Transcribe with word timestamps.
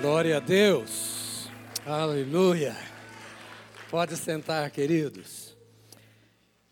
Glória 0.00 0.36
a 0.36 0.40
Deus. 0.40 1.48
Aleluia. 1.84 2.76
Pode 3.90 4.16
sentar, 4.16 4.70
queridos. 4.70 5.56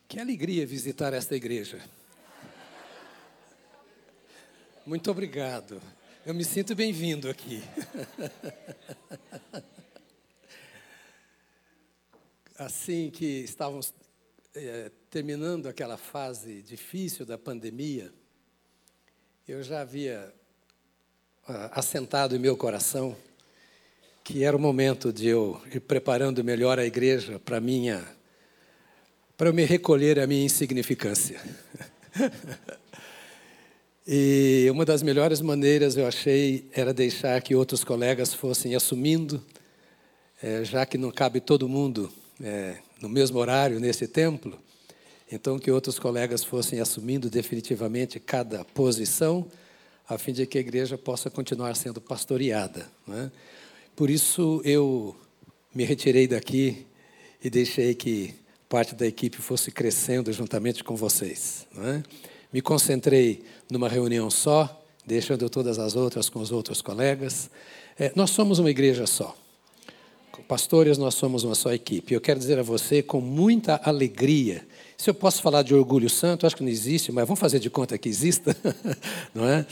Que 0.07 0.21
alegria 0.21 0.65
visitar 0.65 1.13
esta 1.13 1.35
igreja. 1.35 1.83
Muito 4.87 5.11
obrigado. 5.11 5.83
Eu 6.25 6.35
me 6.35 6.45
sinto 6.45 6.77
bem-vindo 6.77 7.29
aqui. 7.29 7.61
Assim 12.57 13.11
que 13.11 13.43
estávamos 13.43 13.93
é, 14.55 14.93
terminando 15.11 15.67
aquela 15.67 15.97
fase 15.97 16.63
difícil 16.63 17.27
da 17.27 17.37
pandemia, 17.37 18.15
eu 19.49 19.65
já 19.65 19.81
havia 19.81 20.33
assentado 21.73 22.35
em 22.35 22.39
meu 22.39 22.57
coração 22.57 23.17
que 24.25 24.43
era 24.43 24.57
o 24.57 24.61
momento 24.61 25.13
de 25.13 25.29
eu 25.29 25.61
ir 25.73 25.79
preparando 25.79 26.43
melhor 26.43 26.81
a 26.81 26.85
igreja 26.85 27.39
para 27.39 27.61
minha 27.61 28.05
para 29.37 29.51
eu 29.51 29.55
me 29.55 29.65
recolher 29.65 30.19
a 30.19 30.27
minha 30.27 30.45
insignificância. 30.45 31.41
e 34.05 34.67
uma 34.71 34.85
das 34.85 35.03
melhores 35.03 35.41
maneiras 35.41 35.97
eu 35.97 36.07
achei 36.09 36.69
era 36.73 36.93
deixar 36.93 37.41
que 37.43 37.55
outros 37.55 37.85
colegas 37.85 38.33
fossem 38.33 38.75
assumindo, 38.75 39.41
é, 40.43 40.65
já 40.65 40.87
que 40.87 40.97
não 40.97 41.13
cabe 41.13 41.39
todo 41.39 41.69
mundo 41.69 42.11
é, 42.43 42.79
no 43.01 43.09
mesmo 43.09 43.39
horário 43.39 43.79
nesse 43.79 44.09
templo, 44.09 44.59
então 45.31 45.59
que 45.59 45.71
outros 45.71 45.99
colegas 45.99 46.43
fossem 46.43 46.81
assumindo 46.81 47.29
definitivamente 47.29 48.19
cada 48.19 48.65
posição, 48.65 49.47
a 50.09 50.17
fim 50.17 50.33
de 50.33 50.47
que 50.47 50.59
a 50.59 50.61
igreja 50.61 50.97
possa 50.97 51.29
continuar 51.29 51.75
sendo 51.75 52.01
pastoreada. 52.01 52.89
É? 53.09 53.31
Por 53.95 54.11
isso 54.11 54.61
eu 54.65 55.17
me 55.75 55.85
retirei 55.85 56.27
daqui 56.27 56.87
e 57.43 57.51
deixei 57.51 57.95
que 57.95 58.35
parte 58.69 58.95
da 58.95 59.07
equipe 59.07 59.39
fosse 59.39 59.71
crescendo 59.71 60.33
juntamente 60.33 60.83
com 60.85 60.97
vocês. 60.97 61.67
É? 61.79 62.03
Me 62.53 62.61
concentrei 62.61 63.43
numa 63.71 63.89
reunião 63.89 64.31
só, 64.31 64.83
deixando 65.05 65.49
todas 65.49 65.79
as 65.79 65.97
outras 65.97 66.29
com 66.29 66.41
os 66.41 66.51
outros 66.53 66.81
colegas. 66.81 67.51
É, 67.99 68.13
nós 68.15 68.31
somos 68.31 68.59
uma 68.59 68.71
igreja 68.71 69.07
só. 69.07 69.37
Pastores, 70.47 70.99
nós 70.99 71.15
somos 71.15 71.45
uma 71.45 71.55
só 71.55 71.73
equipe. 71.73 72.15
Eu 72.15 72.21
quero 72.21 72.39
dizer 72.39 72.59
a 72.59 72.63
você 72.63 73.03
com 73.03 73.21
muita 73.21 73.81
alegria. 73.83 74.67
Se 74.97 75.11
eu 75.11 75.15
posso 75.15 75.43
falar 75.43 75.63
de 75.63 75.75
orgulho 75.75 76.09
santo, 76.09 76.47
acho 76.47 76.57
que 76.57 76.63
não 76.63 76.71
existe, 76.71 77.11
mas 77.11 77.27
vamos 77.27 77.41
fazer 77.41 77.59
de 77.59 77.69
conta 77.69 77.99
que 77.99 78.09
exista, 78.09 78.57
não 79.35 79.47
é? 79.49 79.67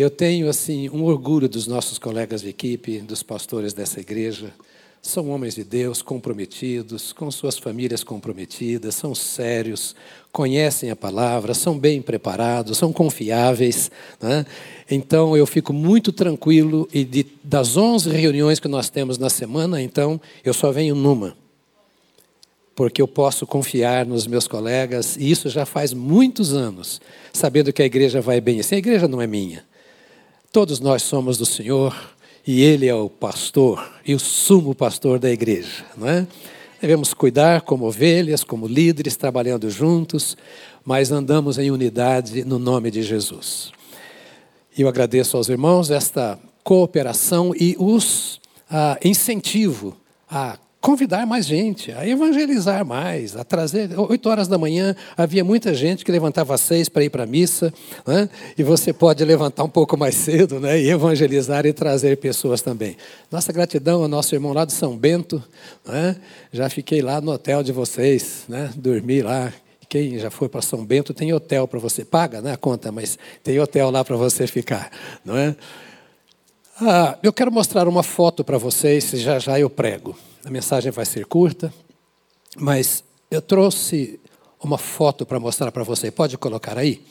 Eu 0.00 0.10
tenho 0.10 0.48
assim 0.48 0.88
um 0.90 1.02
orgulho 1.02 1.48
dos 1.48 1.66
nossos 1.66 1.98
colegas 1.98 2.42
de 2.42 2.48
equipe, 2.48 3.00
dos 3.00 3.20
pastores 3.20 3.72
dessa 3.72 3.98
igreja. 3.98 4.54
São 5.02 5.28
homens 5.28 5.56
de 5.56 5.64
Deus 5.64 6.02
comprometidos, 6.02 7.12
com 7.12 7.28
suas 7.32 7.58
famílias 7.58 8.04
comprometidas, 8.04 8.94
são 8.94 9.12
sérios, 9.12 9.96
conhecem 10.30 10.92
a 10.92 10.94
palavra, 10.94 11.52
são 11.52 11.76
bem 11.76 12.00
preparados, 12.00 12.78
são 12.78 12.92
confiáveis. 12.92 13.90
Né? 14.22 14.46
Então 14.88 15.36
eu 15.36 15.44
fico 15.44 15.72
muito 15.72 16.12
tranquilo 16.12 16.88
e 16.94 17.02
de, 17.02 17.26
das 17.42 17.76
11 17.76 18.08
reuniões 18.10 18.60
que 18.60 18.68
nós 18.68 18.88
temos 18.88 19.18
na 19.18 19.28
semana, 19.28 19.82
então 19.82 20.20
eu 20.44 20.54
só 20.54 20.70
venho 20.70 20.94
numa. 20.94 21.36
Porque 22.72 23.02
eu 23.02 23.08
posso 23.08 23.48
confiar 23.48 24.06
nos 24.06 24.28
meus 24.28 24.46
colegas, 24.46 25.16
e 25.16 25.28
isso 25.28 25.48
já 25.48 25.66
faz 25.66 25.92
muitos 25.92 26.54
anos, 26.54 27.00
sabendo 27.32 27.72
que 27.72 27.82
a 27.82 27.86
igreja 27.86 28.20
vai 28.20 28.40
bem 28.40 28.60
assim. 28.60 28.76
A 28.76 28.78
igreja 28.78 29.08
não 29.08 29.20
é 29.20 29.26
minha. 29.26 29.66
Todos 30.50 30.80
nós 30.80 31.02
somos 31.02 31.36
do 31.36 31.44
Senhor 31.44 31.94
e 32.46 32.62
Ele 32.62 32.86
é 32.86 32.94
o 32.94 33.10
pastor 33.10 33.92
e 34.04 34.14
o 34.14 34.18
sumo 34.18 34.74
pastor 34.74 35.18
da 35.18 35.30
igreja, 35.30 35.84
não 35.94 36.08
é? 36.08 36.26
Devemos 36.80 37.12
cuidar 37.12 37.60
como 37.60 37.84
ovelhas, 37.84 38.42
como 38.42 38.66
líderes, 38.66 39.14
trabalhando 39.14 39.68
juntos, 39.68 40.38
mas 40.82 41.12
andamos 41.12 41.58
em 41.58 41.70
unidade 41.70 42.44
no 42.44 42.58
nome 42.58 42.90
de 42.90 43.02
Jesus. 43.02 43.72
E 44.76 44.80
eu 44.80 44.88
agradeço 44.88 45.36
aos 45.36 45.50
irmãos 45.50 45.90
esta 45.90 46.38
cooperação 46.64 47.52
e 47.54 47.76
os 47.78 48.40
ah, 48.70 48.98
incentivo 49.04 49.94
a 50.30 50.58
convidar 50.80 51.26
mais 51.26 51.44
gente, 51.44 51.90
a 51.92 52.06
evangelizar 52.06 52.84
mais, 52.84 53.36
a 53.36 53.42
trazer. 53.42 53.98
Oito 53.98 54.28
horas 54.28 54.46
da 54.46 54.56
manhã 54.56 54.94
havia 55.16 55.44
muita 55.44 55.74
gente 55.74 56.04
que 56.04 56.12
levantava 56.12 56.54
às 56.54 56.60
seis 56.60 56.88
para 56.88 57.04
ir 57.04 57.10
para 57.10 57.24
a 57.24 57.26
missa, 57.26 57.72
né? 58.06 58.28
e 58.56 58.62
você 58.62 58.92
pode 58.92 59.24
levantar 59.24 59.64
um 59.64 59.68
pouco 59.68 59.96
mais 59.96 60.14
cedo 60.14 60.60
né? 60.60 60.80
e 60.80 60.88
evangelizar 60.88 61.66
e 61.66 61.72
trazer 61.72 62.16
pessoas 62.18 62.62
também. 62.62 62.96
Nossa 63.30 63.52
gratidão 63.52 64.02
ao 64.02 64.08
nosso 64.08 64.34
irmão 64.34 64.52
lá 64.52 64.64
de 64.64 64.72
São 64.72 64.96
Bento, 64.96 65.42
né? 65.84 66.16
já 66.52 66.70
fiquei 66.70 67.02
lá 67.02 67.20
no 67.20 67.32
hotel 67.32 67.62
de 67.62 67.72
vocês, 67.72 68.44
né? 68.48 68.70
dormi 68.76 69.22
lá. 69.22 69.52
Quem 69.88 70.18
já 70.18 70.30
foi 70.30 70.48
para 70.50 70.60
São 70.60 70.84
Bento 70.84 71.14
tem 71.14 71.32
hotel 71.32 71.66
para 71.66 71.80
você, 71.80 72.04
paga 72.04 72.42
né, 72.42 72.52
a 72.52 72.56
conta, 72.58 72.92
mas 72.92 73.18
tem 73.42 73.58
hotel 73.58 73.90
lá 73.90 74.04
para 74.04 74.16
você 74.16 74.46
ficar, 74.46 74.90
não 75.24 75.34
é? 75.34 75.56
Ah, 76.78 77.18
eu 77.22 77.32
quero 77.32 77.50
mostrar 77.50 77.88
uma 77.88 78.02
foto 78.02 78.44
para 78.44 78.58
vocês, 78.58 79.10
já 79.12 79.38
já 79.38 79.58
eu 79.58 79.70
prego. 79.70 80.14
A 80.48 80.50
mensagem 80.50 80.90
vai 80.90 81.04
ser 81.04 81.26
curta, 81.26 81.70
mas 82.56 83.04
eu 83.30 83.42
trouxe 83.42 84.18
uma 84.58 84.78
foto 84.78 85.26
para 85.26 85.38
mostrar 85.38 85.70
para 85.70 85.84
você. 85.84 86.10
Pode 86.10 86.38
colocar 86.38 86.78
aí? 86.78 87.04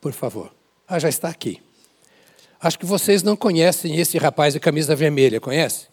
Por 0.00 0.14
favor. 0.14 0.50
Ah, 0.88 0.98
já 0.98 1.10
está 1.10 1.28
aqui. 1.28 1.60
Acho 2.58 2.78
que 2.78 2.86
vocês 2.86 3.22
não 3.22 3.36
conhecem 3.36 4.00
esse 4.00 4.16
rapaz 4.16 4.54
de 4.54 4.60
camisa 4.60 4.96
vermelha, 4.96 5.42
conhece? 5.42 5.88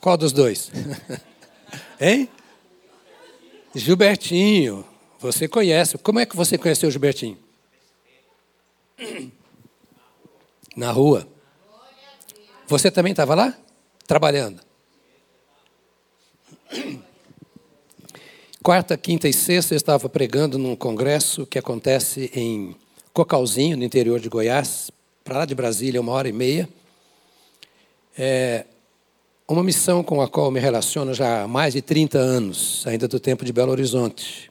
Qual 0.00 0.16
dos 0.16 0.32
dois? 0.32 0.72
hein? 2.00 2.26
Gilbertinho. 3.74 4.86
Você 5.18 5.46
conhece. 5.46 5.98
Como 5.98 6.18
é 6.18 6.24
que 6.24 6.34
você 6.34 6.56
conheceu 6.56 6.88
o 6.88 6.90
Gilbertinho? 6.90 7.36
Na 10.74 10.90
rua. 10.90 11.28
Você 12.66 12.90
também 12.90 13.10
estava 13.10 13.34
lá? 13.34 13.54
Trabalhando. 14.06 14.69
Quarta, 18.62 18.96
quinta 18.96 19.28
e 19.28 19.32
sexta 19.32 19.74
eu 19.74 19.76
estava 19.76 20.08
pregando 20.08 20.58
num 20.58 20.76
congresso 20.76 21.44
que 21.46 21.58
acontece 21.58 22.30
em 22.34 22.76
Cocalzinho, 23.12 23.76
no 23.76 23.84
interior 23.84 24.20
de 24.20 24.28
Goiás, 24.28 24.90
para 25.24 25.38
lá 25.38 25.44
de 25.44 25.54
Brasília, 25.54 26.00
uma 26.00 26.12
hora 26.12 26.28
e 26.28 26.32
meia. 26.32 26.68
É 28.16 28.66
uma 29.48 29.64
missão 29.64 30.04
com 30.04 30.20
a 30.20 30.28
qual 30.28 30.50
me 30.50 30.60
relaciono 30.60 31.12
já 31.12 31.42
há 31.42 31.48
mais 31.48 31.74
de 31.74 31.82
30 31.82 32.18
anos, 32.18 32.86
ainda 32.86 33.08
do 33.08 33.18
tempo 33.18 33.44
de 33.44 33.52
Belo 33.52 33.72
Horizonte. 33.72 34.50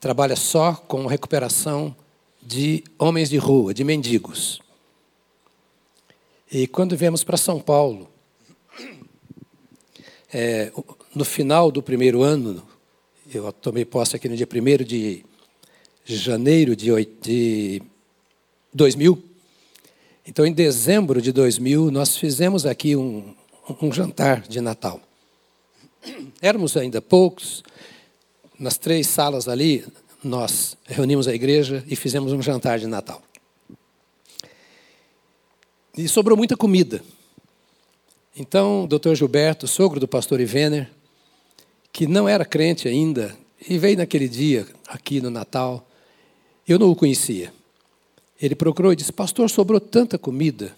Trabalha 0.00 0.34
só 0.34 0.74
com 0.74 1.06
recuperação 1.06 1.94
de 2.42 2.82
homens 2.98 3.30
de 3.30 3.36
rua, 3.36 3.72
de 3.72 3.84
mendigos. 3.84 4.60
E 6.50 6.66
quando 6.66 6.96
viemos 6.96 7.22
para 7.22 7.36
São 7.36 7.60
Paulo, 7.60 8.10
é, 10.34 10.72
no 11.14 11.24
final 11.24 11.70
do 11.70 11.82
primeiro 11.82 12.22
ano, 12.22 12.62
eu 13.32 13.52
tomei 13.52 13.84
posse 13.84 14.16
aqui 14.16 14.28
no 14.28 14.36
dia 14.36 14.46
1 14.46 14.84
de 14.84 15.24
janeiro 16.04 16.74
de 16.74 17.82
2000. 18.72 19.22
Então, 20.26 20.46
em 20.46 20.52
dezembro 20.52 21.20
de 21.20 21.32
2000, 21.32 21.90
nós 21.90 22.16
fizemos 22.16 22.64
aqui 22.64 22.96
um, 22.96 23.34
um 23.80 23.92
jantar 23.92 24.40
de 24.42 24.60
Natal. 24.60 25.00
Éramos 26.40 26.76
ainda 26.76 27.00
poucos, 27.00 27.62
nas 28.58 28.78
três 28.78 29.06
salas 29.06 29.48
ali, 29.48 29.84
nós 30.22 30.76
reunimos 30.86 31.28
a 31.28 31.34
igreja 31.34 31.84
e 31.86 31.96
fizemos 31.96 32.32
um 32.32 32.40
jantar 32.40 32.78
de 32.78 32.86
Natal. 32.86 33.22
E 35.96 36.08
sobrou 36.08 36.36
muita 36.36 36.56
comida. 36.56 37.02
Então, 38.34 38.84
o 38.84 38.86
doutor 38.86 39.14
Gilberto, 39.14 39.68
sogro 39.68 40.00
do 40.00 40.08
pastor 40.08 40.40
Ivener, 40.40 40.90
que 41.92 42.06
não 42.06 42.28
era 42.28 42.44
crente 42.44 42.88
ainda, 42.88 43.36
e 43.68 43.78
veio 43.78 43.98
naquele 43.98 44.28
dia, 44.28 44.66
aqui 44.88 45.20
no 45.20 45.30
Natal, 45.30 45.86
eu 46.66 46.78
não 46.78 46.90
o 46.90 46.96
conhecia. 46.96 47.52
Ele 48.40 48.54
procurou 48.54 48.92
e 48.92 48.96
disse: 48.96 49.12
Pastor, 49.12 49.48
sobrou 49.50 49.78
tanta 49.78 50.18
comida. 50.18 50.74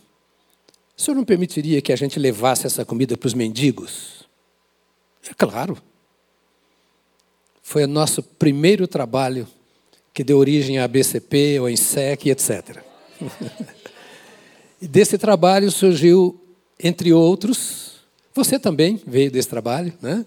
O 0.97 1.01
senhor 1.01 1.17
não 1.17 1.25
permitiria 1.25 1.81
que 1.81 1.93
a 1.93 1.97
gente 1.97 2.19
levasse 2.19 2.67
essa 2.67 2.85
comida 2.85 3.17
para 3.17 3.27
os 3.27 3.35
mendigos? 3.35 4.25
É 5.29 5.35
claro. 5.35 5.79
Foi 7.63 7.85
o 7.85 7.89
nosso 7.89 8.23
primeiro 8.23 8.87
trabalho 8.87 9.49
que 10.13 10.23
deu 10.23 10.39
origem 10.39 10.79
à 10.79 10.87
BCP, 10.87 11.57
ao 11.57 11.69
INSEC, 11.69 12.31
etc. 12.31 12.79
e 14.81 14.87
desse 14.87 15.19
trabalho 15.19 15.71
surgiu, 15.71 16.41
entre 16.79 17.13
outros, 17.13 17.95
você 18.35 18.59
também 18.59 19.01
veio 19.07 19.31
desse 19.31 19.49
trabalho, 19.49 19.93
né? 20.01 20.25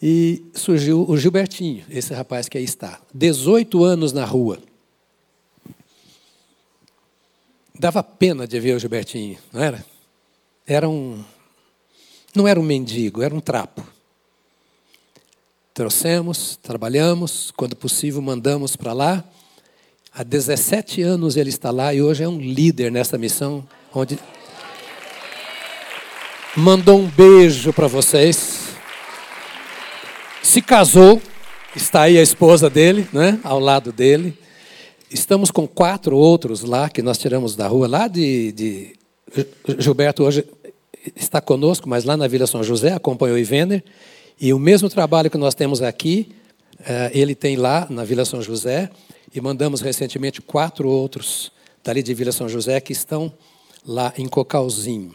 E 0.00 0.44
surgiu 0.54 1.04
o 1.08 1.16
Gilbertinho, 1.16 1.84
esse 1.90 2.14
rapaz 2.14 2.48
que 2.48 2.56
aí 2.56 2.64
está. 2.64 3.00
18 3.12 3.82
anos 3.82 4.12
na 4.12 4.24
rua. 4.24 4.58
Dava 7.78 8.02
pena 8.02 8.46
de 8.46 8.58
ver 8.60 8.76
o 8.76 8.78
Gilbertinho, 8.78 9.38
não 9.52 9.62
era? 9.62 9.84
era 10.68 10.86
um. 10.86 11.24
Não 12.34 12.46
era 12.46 12.60
um 12.60 12.62
mendigo, 12.62 13.22
era 13.22 13.34
um 13.34 13.40
trapo. 13.40 13.82
Trouxemos, 15.72 16.58
trabalhamos, 16.62 17.50
quando 17.56 17.74
possível 17.74 18.20
mandamos 18.20 18.76
para 18.76 18.92
lá. 18.92 19.24
Há 20.12 20.22
17 20.22 21.00
anos 21.02 21.36
ele 21.36 21.48
está 21.48 21.70
lá 21.70 21.94
e 21.94 22.02
hoje 22.02 22.22
é 22.22 22.28
um 22.28 22.38
líder 22.38 22.92
nessa 22.92 23.16
missão, 23.16 23.66
onde 23.94 24.18
mandou 26.54 26.98
um 26.98 27.08
beijo 27.08 27.72
para 27.72 27.86
vocês. 27.86 28.67
Se 30.42 30.62
casou, 30.62 31.20
está 31.74 32.02
aí 32.02 32.18
a 32.18 32.22
esposa 32.22 32.70
dele, 32.70 33.08
né, 33.12 33.38
ao 33.42 33.58
lado 33.58 33.92
dele. 33.92 34.36
Estamos 35.10 35.50
com 35.50 35.66
quatro 35.66 36.16
outros 36.16 36.62
lá 36.62 36.88
que 36.88 37.02
nós 37.02 37.18
tiramos 37.18 37.56
da 37.56 37.66
rua, 37.66 37.88
lá 37.88 38.08
de, 38.08 38.52
de 38.52 38.98
Gilberto 39.78 40.22
hoje 40.22 40.44
está 41.16 41.40
conosco, 41.40 41.88
mas 41.88 42.04
lá 42.04 42.16
na 42.16 42.26
Vila 42.26 42.46
São 42.46 42.62
José 42.62 42.92
acompanhou 42.92 43.38
Ivener. 43.38 43.82
E 44.40 44.52
o 44.52 44.58
mesmo 44.58 44.88
trabalho 44.88 45.30
que 45.30 45.38
nós 45.38 45.54
temos 45.54 45.82
aqui, 45.82 46.28
eh, 46.84 47.10
ele 47.14 47.34
tem 47.34 47.56
lá 47.56 47.86
na 47.90 48.04
Vila 48.04 48.24
São 48.24 48.42
José. 48.42 48.90
E 49.34 49.40
mandamos 49.40 49.80
recentemente 49.80 50.40
quatro 50.40 50.88
outros 50.88 51.52
dali 51.84 52.02
de 52.02 52.14
Vila 52.14 52.32
São 52.32 52.48
José 52.48 52.80
que 52.80 52.92
estão 52.92 53.32
lá 53.86 54.12
em 54.16 54.26
Cocalzinho. 54.26 55.14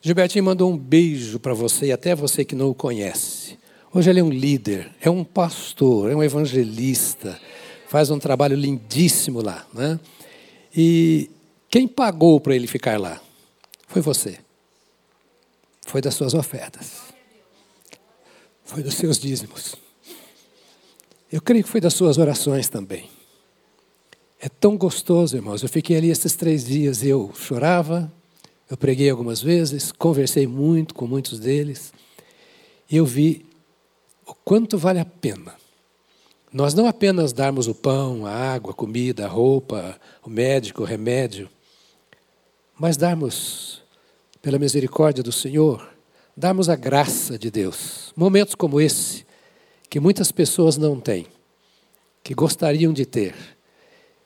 Gilbertinho 0.00 0.44
mandou 0.44 0.70
um 0.70 0.76
beijo 0.76 1.38
para 1.38 1.54
você 1.54 1.86
e 1.86 1.92
até 1.92 2.14
você 2.14 2.44
que 2.44 2.54
não 2.54 2.68
o 2.70 2.74
conhece. 2.74 3.58
Hoje 3.96 4.10
ele 4.10 4.18
é 4.18 4.24
um 4.24 4.30
líder, 4.30 4.90
é 5.00 5.08
um 5.08 5.22
pastor, 5.22 6.10
é 6.10 6.16
um 6.16 6.22
evangelista, 6.22 7.40
faz 7.86 8.10
um 8.10 8.18
trabalho 8.18 8.56
lindíssimo 8.56 9.40
lá. 9.40 9.64
Né? 9.72 10.00
E 10.76 11.30
quem 11.70 11.86
pagou 11.86 12.40
para 12.40 12.56
ele 12.56 12.66
ficar 12.66 12.98
lá? 12.98 13.22
Foi 13.86 14.02
você. 14.02 14.40
Foi 15.86 16.00
das 16.00 16.16
suas 16.16 16.34
ofertas. 16.34 17.02
Foi 18.64 18.82
dos 18.82 18.94
seus 18.94 19.16
dízimos. 19.16 19.76
Eu 21.30 21.40
creio 21.40 21.62
que 21.62 21.70
foi 21.70 21.80
das 21.80 21.94
suas 21.94 22.18
orações 22.18 22.68
também. 22.68 23.08
É 24.40 24.48
tão 24.48 24.76
gostoso, 24.76 25.36
irmãos. 25.36 25.62
Eu 25.62 25.68
fiquei 25.68 25.96
ali 25.96 26.10
esses 26.10 26.34
três 26.34 26.66
dias 26.66 27.04
e 27.04 27.08
eu 27.10 27.32
chorava, 27.32 28.12
eu 28.68 28.76
preguei 28.76 29.08
algumas 29.08 29.40
vezes, 29.40 29.92
conversei 29.92 30.48
muito 30.48 30.96
com 30.96 31.06
muitos 31.06 31.38
deles, 31.38 31.92
e 32.90 32.96
eu 32.96 33.06
vi 33.06 33.53
o 34.26 34.34
quanto 34.34 34.78
vale 34.78 35.00
a 35.00 35.04
pena 35.04 35.54
nós 36.54 36.72
não 36.72 36.86
apenas 36.86 37.32
darmos 37.32 37.66
o 37.66 37.74
pão, 37.74 38.24
a 38.24 38.30
água, 38.30 38.70
a 38.70 38.74
comida, 38.74 39.24
a 39.24 39.28
roupa, 39.28 39.98
o 40.22 40.30
médico, 40.30 40.82
o 40.82 40.84
remédio, 40.84 41.50
mas 42.78 42.96
darmos, 42.96 43.82
pela 44.40 44.56
misericórdia 44.56 45.20
do 45.20 45.32
Senhor, 45.32 45.84
darmos 46.36 46.68
a 46.68 46.76
graça 46.76 47.36
de 47.36 47.50
Deus. 47.50 48.12
Momentos 48.14 48.54
como 48.54 48.80
esse, 48.80 49.26
que 49.90 49.98
muitas 49.98 50.30
pessoas 50.30 50.76
não 50.76 51.00
têm, 51.00 51.26
que 52.22 52.34
gostariam 52.34 52.92
de 52.92 53.04
ter, 53.04 53.34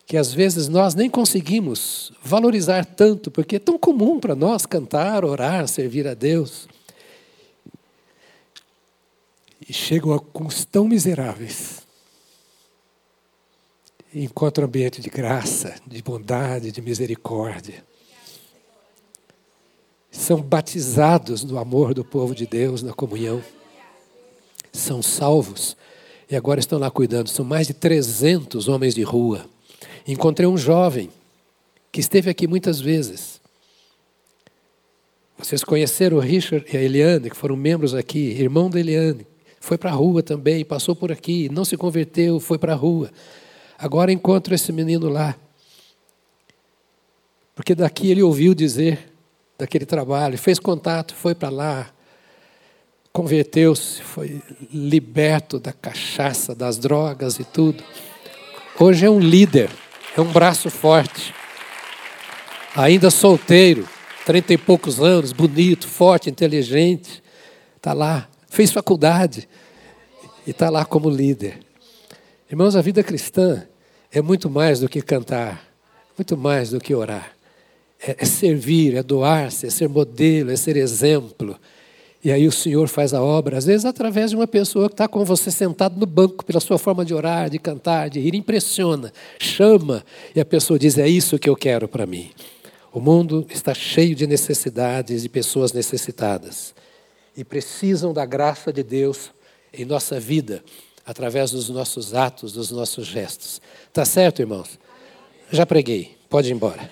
que 0.04 0.18
às 0.18 0.30
vezes 0.30 0.68
nós 0.68 0.94
nem 0.94 1.08
conseguimos 1.08 2.12
valorizar 2.22 2.84
tanto, 2.84 3.30
porque 3.30 3.56
é 3.56 3.58
tão 3.58 3.78
comum 3.78 4.20
para 4.20 4.34
nós 4.34 4.66
cantar, 4.66 5.24
orar, 5.24 5.66
servir 5.66 6.06
a 6.06 6.12
Deus. 6.12 6.68
E 9.68 9.72
chegam 9.72 10.12
a 10.12 10.14
alguns 10.14 10.64
tão 10.64 10.88
miseráveis 10.88 11.86
encontra 14.14 14.64
um 14.64 14.68
ambiente 14.68 15.00
de 15.00 15.10
graça, 15.10 15.74
de 15.86 16.02
bondade, 16.02 16.72
de 16.72 16.80
misericórdia. 16.80 17.84
São 20.10 20.40
batizados 20.40 21.44
no 21.44 21.58
amor 21.58 21.94
do 21.94 22.04
povo 22.04 22.34
de 22.34 22.46
Deus, 22.46 22.82
na 22.82 22.92
comunhão. 22.92 23.42
São 24.72 25.02
salvos 25.02 25.76
e 26.30 26.36
agora 26.36 26.60
estão 26.60 26.78
lá 26.78 26.90
cuidando. 26.90 27.28
São 27.28 27.44
mais 27.44 27.66
de 27.66 27.74
300 27.74 28.68
homens 28.68 28.94
de 28.94 29.02
rua. 29.02 29.46
Encontrei 30.06 30.48
um 30.48 30.56
jovem 30.56 31.10
que 31.92 32.00
esteve 32.00 32.30
aqui 32.30 32.46
muitas 32.46 32.80
vezes. 32.80 33.40
Vocês 35.36 35.62
conheceram 35.62 36.16
o 36.16 36.20
Richard 36.20 36.66
e 36.72 36.76
a 36.76 36.82
Eliane, 36.82 37.30
que 37.30 37.36
foram 37.36 37.54
membros 37.54 37.94
aqui, 37.94 38.18
irmão 38.18 38.68
da 38.68 38.80
Eliane. 38.80 39.26
Foi 39.60 39.76
para 39.76 39.90
a 39.90 39.94
rua 39.94 40.22
também, 40.22 40.64
passou 40.64 40.94
por 40.94 41.10
aqui, 41.10 41.48
não 41.48 41.64
se 41.64 41.76
converteu, 41.76 42.38
foi 42.40 42.58
para 42.58 42.72
a 42.72 42.76
rua. 42.76 43.10
Agora 43.78 44.12
encontro 44.12 44.54
esse 44.54 44.72
menino 44.72 45.08
lá. 45.08 45.36
Porque 47.54 47.74
daqui 47.74 48.10
ele 48.10 48.22
ouviu 48.22 48.54
dizer 48.54 49.12
daquele 49.58 49.84
trabalho, 49.84 50.38
fez 50.38 50.58
contato, 50.58 51.14
foi 51.14 51.34
para 51.34 51.48
lá, 51.48 51.90
converteu-se, 53.12 54.00
foi 54.00 54.40
liberto 54.72 55.58
da 55.58 55.72
cachaça, 55.72 56.54
das 56.54 56.78
drogas 56.78 57.40
e 57.40 57.44
tudo. 57.44 57.82
Hoje 58.78 59.04
é 59.04 59.10
um 59.10 59.18
líder, 59.18 59.68
é 60.16 60.20
um 60.20 60.30
braço 60.30 60.70
forte. 60.70 61.34
Ainda 62.76 63.10
solteiro, 63.10 63.88
trinta 64.24 64.52
e 64.52 64.58
poucos 64.58 65.00
anos, 65.00 65.32
bonito, 65.32 65.88
forte, 65.88 66.30
inteligente. 66.30 67.20
Está 67.76 67.92
lá, 67.92 68.28
fez 68.48 68.70
faculdade 68.70 69.48
e 70.46 70.50
está 70.50 70.70
lá 70.70 70.84
como 70.84 71.10
líder. 71.10 71.58
Irmãos, 72.50 72.76
a 72.76 72.80
vida 72.80 73.02
cristã 73.02 73.66
é 74.10 74.22
muito 74.22 74.48
mais 74.48 74.80
do 74.80 74.88
que 74.88 75.02
cantar, 75.02 75.64
muito 76.16 76.36
mais 76.36 76.70
do 76.70 76.80
que 76.80 76.94
orar. 76.94 77.32
É, 78.00 78.16
é 78.20 78.24
servir, 78.24 78.96
é 78.96 79.02
doar-se, 79.02 79.66
é 79.66 79.70
ser 79.70 79.88
modelo, 79.88 80.50
é 80.50 80.56
ser 80.56 80.76
exemplo. 80.76 81.58
E 82.22 82.32
aí 82.32 82.46
o 82.48 82.52
Senhor 82.52 82.88
faz 82.88 83.14
a 83.14 83.22
obra, 83.22 83.58
às 83.58 83.66
vezes 83.66 83.84
através 83.84 84.30
de 84.30 84.36
uma 84.36 84.46
pessoa 84.46 84.88
que 84.88 84.94
está 84.94 85.06
com 85.06 85.24
você 85.24 85.50
sentado 85.50 85.98
no 85.98 86.06
banco, 86.06 86.44
pela 86.44 86.58
sua 86.58 86.76
forma 86.76 87.04
de 87.04 87.14
orar, 87.14 87.48
de 87.48 87.58
cantar, 87.58 88.10
de 88.10 88.18
rir, 88.18 88.34
impressiona, 88.34 89.12
chama, 89.38 90.04
e 90.34 90.40
a 90.40 90.44
pessoa 90.44 90.78
diz: 90.78 90.98
É 90.98 91.06
isso 91.06 91.38
que 91.38 91.48
eu 91.48 91.54
quero 91.54 91.86
para 91.86 92.06
mim. 92.06 92.30
O 92.92 93.00
mundo 93.00 93.46
está 93.50 93.72
cheio 93.72 94.16
de 94.16 94.26
necessidades, 94.26 95.22
de 95.22 95.28
pessoas 95.28 95.72
necessitadas, 95.72 96.74
e 97.38 97.44
precisam 97.44 98.12
da 98.12 98.26
graça 98.26 98.72
de 98.72 98.82
Deus 98.82 99.30
em 99.72 99.84
nossa 99.84 100.18
vida 100.18 100.60
através 101.06 101.52
dos 101.52 101.68
nossos 101.68 102.12
atos, 102.12 102.52
dos 102.52 102.72
nossos 102.72 103.06
gestos. 103.06 103.62
Tá 103.92 104.04
certo, 104.04 104.42
irmãos? 104.42 104.76
Já 105.48 105.64
preguei, 105.64 106.18
pode 106.28 106.48
ir 106.48 106.52
embora. 106.52 106.90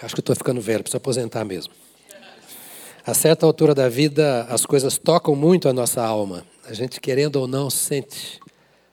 Acho 0.00 0.14
que 0.14 0.20
estou 0.20 0.34
ficando 0.34 0.62
velho, 0.62 0.82
preciso 0.82 0.96
aposentar 0.96 1.44
mesmo. 1.44 1.74
A 3.04 3.12
certa 3.12 3.44
altura 3.44 3.74
da 3.74 3.86
vida, 3.86 4.44
as 4.44 4.64
coisas 4.64 4.96
tocam 4.96 5.36
muito 5.36 5.68
a 5.68 5.74
nossa 5.74 6.02
alma. 6.02 6.42
A 6.64 6.72
gente, 6.72 7.02
querendo 7.02 7.36
ou 7.36 7.46
não, 7.46 7.68
sente. 7.68 8.40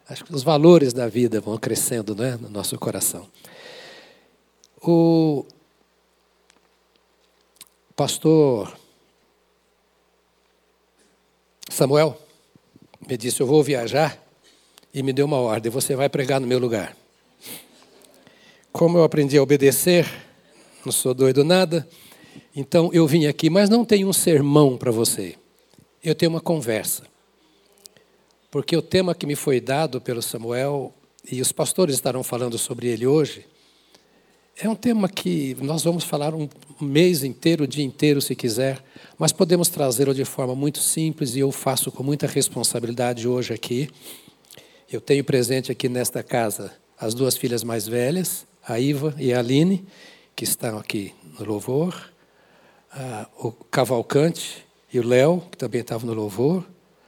Acho 0.10 0.26
que 0.26 0.36
os 0.36 0.44
valores 0.44 0.92
da 0.92 1.08
vida 1.08 1.40
vão 1.40 1.58
crescendo 1.58 2.14
né, 2.14 2.38
no 2.42 2.50
nosso 2.50 2.78
coração. 2.78 3.26
O, 4.86 5.46
pastor 7.96 8.78
Samuel 11.70 12.20
me 13.08 13.16
disse: 13.16 13.40
Eu 13.40 13.48
vou 13.48 13.64
viajar, 13.64 14.22
e 14.94 15.02
me 15.02 15.14
deu 15.14 15.26
uma 15.26 15.38
ordem: 15.38 15.72
você 15.72 15.96
vai 15.96 16.10
pregar 16.10 16.42
no 16.42 16.48
meu 16.48 16.60
lugar. 16.60 16.98
Como 18.74 18.98
eu 18.98 19.06
aprendi 19.06 19.38
a 19.38 19.44
obedecer, 19.44 20.06
não 20.86 20.92
sou 20.92 21.14
doido 21.14 21.46
nada, 21.46 21.88
então 22.54 22.90
eu 22.92 23.08
vim 23.08 23.26
aqui, 23.26 23.50
mas 23.50 23.70
não 23.70 23.86
tenho 23.86 24.10
um 24.10 24.14
sermão 24.14 24.76
para 24.76 24.92
você, 24.92 25.38
eu 26.04 26.14
tenho 26.14 26.30
uma 26.32 26.42
conversa. 26.42 27.04
Porque 28.52 28.76
o 28.76 28.82
tema 28.82 29.16
que 29.16 29.26
me 29.26 29.36
foi 29.36 29.62
dado 29.62 30.02
pelo 30.02 30.22
Samuel, 30.22 30.94
e 31.32 31.40
os 31.40 31.54
pastores 31.54 31.96
estarão 31.96 32.22
falando 32.22 32.58
sobre 32.58 32.88
ele 32.88 33.08
hoje, 33.08 33.46
é 34.58 34.70
um 34.70 34.76
tema 34.76 35.10
que 35.10 35.58
nós 35.62 35.84
vamos 35.84 36.04
falar 36.04 36.34
um 36.34 36.48
mês 36.80 37.24
inteiro, 37.24 37.64
o 37.64 37.68
dia 37.68 37.84
inteiro, 37.84 38.22
se 38.22 38.36
quiser, 38.36 38.84
mas 39.18 39.32
podemos 39.32 39.68
trazê-lo 39.68 40.14
de 40.14 40.24
forma 40.26 40.56
muito 40.56 40.80
simples 40.80 41.36
e 41.36 41.40
eu 41.40 41.52
faço 41.52 41.92
com 41.92 42.04
muita 42.04 42.28
responsabilidade 42.28 43.28
hoje 43.28 43.54
aqui. 43.54 43.90
Eu 44.92 45.02
tenho 45.02 45.24
presente 45.24 45.72
aqui 45.72 45.90
nesta 45.90 46.22
casa 46.22 46.72
as 47.00 47.14
duas 47.14 47.36
filhas 47.36 47.64
mais 47.64 47.88
velhas, 47.88 48.46
a 48.66 48.80
Iva 48.80 49.16
e 49.18 49.34
a 49.34 49.40
Aline, 49.40 49.86
que 50.36 50.44
estão 50.44 50.78
aqui 50.78 51.14
no 51.40 51.46
louvor, 51.46 52.12
o 53.40 53.52
Cavalcante 53.52 54.64
e 54.94 55.00
o 55.00 55.08
Léo, 55.08 55.42
que 55.52 55.58
também 55.58 55.82
estavam 55.82 56.08
no 56.08 56.14
louvor, 56.14 56.64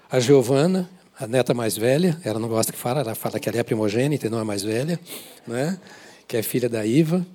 a 0.09 0.19
Giovana, 0.19 0.89
a 1.17 1.27
neta 1.27 1.53
mais 1.53 1.77
velha, 1.77 2.19
ela 2.25 2.39
não 2.39 2.49
gosta 2.49 2.73
que 2.73 2.77
fala, 2.77 3.01
ela 3.01 3.15
fala 3.15 3.39
que 3.39 3.47
ela 3.47 3.59
é 3.59 3.63
primogênita 3.63 4.25
e 4.25 4.29
não 4.29 4.39
a 4.39 4.43
mais 4.45 4.63
velha, 4.63 4.99
né? 5.47 5.79
que 6.27 6.37
é 6.37 6.43
filha 6.43 6.67
da 6.67 6.85
Iva. 6.85 7.25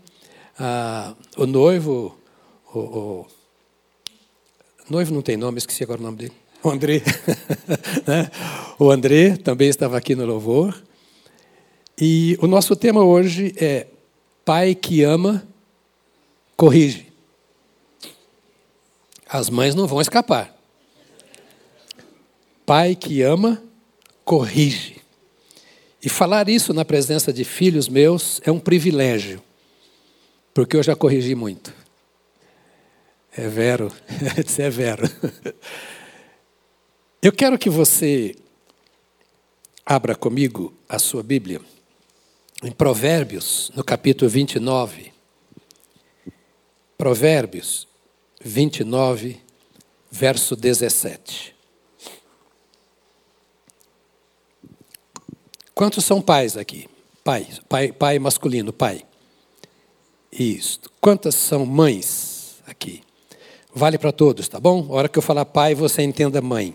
Ah, 0.62 1.14
o 1.38 1.46
noivo, 1.46 2.14
o, 2.74 2.78
o, 2.78 3.26
noivo 4.90 5.14
não 5.14 5.22
tem 5.22 5.34
nome, 5.34 5.56
esqueci 5.56 5.82
agora 5.82 5.98
o 5.98 6.02
nome 6.02 6.18
dele. 6.18 6.34
O 6.62 6.68
André. 6.68 7.00
né? 8.06 8.30
O 8.78 8.90
André 8.90 9.38
também 9.38 9.70
estava 9.70 9.96
aqui 9.96 10.14
no 10.14 10.26
louvor. 10.26 10.78
E 11.98 12.36
o 12.42 12.46
nosso 12.46 12.76
tema 12.76 13.02
hoje 13.02 13.54
é 13.56 13.86
Pai 14.44 14.74
que 14.74 15.02
ama, 15.02 15.48
corrige. 16.58 17.06
As 19.26 19.48
mães 19.48 19.74
não 19.74 19.86
vão 19.86 20.02
escapar. 20.02 20.54
Pai 22.66 22.94
que 22.94 23.22
ama, 23.22 23.62
corrige. 24.26 25.00
E 26.04 26.10
falar 26.10 26.50
isso 26.50 26.74
na 26.74 26.84
presença 26.84 27.32
de 27.32 27.44
filhos 27.44 27.88
meus 27.88 28.42
é 28.44 28.52
um 28.52 28.58
privilégio, 28.58 29.42
porque 30.52 30.76
eu 30.76 30.82
já 30.82 30.94
corrigi 30.96 31.34
muito. 31.34 31.72
É 33.36 33.48
vero, 33.48 33.92
é 34.58 34.70
vero. 34.70 35.04
Eu 37.22 37.32
quero 37.32 37.58
que 37.58 37.70
você 37.70 38.34
abra 39.84 40.14
comigo 40.14 40.74
a 40.88 40.98
sua 40.98 41.22
Bíblia 41.22 41.60
em 42.62 42.72
Provérbios, 42.72 43.70
no 43.74 43.84
capítulo 43.84 44.30
29. 44.30 45.12
Provérbios 46.98 47.88
29, 48.42 49.40
verso 50.10 50.56
17. 50.56 51.54
Quantos 55.74 56.04
são 56.04 56.20
pais 56.20 56.56
aqui? 56.56 56.88
Pai, 57.24 57.48
pai, 57.68 57.92
pai 57.92 58.18
masculino, 58.18 58.72
pai. 58.72 59.06
Isso. 60.32 60.80
Quantas 61.00 61.34
são 61.34 61.66
mães 61.66 62.56
aqui? 62.66 63.02
Vale 63.74 63.98
para 63.98 64.12
todos, 64.12 64.48
tá 64.48 64.58
bom? 64.58 64.86
A 64.90 64.94
hora 64.94 65.08
que 65.08 65.18
eu 65.18 65.22
falar 65.22 65.44
pai, 65.44 65.74
você 65.74 66.02
entenda 66.02 66.40
mãe. 66.40 66.74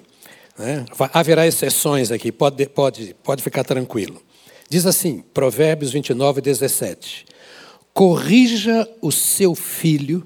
Né? 0.57 0.85
Haverá 1.13 1.45
exceções 1.45 2.11
aqui, 2.11 2.31
pode, 2.31 2.65
pode, 2.67 3.13
pode 3.23 3.43
ficar 3.43 3.63
tranquilo. 3.63 4.21
Diz 4.69 4.85
assim, 4.85 5.23
Provérbios 5.33 5.91
29, 5.91 6.41
17: 6.41 7.25
Corrija 7.93 8.89
o 9.01 9.11
seu 9.11 9.53
filho 9.53 10.25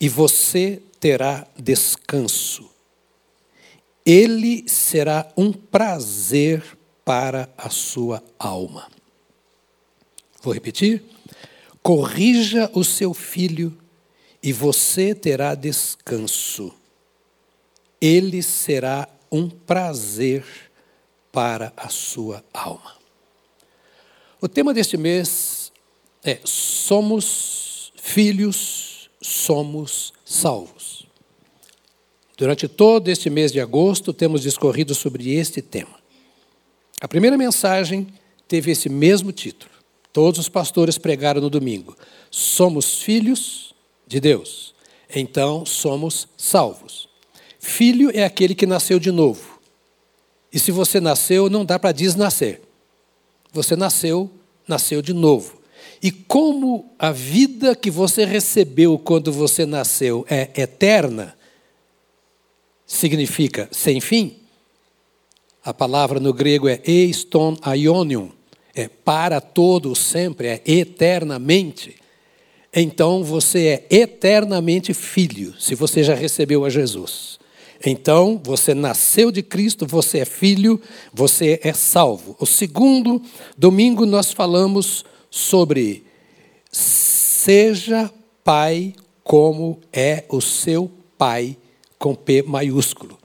e 0.00 0.08
você 0.08 0.82
terá 1.00 1.46
descanso. 1.58 2.70
Ele 4.04 4.68
será 4.68 5.30
um 5.36 5.52
prazer 5.52 6.62
para 7.04 7.48
a 7.56 7.70
sua 7.70 8.22
alma. 8.38 8.86
Vou 10.42 10.52
repetir? 10.52 11.02
Corrija 11.84 12.70
o 12.72 12.82
seu 12.82 13.12
filho 13.12 13.76
e 14.42 14.54
você 14.54 15.14
terá 15.14 15.54
descanso. 15.54 16.72
Ele 18.00 18.42
será 18.42 19.06
um 19.30 19.50
prazer 19.50 20.46
para 21.30 21.74
a 21.76 21.90
sua 21.90 22.42
alma. 22.54 22.94
O 24.40 24.48
tema 24.48 24.72
deste 24.72 24.96
mês 24.96 25.70
é 26.24 26.40
Somos 26.42 27.92
filhos, 27.96 29.10
somos 29.20 30.14
salvos. 30.24 31.06
Durante 32.34 32.66
todo 32.66 33.10
este 33.10 33.28
mês 33.28 33.52
de 33.52 33.60
agosto, 33.60 34.14
temos 34.14 34.40
discorrido 34.40 34.94
sobre 34.94 35.34
este 35.34 35.60
tema. 35.60 35.98
A 36.98 37.06
primeira 37.06 37.36
mensagem 37.36 38.06
teve 38.48 38.70
esse 38.70 38.88
mesmo 38.88 39.32
título. 39.32 39.73
Todos 40.14 40.38
os 40.38 40.48
pastores 40.48 40.96
pregaram 40.96 41.40
no 41.40 41.50
domingo. 41.50 41.96
Somos 42.30 43.02
filhos 43.02 43.74
de 44.06 44.20
Deus, 44.20 44.72
então 45.12 45.66
somos 45.66 46.28
salvos. 46.36 47.08
Filho 47.58 48.12
é 48.14 48.22
aquele 48.22 48.54
que 48.54 48.64
nasceu 48.64 49.00
de 49.00 49.10
novo. 49.10 49.58
E 50.52 50.58
se 50.60 50.70
você 50.70 51.00
nasceu, 51.00 51.50
não 51.50 51.64
dá 51.64 51.80
para 51.80 51.90
desnascer. 51.90 52.62
Você 53.52 53.74
nasceu, 53.74 54.30
nasceu 54.68 55.02
de 55.02 55.12
novo. 55.12 55.60
E 56.00 56.12
como 56.12 56.92
a 56.96 57.10
vida 57.10 57.74
que 57.74 57.90
você 57.90 58.24
recebeu 58.24 58.96
quando 58.96 59.32
você 59.32 59.66
nasceu 59.66 60.24
é 60.30 60.48
eterna, 60.54 61.36
significa 62.86 63.68
sem 63.72 64.00
fim, 64.00 64.36
a 65.64 65.74
palavra 65.74 66.20
no 66.20 66.32
grego 66.32 66.68
é 66.68 66.80
eiston 66.84 67.56
aionion, 67.62 68.28
é 68.74 68.88
para 68.88 69.40
todo 69.40 69.94
sempre, 69.94 70.48
é 70.48 70.62
eternamente 70.66 72.04
então 72.76 73.22
você 73.22 73.86
é 73.90 73.96
eternamente 74.02 74.92
filho, 74.92 75.54
se 75.60 75.76
você 75.76 76.02
já 76.02 76.14
recebeu 76.14 76.64
a 76.64 76.70
Jesus. 76.70 77.38
Então, 77.86 78.40
você 78.42 78.74
nasceu 78.74 79.30
de 79.30 79.42
Cristo, 79.42 79.86
você 79.86 80.20
é 80.20 80.24
filho, 80.24 80.80
você 81.12 81.60
é 81.62 81.72
salvo. 81.72 82.34
O 82.40 82.46
segundo 82.46 83.22
domingo 83.56 84.04
nós 84.06 84.32
falamos 84.32 85.04
sobre 85.30 86.04
seja 86.72 88.10
pai 88.42 88.94
como 89.22 89.80
é 89.92 90.24
o 90.28 90.40
seu 90.40 90.90
pai 91.16 91.56
com 91.98 92.14
P 92.14 92.42
maiúsculo. 92.42 93.18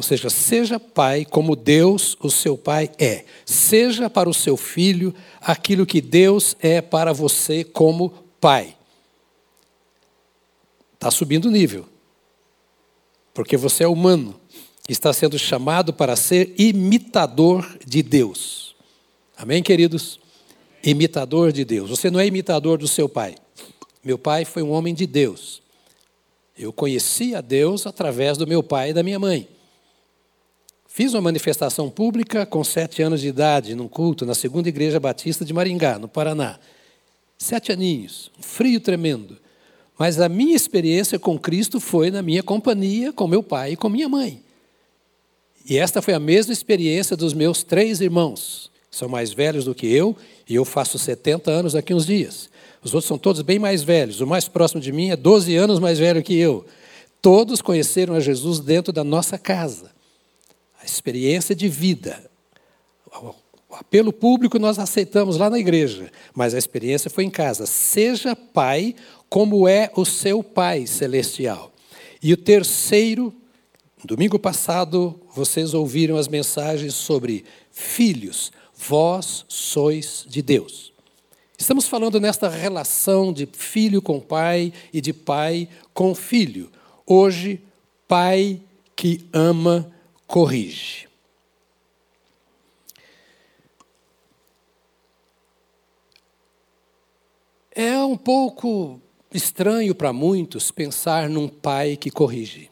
Ou 0.00 0.02
seja, 0.02 0.30
seja 0.30 0.80
pai 0.80 1.26
como 1.26 1.54
Deus, 1.54 2.16
o 2.22 2.30
seu 2.30 2.56
pai, 2.56 2.90
é. 2.98 3.26
Seja 3.44 4.08
para 4.08 4.30
o 4.30 4.32
seu 4.32 4.56
filho 4.56 5.14
aquilo 5.42 5.84
que 5.84 6.00
Deus 6.00 6.56
é 6.58 6.80
para 6.80 7.12
você 7.12 7.64
como 7.64 8.08
pai. 8.40 8.74
Está 10.94 11.10
subindo 11.10 11.48
o 11.48 11.50
nível. 11.50 11.84
Porque 13.34 13.58
você 13.58 13.84
é 13.84 13.86
humano. 13.86 14.40
Está 14.88 15.12
sendo 15.12 15.38
chamado 15.38 15.92
para 15.92 16.16
ser 16.16 16.54
imitador 16.56 17.78
de 17.86 18.02
Deus. 18.02 18.74
Amém, 19.36 19.62
queridos? 19.62 20.18
Imitador 20.82 21.52
de 21.52 21.62
Deus. 21.62 21.90
Você 21.90 22.10
não 22.10 22.18
é 22.18 22.26
imitador 22.26 22.78
do 22.78 22.88
seu 22.88 23.06
pai. 23.06 23.34
Meu 24.02 24.16
pai 24.16 24.46
foi 24.46 24.62
um 24.62 24.70
homem 24.70 24.94
de 24.94 25.06
Deus. 25.06 25.60
Eu 26.58 26.72
conheci 26.72 27.34
a 27.34 27.42
Deus 27.42 27.86
através 27.86 28.38
do 28.38 28.46
meu 28.46 28.62
pai 28.62 28.88
e 28.88 28.94
da 28.94 29.02
minha 29.02 29.18
mãe. 29.18 29.59
Fiz 30.92 31.14
uma 31.14 31.20
manifestação 31.20 31.88
pública 31.88 32.44
com 32.44 32.64
sete 32.64 33.00
anos 33.00 33.20
de 33.20 33.28
idade, 33.28 33.76
num 33.76 33.86
culto 33.86 34.26
na 34.26 34.34
segunda 34.34 34.68
igreja 34.68 34.98
batista 34.98 35.44
de 35.44 35.52
Maringá, 35.52 36.00
no 36.00 36.08
Paraná. 36.08 36.58
Sete 37.38 37.70
aninhos, 37.70 38.28
um 38.36 38.42
frio 38.42 38.80
tremendo. 38.80 39.38
Mas 39.96 40.20
a 40.20 40.28
minha 40.28 40.54
experiência 40.54 41.16
com 41.16 41.38
Cristo 41.38 41.78
foi 41.78 42.10
na 42.10 42.22
minha 42.22 42.42
companhia, 42.42 43.12
com 43.12 43.28
meu 43.28 43.40
pai 43.40 43.72
e 43.72 43.76
com 43.76 43.88
minha 43.88 44.08
mãe. 44.08 44.42
E 45.64 45.78
esta 45.78 46.02
foi 46.02 46.12
a 46.12 46.18
mesma 46.18 46.52
experiência 46.52 47.16
dos 47.16 47.32
meus 47.34 47.62
três 47.62 48.00
irmãos. 48.00 48.68
São 48.90 49.08
mais 49.08 49.32
velhos 49.32 49.66
do 49.66 49.76
que 49.76 49.86
eu, 49.86 50.16
e 50.48 50.56
eu 50.56 50.64
faço 50.64 50.98
70 50.98 51.52
anos 51.52 51.74
daqui 51.74 51.94
uns 51.94 52.04
dias. 52.04 52.50
Os 52.82 52.92
outros 52.94 53.06
são 53.06 53.16
todos 53.16 53.42
bem 53.42 53.60
mais 53.60 53.84
velhos. 53.84 54.20
O 54.20 54.26
mais 54.26 54.48
próximo 54.48 54.80
de 54.80 54.90
mim 54.90 55.10
é 55.10 55.16
12 55.16 55.54
anos 55.54 55.78
mais 55.78 56.00
velho 56.00 56.20
que 56.20 56.34
eu. 56.34 56.66
Todos 57.22 57.62
conheceram 57.62 58.14
a 58.14 58.20
Jesus 58.20 58.58
dentro 58.58 58.92
da 58.92 59.04
nossa 59.04 59.38
casa. 59.38 59.99
Experiência 60.90 61.54
de 61.54 61.68
vida, 61.68 62.30
o 63.22 63.74
apelo 63.74 64.12
público 64.12 64.58
nós 64.58 64.78
aceitamos 64.78 65.36
lá 65.36 65.48
na 65.48 65.58
igreja, 65.58 66.10
mas 66.34 66.52
a 66.52 66.58
experiência 66.58 67.08
foi 67.08 67.24
em 67.24 67.30
casa. 67.30 67.64
Seja 67.64 68.34
pai 68.34 68.96
como 69.28 69.68
é 69.68 69.90
o 69.94 70.04
seu 70.04 70.42
pai 70.42 70.88
celestial. 70.88 71.72
E 72.20 72.32
o 72.32 72.36
terceiro, 72.36 73.32
domingo 74.04 74.38
passado, 74.38 75.18
vocês 75.32 75.74
ouviram 75.74 76.16
as 76.16 76.26
mensagens 76.26 76.94
sobre 76.94 77.44
filhos, 77.70 78.50
vós 78.76 79.44
sois 79.48 80.26
de 80.28 80.42
Deus. 80.42 80.92
Estamos 81.56 81.86
falando 81.86 82.18
nesta 82.18 82.48
relação 82.48 83.32
de 83.32 83.46
filho 83.52 84.02
com 84.02 84.18
pai 84.18 84.72
e 84.92 85.00
de 85.00 85.12
pai 85.12 85.68
com 85.94 86.14
filho. 86.14 86.68
Hoje, 87.06 87.60
pai 88.08 88.60
que 88.96 89.24
ama, 89.32 89.90
corrige. 90.30 91.08
É 97.72 97.98
um 97.98 98.16
pouco 98.16 99.00
estranho 99.34 99.92
para 99.92 100.12
muitos 100.12 100.70
pensar 100.70 101.28
num 101.28 101.48
pai 101.48 101.96
que 101.96 102.12
corrige, 102.12 102.70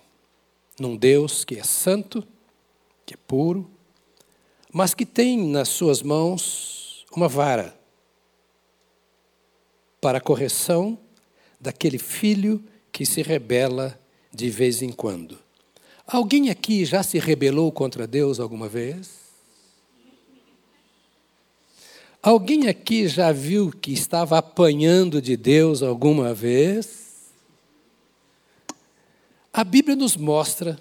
num 0.78 0.96
Deus 0.96 1.44
que 1.44 1.58
é 1.58 1.64
santo, 1.64 2.22
que 3.04 3.14
é 3.14 3.16
puro, 3.26 3.68
mas 4.72 4.94
que 4.94 5.04
tem 5.04 5.36
nas 5.36 5.68
suas 5.68 6.00
mãos 6.00 7.04
uma 7.10 7.26
vara 7.26 7.76
para 10.00 10.18
a 10.18 10.20
correção 10.20 10.96
daquele 11.58 11.98
filho 11.98 12.62
que 12.92 13.04
se 13.04 13.20
rebela 13.20 14.00
de 14.32 14.48
vez 14.48 14.80
em 14.80 14.92
quando. 14.92 15.47
Alguém 16.10 16.48
aqui 16.48 16.86
já 16.86 17.02
se 17.02 17.18
rebelou 17.18 17.70
contra 17.70 18.06
Deus 18.06 18.40
alguma 18.40 18.66
vez? 18.66 19.10
Alguém 22.22 22.66
aqui 22.66 23.06
já 23.06 23.30
viu 23.30 23.70
que 23.70 23.92
estava 23.92 24.38
apanhando 24.38 25.20
de 25.20 25.36
Deus 25.36 25.82
alguma 25.82 26.32
vez? 26.32 27.28
A 29.52 29.62
Bíblia 29.62 29.94
nos 29.94 30.16
mostra, 30.16 30.80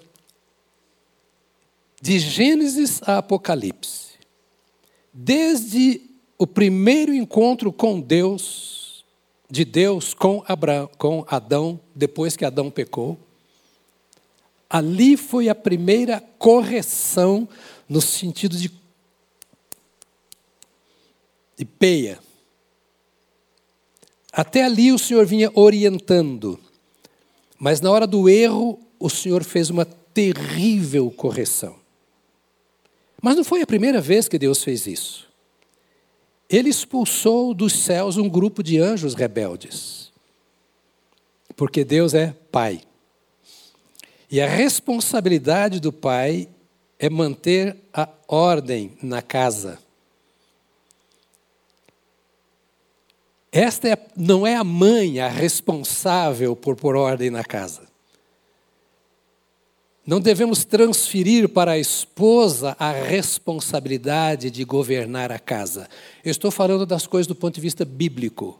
de 2.00 2.18
Gênesis 2.18 3.02
a 3.02 3.18
Apocalipse, 3.18 4.14
desde 5.12 6.00
o 6.38 6.46
primeiro 6.46 7.12
encontro 7.12 7.70
com 7.70 8.00
Deus, 8.00 9.04
de 9.50 9.62
Deus 9.62 10.14
com, 10.14 10.42
Abraão, 10.48 10.88
com 10.96 11.22
Adão, 11.28 11.78
depois 11.94 12.34
que 12.34 12.46
Adão 12.46 12.70
pecou, 12.70 13.18
ali 14.68 15.16
foi 15.16 15.48
a 15.48 15.54
primeira 15.54 16.20
correção 16.38 17.48
no 17.88 18.00
sentido 18.00 18.56
de, 18.56 18.70
peia. 21.64 22.18
Até 24.32 24.64
ali 24.64 24.92
o 24.92 24.98
Senhor 24.98 25.24
vinha 25.26 25.50
orientando, 25.54 26.60
mas 27.58 27.80
na 27.80 27.90
hora 27.90 28.06
do 28.06 28.28
erro, 28.28 28.78
o 28.98 29.08
Senhor 29.08 29.42
fez 29.42 29.70
uma 29.70 29.84
terrível 29.84 31.10
correção. 31.10 31.76
Mas 33.20 33.36
não 33.36 33.44
foi 33.44 33.62
a 33.62 33.66
primeira 33.66 34.00
vez 34.00 34.28
que 34.28 34.38
Deus 34.38 34.62
fez 34.62 34.86
isso. 34.86 35.26
Ele 36.48 36.68
expulsou 36.68 37.52
dos 37.52 37.72
céus 37.72 38.16
um 38.16 38.28
grupo 38.28 38.62
de 38.62 38.78
anjos 38.78 39.14
rebeldes. 39.14 40.10
Porque 41.56 41.84
Deus 41.84 42.14
é 42.14 42.34
Pai. 42.50 42.82
E 44.30 44.40
a 44.40 44.46
responsabilidade 44.46 45.80
do 45.80 45.92
Pai 45.92 46.48
é 46.98 47.08
manter 47.08 47.76
a 47.92 48.08
ordem 48.26 48.96
na 49.02 49.22
casa. 49.22 49.78
Esta 53.50 53.88
é, 53.88 53.98
não 54.14 54.46
é 54.46 54.54
a 54.54 54.64
mãe 54.64 55.20
a 55.20 55.28
responsável 55.28 56.54
por 56.54 56.76
pôr 56.76 56.96
ordem 56.96 57.30
na 57.30 57.42
casa. 57.42 57.88
Não 60.06 60.20
devemos 60.20 60.64
transferir 60.64 61.48
para 61.48 61.72
a 61.72 61.78
esposa 61.78 62.76
a 62.78 62.92
responsabilidade 62.92 64.50
de 64.50 64.64
governar 64.64 65.30
a 65.30 65.38
casa. 65.38 65.88
Eu 66.24 66.30
estou 66.30 66.50
falando 66.50 66.86
das 66.86 67.06
coisas 67.06 67.26
do 67.26 67.34
ponto 67.34 67.54
de 67.54 67.60
vista 67.60 67.84
bíblico, 67.84 68.58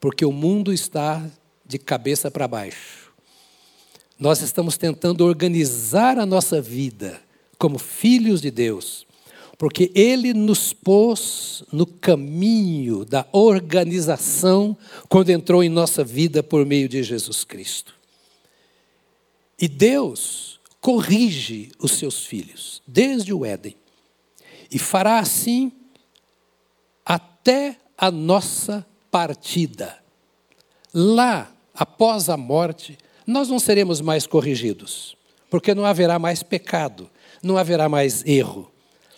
porque 0.00 0.24
o 0.24 0.32
mundo 0.32 0.72
está 0.72 1.24
de 1.64 1.78
cabeça 1.78 2.30
para 2.30 2.46
baixo. 2.46 3.05
Nós 4.18 4.40
estamos 4.40 4.78
tentando 4.78 5.24
organizar 5.24 6.18
a 6.18 6.24
nossa 6.24 6.60
vida 6.60 7.20
como 7.58 7.78
filhos 7.78 8.40
de 8.40 8.50
Deus, 8.50 9.06
porque 9.58 9.90
Ele 9.94 10.32
nos 10.32 10.72
pôs 10.72 11.62
no 11.70 11.86
caminho 11.86 13.04
da 13.04 13.26
organização 13.32 14.76
quando 15.08 15.30
entrou 15.30 15.62
em 15.62 15.68
nossa 15.68 16.02
vida 16.02 16.42
por 16.42 16.64
meio 16.64 16.88
de 16.88 17.02
Jesus 17.02 17.44
Cristo. 17.44 17.94
E 19.60 19.68
Deus 19.68 20.60
corrige 20.80 21.72
os 21.78 21.92
seus 21.92 22.24
filhos, 22.24 22.82
desde 22.86 23.32
o 23.32 23.44
Éden, 23.44 23.74
e 24.70 24.78
fará 24.78 25.18
assim 25.18 25.72
até 27.04 27.78
a 27.96 28.10
nossa 28.10 28.86
partida. 29.10 29.98
Lá, 30.92 31.50
após 31.74 32.28
a 32.28 32.36
morte, 32.36 32.98
nós 33.26 33.48
não 33.48 33.58
seremos 33.58 34.00
mais 34.00 34.26
corrigidos, 34.26 35.16
porque 35.50 35.74
não 35.74 35.84
haverá 35.84 36.18
mais 36.18 36.42
pecado, 36.42 37.10
não 37.42 37.56
haverá 37.56 37.88
mais 37.88 38.24
erro. 38.26 38.70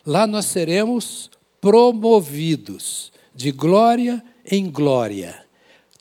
Lá 0.06 0.26
nós 0.26 0.46
seremos 0.46 1.30
promovidos 1.60 3.12
de 3.34 3.52
glória 3.52 4.22
em 4.50 4.70
glória, 4.70 5.44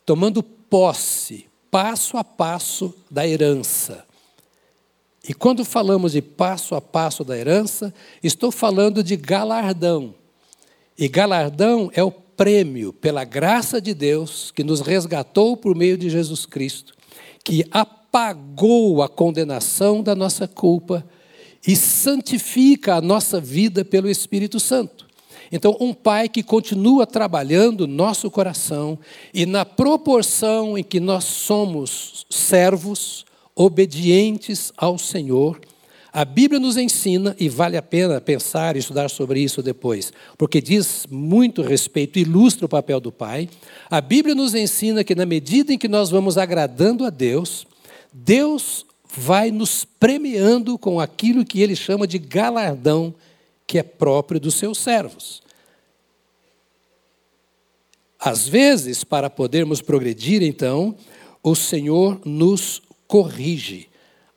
tomando 0.05 0.41
posse, 0.41 1.47
passo 1.69 2.17
a 2.17 2.23
passo, 2.23 2.93
da 3.11 3.27
herança 3.27 4.07
e 5.27 5.33
quando 5.33 5.65
falamos 5.65 6.13
de 6.13 6.21
passo 6.21 6.73
a 6.73 6.79
passo 6.79 7.23
da 7.23 7.37
herança, 7.37 7.93
estou 8.23 8.49
falando 8.49 9.03
de 9.03 9.17
galardão. 9.17 10.15
E 10.97 11.09
galardão 11.09 11.91
é 11.93 12.01
o 12.01 12.11
prêmio 12.11 12.93
pela 12.93 13.25
graça 13.25 13.81
de 13.81 13.93
Deus 13.93 14.51
que 14.51 14.63
nos 14.63 14.79
resgatou 14.79 15.57
por 15.57 15.75
meio 15.75 15.97
de 15.97 16.09
Jesus 16.09 16.45
Cristo, 16.45 16.93
que 17.43 17.65
apagou 18.07 19.03
a 19.03 19.09
condenação 19.09 20.01
da 20.01 20.15
nossa 20.15 20.47
culpa 20.47 21.05
e 21.67 21.75
santifica 21.75 22.95
a 22.95 23.01
nossa 23.01 23.39
vida 23.39 23.83
pelo 23.83 24.09
Espírito 24.09 24.59
Santo. 24.59 25.05
Então, 25.51 25.77
um 25.79 25.93
pai 25.93 26.27
que 26.27 26.43
continua 26.43 27.05
trabalhando 27.05 27.87
nosso 27.87 28.29
coração 28.31 28.97
e 29.33 29.45
na 29.45 29.65
proporção 29.65 30.77
em 30.77 30.83
que 30.83 30.99
nós 30.99 31.23
somos 31.23 32.25
servos, 32.29 33.25
obedientes 33.55 34.71
ao 34.77 34.97
Senhor. 34.97 35.59
A 36.11 36.25
Bíblia 36.25 36.59
nos 36.59 36.77
ensina, 36.77 37.35
e 37.39 37.47
vale 37.47 37.77
a 37.77 37.81
pena 37.81 38.19
pensar 38.19 38.75
e 38.75 38.79
estudar 38.79 39.09
sobre 39.09 39.39
isso 39.39 39.61
depois, 39.61 40.11
porque 40.37 40.59
diz 40.59 41.05
muito 41.09 41.61
respeito, 41.61 42.17
ilustra 42.19 42.65
o 42.65 42.69
papel 42.69 42.99
do 42.99 43.11
Pai. 43.11 43.49
A 43.89 44.01
Bíblia 44.01 44.33
nos 44.33 44.55
ensina 44.55 45.03
que, 45.03 45.15
na 45.15 45.25
medida 45.25 45.73
em 45.73 45.77
que 45.77 45.87
nós 45.87 46.09
vamos 46.09 46.37
agradando 46.37 47.05
a 47.05 47.09
Deus, 47.09 47.67
Deus 48.23 48.85
vai 49.15 49.51
nos 49.51 49.85
premiando 49.85 50.77
com 50.77 50.99
aquilo 50.99 51.45
que 51.45 51.61
ele 51.61 51.75
chama 51.75 52.07
de 52.07 52.17
galardão, 52.17 53.13
que 53.65 53.77
é 53.77 53.83
próprio 53.83 54.39
dos 54.39 54.55
seus 54.55 54.79
servos. 54.79 55.43
Às 58.19 58.47
vezes, 58.47 59.03
para 59.03 59.29
podermos 59.29 59.81
progredir, 59.81 60.41
então, 60.41 60.95
o 61.43 61.55
Senhor 61.55 62.19
nos 62.25 62.81
corrige. 63.07 63.87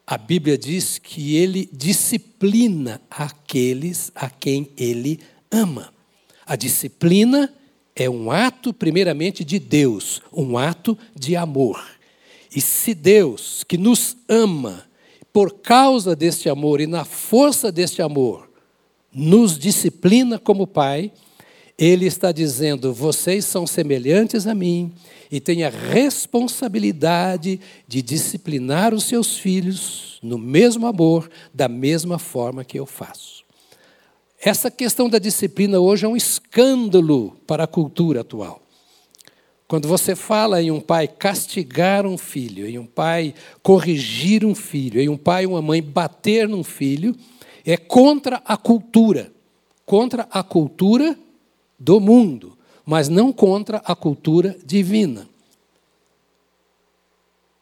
A 0.06 0.18
Bíblia 0.18 0.58
diz 0.58 0.98
que 0.98 1.36
ele 1.36 1.68
disciplina 1.72 3.00
aqueles 3.10 4.12
a 4.14 4.28
quem 4.28 4.70
ele 4.76 5.20
ama. 5.50 5.92
A 6.44 6.54
disciplina 6.54 7.52
é 7.96 8.10
um 8.10 8.30
ato, 8.30 8.74
primeiramente, 8.74 9.42
de 9.42 9.58
Deus, 9.58 10.20
um 10.32 10.58
ato 10.58 10.98
de 11.16 11.34
amor. 11.34 11.99
E 12.54 12.60
se 12.60 12.94
Deus, 12.94 13.64
que 13.64 13.78
nos 13.78 14.16
ama, 14.28 14.84
por 15.32 15.60
causa 15.60 16.16
deste 16.16 16.48
amor 16.48 16.80
e 16.80 16.86
na 16.86 17.04
força 17.04 17.70
deste 17.70 18.02
amor, 18.02 18.50
nos 19.12 19.58
disciplina 19.58 20.38
como 20.38 20.66
Pai, 20.66 21.12
Ele 21.78 22.06
está 22.06 22.32
dizendo: 22.32 22.92
vocês 22.92 23.44
são 23.44 23.66
semelhantes 23.66 24.46
a 24.46 24.54
mim, 24.54 24.92
e 25.30 25.40
tem 25.40 25.62
a 25.62 25.70
responsabilidade 25.70 27.60
de 27.86 28.02
disciplinar 28.02 28.92
os 28.92 29.04
seus 29.04 29.38
filhos 29.38 30.18
no 30.22 30.36
mesmo 30.36 30.86
amor, 30.86 31.30
da 31.54 31.68
mesma 31.68 32.18
forma 32.18 32.64
que 32.64 32.78
eu 32.78 32.86
faço. 32.86 33.44
Essa 34.42 34.70
questão 34.70 35.08
da 35.08 35.18
disciplina 35.18 35.78
hoje 35.78 36.06
é 36.06 36.08
um 36.08 36.16
escândalo 36.16 37.36
para 37.46 37.64
a 37.64 37.68
cultura 37.68 38.22
atual. 38.22 38.62
Quando 39.70 39.88
você 39.88 40.14
fala 40.14 40.61
em 40.61 40.70
um 40.70 40.80
pai 40.80 41.09
castigar 41.09 42.04
um 42.04 42.18
filho, 42.18 42.66
em 42.66 42.78
um 42.78 42.85
pai 42.85 43.33
corrigir 43.62 44.44
um 44.44 44.54
filho, 44.54 45.00
em 45.00 45.09
um 45.09 45.16
pai 45.16 45.44
e 45.44 45.46
uma 45.46 45.62
mãe 45.62 45.80
bater 45.80 46.46
num 46.46 46.62
filho, 46.62 47.16
é 47.64 47.78
contra 47.78 48.42
a 48.44 48.56
cultura, 48.56 49.33
contra 49.87 50.26
a 50.30 50.42
cultura 50.42 51.16
do 51.78 51.98
mundo 52.00 52.59
mas 52.90 53.09
não 53.09 53.33
contra 53.33 53.80
a 53.85 53.94
cultura 53.94 54.56
divina. 54.66 55.28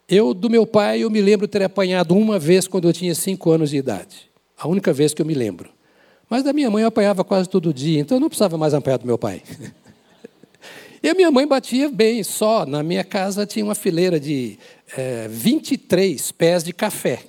Eu, 0.08 0.32
do 0.32 0.48
meu 0.48 0.66
pai, 0.66 1.00
eu 1.00 1.10
me 1.10 1.20
lembro 1.20 1.46
ter 1.46 1.62
apanhado 1.62 2.16
uma 2.16 2.38
vez 2.38 2.66
quando 2.66 2.88
eu 2.88 2.94
tinha 2.94 3.14
cinco 3.14 3.50
anos 3.50 3.68
de 3.68 3.76
idade. 3.76 4.30
A 4.56 4.66
única 4.66 4.90
vez 4.90 5.12
que 5.12 5.20
eu 5.20 5.26
me 5.26 5.34
lembro. 5.34 5.68
Mas 6.30 6.42
da 6.42 6.54
minha 6.54 6.70
mãe 6.70 6.82
eu 6.82 6.88
apanhava 6.88 7.22
quase 7.24 7.46
todo 7.46 7.74
dia, 7.74 8.00
então 8.00 8.16
eu 8.16 8.20
não 8.20 8.28
precisava 8.28 8.56
mais 8.56 8.72
apanhar 8.72 8.96
do 8.96 9.06
meu 9.06 9.18
pai. 9.18 9.42
e 11.02 11.08
a 11.08 11.14
minha 11.14 11.30
mãe 11.30 11.46
batia 11.46 11.88
bem, 11.88 12.22
só. 12.22 12.66
Na 12.66 12.82
minha 12.82 13.04
casa 13.04 13.46
tinha 13.46 13.64
uma 13.64 13.74
fileira 13.74 14.18
de 14.18 14.58
é, 14.96 15.24
eh, 15.24 15.28
23 15.28 16.32
pés 16.32 16.64
de 16.64 16.72
café. 16.72 17.20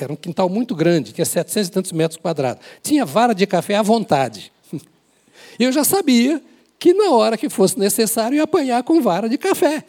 Era 0.00 0.12
um 0.12 0.16
quintal 0.16 0.48
muito 0.48 0.74
grande, 0.74 1.12
tinha 1.12 1.24
700 1.24 1.68
e 1.68 1.70
tantos 1.70 1.92
metros 1.92 2.20
quadrados. 2.20 2.64
Tinha 2.82 3.04
vara 3.04 3.32
de 3.32 3.46
café 3.46 3.76
à 3.76 3.82
vontade. 3.82 4.52
Eu 5.58 5.70
já 5.70 5.84
sabia 5.84 6.42
que 6.78 6.92
na 6.92 7.10
hora 7.10 7.36
que 7.36 7.48
fosse 7.48 7.78
necessário 7.78 8.36
ia 8.36 8.42
apanhar 8.42 8.82
com 8.82 9.00
vara 9.00 9.28
de 9.28 9.38
café. 9.38 9.84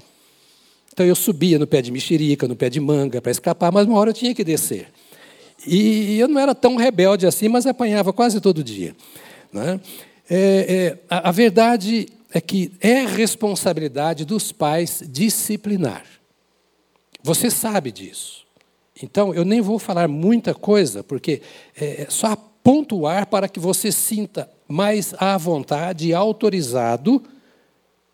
Então 0.93 1.05
eu 1.05 1.15
subia 1.15 1.59
no 1.59 1.67
pé 1.67 1.81
de 1.81 1.91
mexerica, 1.91 2.47
no 2.47 2.55
pé 2.55 2.69
de 2.69 2.79
manga 2.79 3.21
para 3.21 3.29
escapar, 3.29 3.69
mas 3.69 3.85
uma 3.85 3.99
hora 3.99 4.11
eu 4.11 4.13
tinha 4.13 4.33
que 4.33 4.45
descer. 4.45 4.87
E 5.67 6.17
eu 6.17 6.29
não 6.29 6.39
era 6.39 6.55
tão 6.55 6.77
rebelde 6.77 7.27
assim, 7.27 7.49
mas 7.49 7.65
apanhava 7.65 8.13
quase 8.13 8.39
todo 8.39 8.63
dia. 8.63 8.95
Né? 9.51 9.77
É, 10.29 10.37
é, 10.69 10.97
a, 11.09 11.29
a 11.29 11.31
verdade 11.33 12.07
é 12.35 12.41
que 12.41 12.71
é 12.81 13.05
responsabilidade 13.05 14.25
dos 14.25 14.51
pais 14.51 15.01
disciplinar. 15.07 16.05
Você 17.23 17.49
sabe 17.49 17.91
disso. 17.91 18.45
Então, 19.01 19.33
eu 19.33 19.43
nem 19.43 19.61
vou 19.61 19.79
falar 19.79 20.07
muita 20.07 20.53
coisa, 20.53 21.03
porque 21.03 21.41
é, 21.79 22.03
é 22.03 22.07
só 22.09 22.35
pontuar 22.63 23.27
para 23.27 23.47
que 23.47 23.59
você 23.59 23.91
sinta 23.91 24.49
mais 24.67 25.13
à 25.17 25.37
vontade 25.37 26.09
e 26.09 26.13
autorizado 26.13 27.23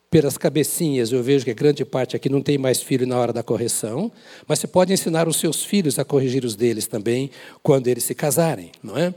pelas 0.09 0.37
cabecinhas. 0.37 1.11
Eu 1.11 1.23
vejo 1.23 1.45
que 1.45 1.53
grande 1.53 1.83
parte 1.83 2.15
aqui 2.15 2.29
não 2.29 2.41
tem 2.41 2.57
mais 2.57 2.81
filho 2.81 3.07
na 3.07 3.17
hora 3.17 3.33
da 3.33 3.41
correção, 3.41 4.11
mas 4.47 4.59
você 4.59 4.67
pode 4.67 4.93
ensinar 4.93 5.27
os 5.27 5.37
seus 5.37 5.63
filhos 5.63 5.97
a 5.97 6.05
corrigir 6.05 6.45
os 6.45 6.55
deles 6.55 6.85
também 6.85 7.31
quando 7.63 7.87
eles 7.87 8.03
se 8.03 8.13
casarem, 8.13 8.71
não 8.83 8.95
é? 8.95 9.13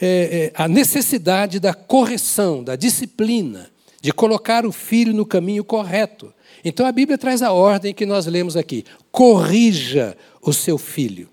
é, 0.00 0.06
é, 0.06 0.52
a 0.54 0.68
necessidade 0.68 1.58
da 1.58 1.74
correção, 1.74 2.62
da 2.62 2.76
disciplina, 2.76 3.70
de 4.06 4.12
colocar 4.12 4.64
o 4.64 4.70
filho 4.70 5.12
no 5.12 5.26
caminho 5.26 5.64
correto. 5.64 6.32
Então 6.64 6.86
a 6.86 6.92
Bíblia 6.92 7.18
traz 7.18 7.42
a 7.42 7.50
ordem 7.50 7.92
que 7.92 8.06
nós 8.06 8.24
lemos 8.26 8.56
aqui: 8.56 8.84
corrija 9.10 10.16
o 10.40 10.52
seu 10.52 10.78
filho 10.78 11.28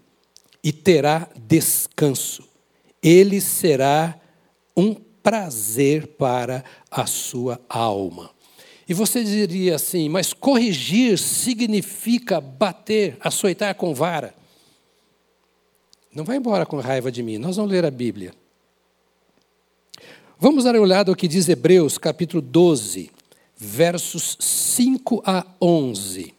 e 0.63 0.71
terá 0.71 1.29
descanso. 1.37 2.43
Ele 2.99 3.39
será 3.39 4.19
um 4.75 4.95
prazer 4.95 6.07
para 6.17 6.63
a 6.89 7.05
sua 7.05 7.61
alma. 7.69 8.31
E 8.89 8.93
você 8.95 9.23
diria 9.23 9.75
assim, 9.75 10.09
mas 10.09 10.33
corrigir 10.33 11.19
significa 11.19 12.41
bater, 12.41 13.17
açoitar 13.19 13.75
com 13.75 13.93
vara. 13.93 14.33
Não 16.11 16.23
vai 16.23 16.37
embora 16.37 16.65
com 16.65 16.79
raiva 16.79 17.11
de 17.11 17.21
mim, 17.21 17.37
nós 17.37 17.55
vamos 17.55 17.71
ler 17.71 17.85
a 17.85 17.91
Bíblia. 17.91 18.33
Vamos 20.43 20.65
dar 20.65 20.75
uma 20.75 20.81
olhada 20.81 21.09
ao 21.09 21.15
que 21.15 21.25
diz 21.25 21.47
Hebreus, 21.47 21.97
capítulo 21.97 22.41
12, 22.41 23.09
versos 23.55 24.35
5 24.41 25.23
a 25.25 25.45
11. 25.61 26.33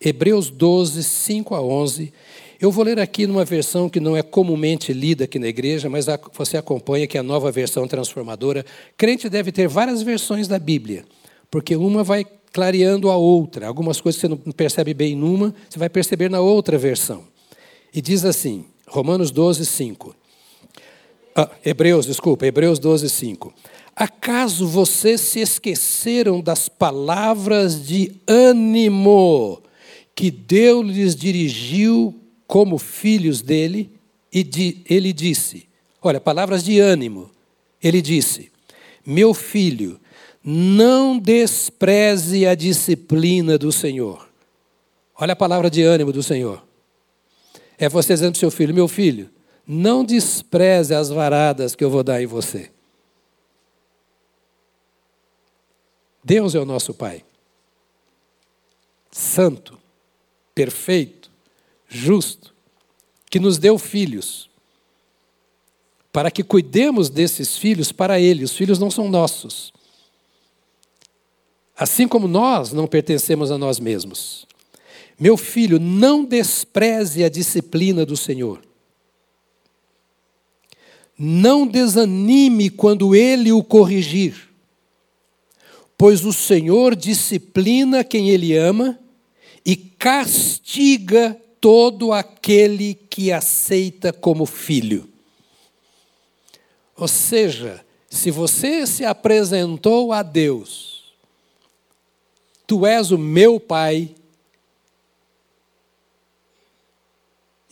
Hebreus 0.00 0.50
12, 0.50 1.04
5 1.04 1.54
a 1.54 1.62
11. 1.62 2.12
Eu 2.60 2.72
vou 2.72 2.84
ler 2.84 2.98
aqui 2.98 3.28
numa 3.28 3.44
versão 3.44 3.88
que 3.88 4.00
não 4.00 4.16
é 4.16 4.24
comumente 4.24 4.92
lida 4.92 5.22
aqui 5.22 5.38
na 5.38 5.46
igreja, 5.46 5.88
mas 5.88 6.06
você 6.32 6.56
acompanha 6.56 7.06
que 7.06 7.16
é 7.16 7.20
a 7.20 7.22
nova 7.22 7.52
versão 7.52 7.86
transformadora. 7.86 8.66
Crente 8.96 9.28
deve 9.28 9.52
ter 9.52 9.68
várias 9.68 10.02
versões 10.02 10.48
da 10.48 10.58
Bíblia, 10.58 11.04
porque 11.48 11.76
uma 11.76 12.02
vai 12.02 12.26
clareando 12.52 13.08
a 13.08 13.16
outra. 13.16 13.68
Algumas 13.68 14.00
coisas 14.00 14.20
que 14.20 14.26
você 14.26 14.34
não 14.34 14.52
percebe 14.52 14.92
bem 14.92 15.14
numa, 15.14 15.54
você 15.70 15.78
vai 15.78 15.88
perceber 15.88 16.28
na 16.28 16.40
outra 16.40 16.76
versão. 16.76 17.22
E 17.94 18.02
diz 18.02 18.24
assim, 18.24 18.64
Romanos 18.88 19.30
12, 19.30 19.64
5. 19.64 20.23
Ah, 21.34 21.50
Hebreus, 21.64 22.06
desculpa, 22.06 22.46
Hebreus 22.46 22.78
12, 22.78 23.08
5. 23.10 23.52
Acaso 23.96 24.66
vocês 24.68 25.20
se 25.20 25.40
esqueceram 25.40 26.40
das 26.40 26.68
palavras 26.68 27.84
de 27.86 28.12
ânimo 28.26 29.62
que 30.14 30.30
Deus 30.30 30.86
lhes 30.86 31.16
dirigiu 31.16 32.14
como 32.46 32.78
filhos 32.78 33.42
dele? 33.42 33.90
E 34.32 34.42
de, 34.42 34.78
ele 34.88 35.12
disse: 35.12 35.66
Olha, 36.00 36.20
palavras 36.20 36.62
de 36.62 36.78
ânimo. 36.78 37.30
Ele 37.82 38.00
disse: 38.00 38.50
Meu 39.04 39.34
filho, 39.34 40.00
não 40.42 41.18
despreze 41.18 42.46
a 42.46 42.54
disciplina 42.54 43.56
do 43.56 43.72
Senhor. 43.72 44.28
Olha 45.18 45.32
a 45.32 45.36
palavra 45.36 45.70
de 45.70 45.82
ânimo 45.82 46.12
do 46.12 46.22
Senhor. 46.22 46.62
É 47.78 47.88
você 47.88 48.14
dizendo 48.14 48.32
para 48.32 48.38
o 48.38 48.40
seu 48.40 48.50
filho: 48.50 48.74
Meu 48.74 48.88
filho, 48.88 49.30
não 49.66 50.04
despreze 50.04 50.94
as 50.94 51.08
varadas 51.08 51.74
que 51.74 51.82
eu 51.82 51.90
vou 51.90 52.02
dar 52.02 52.22
em 52.22 52.26
você. 52.26 52.70
Deus 56.22 56.54
é 56.54 56.58
o 56.58 56.64
nosso 56.64 56.94
Pai. 56.94 57.24
Santo, 59.10 59.78
perfeito, 60.54 61.30
justo, 61.86 62.54
que 63.30 63.38
nos 63.38 63.58
deu 63.58 63.78
filhos, 63.78 64.50
para 66.12 66.30
que 66.30 66.42
cuidemos 66.42 67.10
desses 67.10 67.56
filhos 67.56 67.92
para 67.92 68.18
Ele. 68.18 68.44
Os 68.44 68.56
filhos 68.56 68.78
não 68.78 68.90
são 68.90 69.08
nossos. 69.08 69.72
Assim 71.76 72.06
como 72.06 72.28
nós 72.28 72.72
não 72.72 72.86
pertencemos 72.86 73.50
a 73.50 73.58
nós 73.58 73.80
mesmos. 73.80 74.46
Meu 75.18 75.36
filho, 75.36 75.78
não 75.78 76.24
despreze 76.24 77.24
a 77.24 77.28
disciplina 77.28 78.06
do 78.06 78.16
Senhor. 78.16 78.60
Não 81.18 81.66
desanime 81.66 82.68
quando 82.70 83.14
ele 83.14 83.52
o 83.52 83.62
corrigir, 83.62 84.48
pois 85.96 86.24
o 86.24 86.32
Senhor 86.32 86.96
disciplina 86.96 88.02
quem 88.02 88.30
ele 88.30 88.56
ama 88.56 88.98
e 89.64 89.76
castiga 89.76 91.40
todo 91.60 92.12
aquele 92.12 92.94
que 92.94 93.32
aceita 93.32 94.12
como 94.12 94.44
filho. 94.44 95.08
Ou 96.96 97.08
seja, 97.08 97.84
se 98.10 98.30
você 98.30 98.86
se 98.86 99.04
apresentou 99.04 100.12
a 100.12 100.22
Deus, 100.22 101.14
tu 102.66 102.86
és 102.86 103.10
o 103.10 103.18
meu 103.18 103.58
pai, 103.58 104.14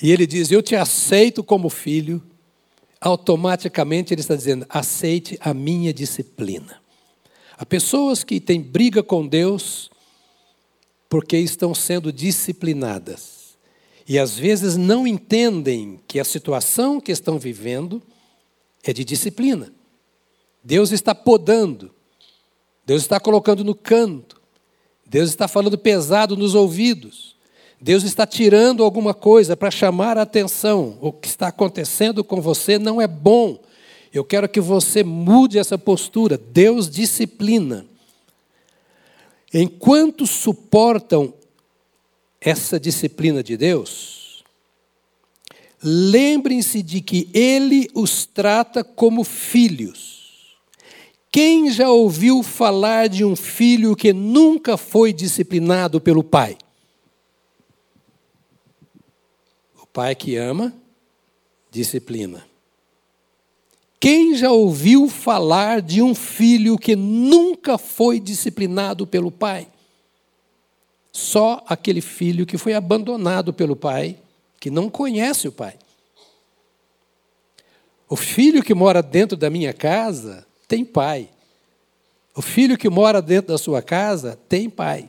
e 0.01 0.11
ele 0.11 0.27
diz: 0.27 0.51
Eu 0.51 0.63
te 0.63 0.75
aceito 0.75 1.45
como 1.45 1.69
filho 1.69 2.23
automaticamente 3.03 4.15
ele 4.15 4.21
está 4.21 4.37
dizendo: 4.37 4.65
aceite 4.69 5.37
a 5.41 5.53
minha 5.53 5.93
disciplina. 5.93 6.81
Há 7.59 7.67
pessoas 7.67 8.25
que 8.25 8.41
têm 8.41 8.63
briga 8.63 9.03
com 9.03 9.27
Deus 9.27 9.91
porque 11.09 11.37
estão 11.37 11.75
sendo 11.75 12.11
disciplinadas. 12.13 13.59
E 14.09 14.19
às 14.19 14.37
vezes 14.37 14.77
não 14.77 15.07
entendem 15.07 16.01
que 16.09 16.19
a 16.19 16.25
situação 16.25 17.01
que 17.01 17.13
estão 17.13 17.39
vivendo 17.39 18.03
é 18.83 18.93
de 18.93 19.05
disciplina. 19.05 19.73
Deus 20.65 20.91
está 20.91 21.15
podando, 21.15 21.95
Deus 22.87 23.03
está 23.03 23.21
colocando 23.21 23.63
no 23.65 23.75
canto, 23.75 24.41
Deus 25.07 25.29
está 25.29 25.47
falando 25.47 25.77
pesado 25.77 26.37
nos 26.37 26.55
ouvidos. 26.55 27.32
Deus 27.83 28.05
está 28.05 28.25
tirando 28.25 28.85
alguma 28.85 29.13
coisa 29.13 29.57
para 29.57 29.69
chamar 29.69 30.17
a 30.17 30.23
atenção. 30.23 30.97
O 31.01 31.11
que 31.13 31.27
está 31.27 31.49
acontecendo 31.49 32.23
com 32.23 32.41
você 32.41 32.79
não 32.79 33.01
é 33.01 33.09
bom. 33.09 33.59
Eu 34.15 34.25
quero 34.25 34.49
que 34.49 34.61
você 34.61 35.03
mude 35.03 35.59
essa 35.59 35.77
postura. 35.77 36.39
Deus 36.39 36.89
disciplina. 36.89 37.85
Enquanto 39.53 40.29
suportam 40.29 41.35
essa 42.41 42.79
disciplina 42.79 43.43
de 43.43 43.57
Deus, 43.57 44.45
lembrem-se 45.83 46.85
de 46.85 47.01
que 47.01 47.29
Ele 47.35 47.91
os 47.95 48.25
trata 48.25 48.85
como 48.85 49.25
filhos. 49.25 50.55
Quem 51.33 51.69
já 51.69 51.91
ouviu 51.91 52.45
falar 52.45 53.09
de 53.09 53.25
um 53.25 53.35
filho 53.35 53.97
que 53.97 54.13
nunca 54.13 54.77
foi 54.77 55.13
disciplinado 55.13 56.01
pelo 56.01 56.23
pai? 56.23 56.57
Pai 59.93 60.15
que 60.15 60.37
ama, 60.37 60.73
disciplina. 61.71 62.47
Quem 64.01 64.35
já 64.35 64.51
ouviu 64.51 65.09
falar 65.09 65.81
de 65.81 66.03
um 66.03 66.15
filho 66.15 66.77
que 66.77 66.97
nunca 66.97 67.79
foi 67.79 68.19
disciplinado 68.19 69.07
pelo 69.07 69.31
pai? 69.31 69.69
Só 71.13 71.63
aquele 71.69 72.01
filho 72.01 72.45
que 72.47 72.59
foi 72.59 72.75
abandonado 72.75 73.53
pelo 73.53 73.77
pai, 73.77 74.19
que 74.59 74.71
não 74.71 74.89
conhece 74.89 75.47
o 75.47 75.53
pai. 75.53 75.79
O 78.09 78.17
filho 78.17 78.63
que 78.63 78.75
mora 78.75 79.03
dentro 79.03 79.37
da 79.37 79.49
minha 79.49 79.73
casa 79.73 80.47
tem 80.67 80.85
pai. 80.85 81.29
O 82.35 82.43
filho 82.43 82.77
que 82.77 82.89
mora 82.89 83.23
dentro 83.23 83.53
da 83.53 83.59
sua 83.59 83.83
casa 83.83 84.39
tem 84.49 84.69
pai. 84.69 85.09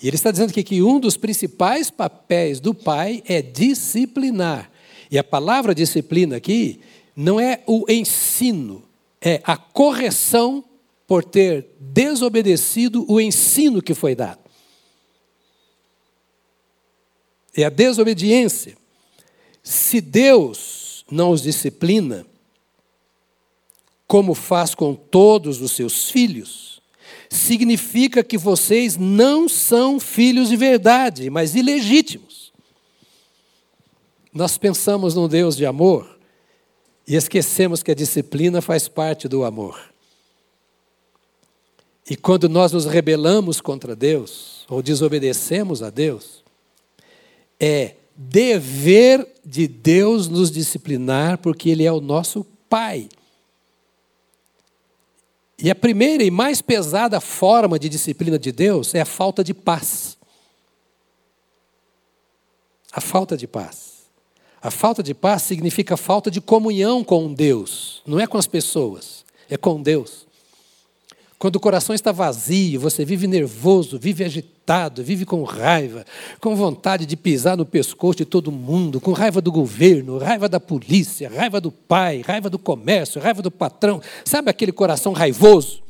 E 0.00 0.06
ele 0.06 0.16
está 0.16 0.30
dizendo 0.30 0.50
aqui 0.50 0.62
que 0.62 0.82
um 0.82 1.00
dos 1.00 1.16
principais 1.16 1.90
papéis 1.90 2.60
do 2.60 2.72
pai 2.72 3.22
é 3.26 3.42
disciplinar. 3.42 4.70
E 5.10 5.18
a 5.18 5.24
palavra 5.24 5.74
disciplina 5.74 6.36
aqui 6.36 6.80
não 7.16 7.40
é 7.40 7.62
o 7.66 7.84
ensino, 7.88 8.84
é 9.20 9.40
a 9.44 9.56
correção 9.56 10.64
por 11.06 11.24
ter 11.24 11.66
desobedecido 11.80 13.04
o 13.10 13.20
ensino 13.20 13.82
que 13.82 13.94
foi 13.94 14.14
dado. 14.14 14.40
É 17.56 17.64
a 17.64 17.70
desobediência. 17.70 18.76
Se 19.62 20.00
Deus 20.00 21.04
não 21.10 21.30
os 21.30 21.42
disciplina, 21.42 22.24
como 24.06 24.32
faz 24.32 24.74
com 24.74 24.94
todos 24.94 25.60
os 25.60 25.72
seus 25.72 26.10
filhos, 26.10 26.80
significa 27.28 28.22
que 28.22 28.38
vocês 28.38 28.96
não 28.96 29.48
são 29.48 30.00
filhos 30.00 30.48
de 30.48 30.56
verdade, 30.56 31.30
mas 31.30 31.54
ilegítimos. 31.54 32.52
Nós 34.32 34.56
pensamos 34.56 35.14
num 35.14 35.28
Deus 35.28 35.56
de 35.56 35.66
amor 35.66 36.18
e 37.06 37.16
esquecemos 37.16 37.82
que 37.82 37.90
a 37.90 37.94
disciplina 37.94 38.60
faz 38.60 38.88
parte 38.88 39.26
do 39.26 39.44
amor. 39.44 39.80
E 42.08 42.16
quando 42.16 42.48
nós 42.48 42.72
nos 42.72 42.86
rebelamos 42.86 43.60
contra 43.60 43.94
Deus, 43.94 44.64
ou 44.68 44.82
desobedecemos 44.82 45.82
a 45.82 45.90
Deus, 45.90 46.42
é 47.60 47.94
dever 48.16 49.26
de 49.44 49.68
Deus 49.68 50.28
nos 50.28 50.50
disciplinar, 50.50 51.38
porque 51.38 51.70
Ele 51.70 51.84
é 51.84 51.92
o 51.92 52.00
nosso 52.00 52.44
Pai. 52.68 53.08
E 55.60 55.70
a 55.70 55.74
primeira 55.74 56.22
e 56.22 56.30
mais 56.30 56.62
pesada 56.62 57.20
forma 57.20 57.78
de 57.78 57.88
disciplina 57.88 58.38
de 58.38 58.52
Deus 58.52 58.94
é 58.94 59.00
a 59.00 59.04
falta 59.04 59.42
de 59.42 59.52
paz. 59.52 60.16
A 62.92 63.00
falta 63.00 63.36
de 63.36 63.46
paz. 63.48 63.98
A 64.62 64.70
falta 64.70 65.02
de 65.02 65.14
paz 65.14 65.42
significa 65.42 65.96
falta 65.96 66.30
de 66.30 66.40
comunhão 66.40 67.02
com 67.02 67.32
Deus, 67.32 68.02
não 68.06 68.18
é 68.18 68.26
com 68.26 68.36
as 68.36 68.46
pessoas, 68.46 69.24
é 69.48 69.56
com 69.56 69.80
Deus. 69.80 70.27
Quando 71.38 71.54
o 71.54 71.60
coração 71.60 71.94
está 71.94 72.10
vazio, 72.10 72.80
você 72.80 73.04
vive 73.04 73.28
nervoso, 73.28 73.96
vive 73.96 74.24
agitado, 74.24 75.04
vive 75.04 75.24
com 75.24 75.44
raiva, 75.44 76.04
com 76.40 76.56
vontade 76.56 77.06
de 77.06 77.16
pisar 77.16 77.56
no 77.56 77.64
pescoço 77.64 78.18
de 78.18 78.24
todo 78.24 78.50
mundo, 78.50 79.00
com 79.00 79.12
raiva 79.12 79.40
do 79.40 79.52
governo, 79.52 80.18
raiva 80.18 80.48
da 80.48 80.58
polícia, 80.58 81.28
raiva 81.28 81.60
do 81.60 81.70
pai, 81.70 82.22
raiva 82.26 82.50
do 82.50 82.58
comércio, 82.58 83.20
raiva 83.20 83.40
do 83.40 83.52
patrão. 83.52 84.02
Sabe 84.24 84.50
aquele 84.50 84.72
coração 84.72 85.12
raivoso? 85.12 85.80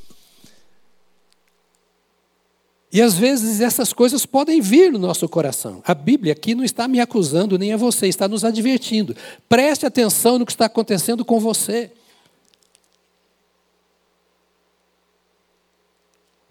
E 2.93 3.01
às 3.01 3.15
vezes 3.15 3.63
essas 3.63 3.93
coisas 3.93 4.27
podem 4.27 4.61
vir 4.61 4.93
no 4.93 4.99
nosso 4.99 5.27
coração. 5.29 5.83
A 5.87 5.95
Bíblia 5.95 6.33
aqui 6.33 6.55
não 6.55 6.65
está 6.65 6.87
me 6.87 7.01
acusando 7.01 7.59
nem 7.59 7.73
a 7.73 7.77
você, 7.77 8.07
está 8.07 8.29
nos 8.29 8.45
advertindo. 8.45 9.17
Preste 9.49 9.87
atenção 9.87 10.39
no 10.39 10.45
que 10.45 10.53
está 10.53 10.67
acontecendo 10.67 11.25
com 11.25 11.41
você. 11.41 11.91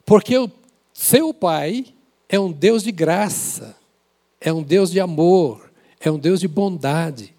Porque 0.08 0.38
o 0.38 0.50
seu 0.93 1.34
Pai 1.34 1.86
é 2.30 2.39
um 2.39 2.50
Deus 2.50 2.82
de 2.82 2.93
graça, 2.93 3.76
é 4.39 4.54
um 4.54 4.63
Deus 4.63 4.89
de 4.89 5.02
amor, 5.02 5.70
é 6.00 6.10
um 6.10 6.17
Deus 6.17 6.39
de 6.39 6.48
bondade. 6.48 7.36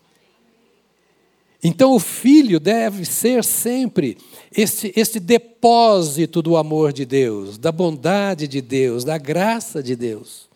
Então 1.64 1.94
o 1.94 1.98
filho 1.98 2.60
deve 2.60 3.06
ser 3.06 3.42
sempre 3.42 4.18
esse, 4.54 5.18
depósito 5.18 6.42
do 6.42 6.58
amor 6.58 6.92
de 6.92 7.06
Deus, 7.06 7.56
da 7.56 7.72
bondade 7.72 8.46
de 8.46 8.60
Deus, 8.60 9.02
da 9.02 9.16
graça 9.16 9.82
de 9.82 9.96
Deus. 9.96 10.46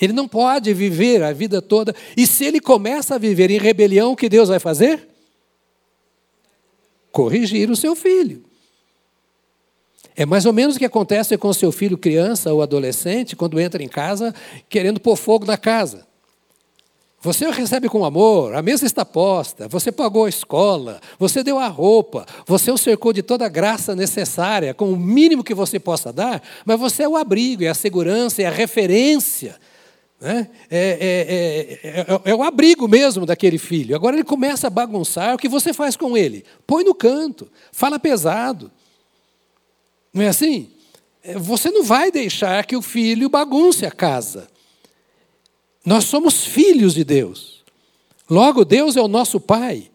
Ele 0.00 0.12
não 0.12 0.26
pode 0.26 0.74
viver 0.74 1.22
a 1.22 1.32
vida 1.32 1.62
toda, 1.62 1.94
e 2.16 2.26
se 2.26 2.44
ele 2.44 2.58
começa 2.58 3.14
a 3.14 3.18
viver 3.18 3.48
em 3.48 3.60
rebelião, 3.60 4.10
o 4.10 4.16
que 4.16 4.28
Deus 4.28 4.48
vai 4.48 4.58
fazer? 4.58 5.06
Corrigir 7.12 7.70
o 7.70 7.76
seu 7.76 7.94
filho. 7.94 8.49
É 10.20 10.26
mais 10.26 10.44
ou 10.44 10.52
menos 10.52 10.76
o 10.76 10.78
que 10.78 10.84
acontece 10.84 11.38
com 11.38 11.48
o 11.48 11.54
seu 11.54 11.72
filho 11.72 11.96
criança 11.96 12.52
ou 12.52 12.60
adolescente 12.60 13.34
quando 13.34 13.58
entra 13.58 13.82
em 13.82 13.88
casa 13.88 14.34
querendo 14.68 15.00
pôr 15.00 15.16
fogo 15.16 15.46
na 15.46 15.56
casa. 15.56 16.06
Você 17.22 17.46
o 17.46 17.50
recebe 17.50 17.88
com 17.88 18.04
amor, 18.04 18.54
a 18.54 18.60
mesa 18.60 18.84
está 18.84 19.02
posta, 19.02 19.66
você 19.66 19.90
pagou 19.90 20.26
a 20.26 20.28
escola, 20.28 21.00
você 21.18 21.42
deu 21.42 21.58
a 21.58 21.68
roupa, 21.68 22.26
você 22.46 22.70
o 22.70 22.76
cercou 22.76 23.14
de 23.14 23.22
toda 23.22 23.46
a 23.46 23.48
graça 23.48 23.96
necessária, 23.96 24.74
com 24.74 24.92
o 24.92 24.96
mínimo 24.96 25.42
que 25.42 25.54
você 25.54 25.80
possa 25.80 26.12
dar, 26.12 26.42
mas 26.66 26.78
você 26.78 27.04
é 27.04 27.08
o 27.08 27.16
abrigo, 27.16 27.64
é 27.64 27.68
a 27.68 27.74
segurança, 27.74 28.42
é 28.42 28.44
a 28.44 28.50
referência. 28.50 29.56
Né? 30.20 30.48
É, 30.70 31.78
é, 31.82 31.88
é, 31.88 32.30
é, 32.30 32.34
o 32.34 32.42
abrigo 32.42 32.86
mesmo 32.86 33.24
daquele 33.24 33.56
filho. 33.56 33.96
Agora 33.96 34.16
ele 34.16 34.24
começa 34.24 34.66
a 34.66 34.70
bagunçar, 34.70 35.34
o 35.34 35.38
que 35.38 35.48
você 35.48 35.72
faz 35.72 35.96
com 35.96 36.14
ele? 36.14 36.44
Põe 36.66 36.84
no 36.84 36.94
canto, 36.94 37.48
fala 37.72 37.98
pesado. 37.98 38.70
Não 40.12 40.22
é 40.22 40.28
assim? 40.28 40.70
Você 41.36 41.70
não 41.70 41.84
vai 41.84 42.10
deixar 42.10 42.64
que 42.66 42.76
o 42.76 42.82
filho 42.82 43.28
bagunce 43.28 43.84
a 43.84 43.90
casa. 43.90 44.48
Nós 45.84 46.04
somos 46.04 46.44
filhos 46.44 46.94
de 46.94 47.04
Deus. 47.04 47.62
Logo, 48.28 48.64
Deus 48.64 48.96
é 48.96 49.00
o 49.00 49.08
nosso 49.08 49.38
Pai. 49.40 49.90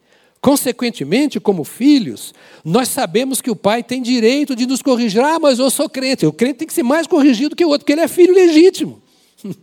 Consequentemente, 0.45 1.39
como 1.39 1.63
filhos, 1.63 2.32
nós 2.63 2.88
sabemos 2.89 3.41
que 3.41 3.49
o 3.49 3.56
pai 3.56 3.82
tem 3.82 3.99
direito 3.99 4.56
de 4.56 4.67
nos 4.67 4.80
corrigir. 4.80 5.19
Ah, 5.19 5.39
mas 5.39 5.58
eu 5.58 5.71
sou 5.71 5.89
crente. 5.89 6.23
O 6.23 6.32
crente 6.32 6.60
tem 6.60 6.67
que 6.67 6.73
ser 6.73 6.84
mais 6.84 7.08
corrigido 7.08 7.56
que 7.56 7.65
o 7.65 7.69
outro, 7.69 7.84
porque 7.84 7.93
ele 7.93 8.01
é 8.01 8.08
filho 8.08 8.32
legítimo. 8.32 9.01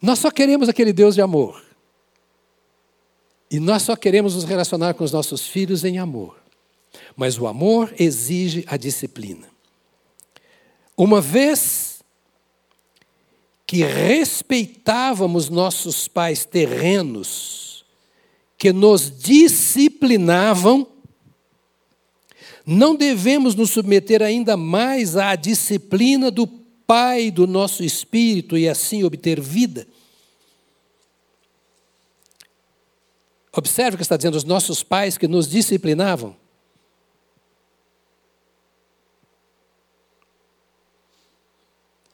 Nós 0.00 0.18
só 0.18 0.30
queremos 0.30 0.66
aquele 0.66 0.94
Deus 0.94 1.14
de 1.14 1.20
amor. 1.20 1.69
E 3.50 3.58
nós 3.58 3.82
só 3.82 3.96
queremos 3.96 4.34
nos 4.34 4.44
relacionar 4.44 4.94
com 4.94 5.02
os 5.02 5.12
nossos 5.12 5.46
filhos 5.46 5.84
em 5.84 5.98
amor. 5.98 6.36
Mas 7.16 7.38
o 7.38 7.46
amor 7.46 7.92
exige 7.98 8.64
a 8.68 8.76
disciplina. 8.76 9.48
Uma 10.96 11.20
vez 11.20 12.00
que 13.66 13.82
respeitávamos 13.84 15.48
nossos 15.48 16.06
pais 16.06 16.44
terrenos, 16.44 17.84
que 18.58 18.72
nos 18.72 19.10
disciplinavam, 19.10 20.86
não 22.66 22.94
devemos 22.94 23.54
nos 23.54 23.70
submeter 23.70 24.22
ainda 24.22 24.56
mais 24.56 25.16
à 25.16 25.34
disciplina 25.34 26.30
do 26.30 26.46
Pai 26.46 27.30
do 27.30 27.46
nosso 27.46 27.84
espírito 27.84 28.58
e 28.58 28.68
assim 28.68 29.04
obter 29.04 29.40
vida. 29.40 29.86
Observe 33.52 33.94
o 33.94 33.96
que 33.96 34.02
está 34.02 34.16
dizendo 34.16 34.36
os 34.36 34.44
nossos 34.44 34.82
pais 34.82 35.18
que 35.18 35.26
nos 35.26 35.48
disciplinavam. 35.48 36.36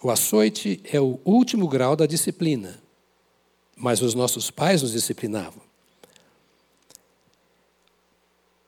O 0.03 0.11
açoite 0.11 0.81
é 0.85 1.01
o 1.01 1.19
último 1.25 1.67
grau 1.67 1.97
da 1.97 2.07
disciplina, 2.07 2.81
mas 3.75 4.01
os 4.01 4.15
nossos 4.15 4.51
pais 4.51 4.83
nos 4.83 4.93
disciplinavam. 4.93 5.67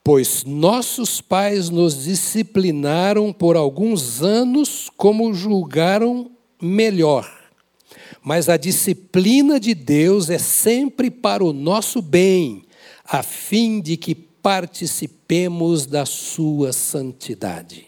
Pois 0.02 0.42
nossos 0.44 1.20
pais 1.20 1.70
nos 1.70 2.04
disciplinaram 2.04 3.32
por 3.32 3.56
alguns 3.56 4.22
anos 4.22 4.90
como 4.96 5.32
julgaram 5.32 6.30
melhor. 6.60 7.37
Mas 8.28 8.50
a 8.50 8.58
disciplina 8.58 9.58
de 9.58 9.72
Deus 9.72 10.28
é 10.28 10.36
sempre 10.36 11.10
para 11.10 11.42
o 11.42 11.50
nosso 11.50 12.02
bem, 12.02 12.62
a 13.02 13.22
fim 13.22 13.80
de 13.80 13.96
que 13.96 14.14
participemos 14.14 15.86
da 15.86 16.04
sua 16.04 16.70
santidade. 16.74 17.86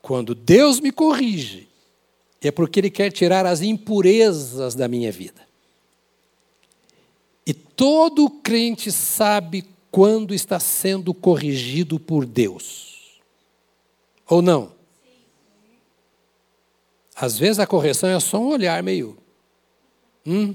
Quando 0.00 0.36
Deus 0.36 0.78
me 0.78 0.92
corrige, 0.92 1.66
é 2.40 2.52
porque 2.52 2.78
Ele 2.78 2.90
quer 2.90 3.10
tirar 3.10 3.44
as 3.44 3.60
impurezas 3.60 4.76
da 4.76 4.86
minha 4.86 5.10
vida. 5.10 5.48
E 7.44 7.52
todo 7.52 8.30
crente 8.30 8.92
sabe 8.92 9.64
quando 9.90 10.32
está 10.32 10.60
sendo 10.60 11.12
corrigido 11.12 11.98
por 11.98 12.24
Deus. 12.24 13.18
Ou 14.28 14.40
não? 14.40 14.77
Às 17.20 17.36
vezes 17.36 17.58
a 17.58 17.66
correção 17.66 18.08
é 18.08 18.20
só 18.20 18.38
um 18.38 18.50
olhar 18.50 18.80
meio. 18.80 19.18
Hum? 20.24 20.54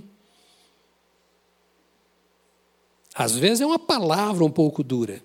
Às 3.14 3.36
vezes 3.36 3.60
é 3.60 3.66
uma 3.66 3.78
palavra 3.78 4.46
um 4.46 4.50
pouco 4.50 4.82
dura. 4.82 5.22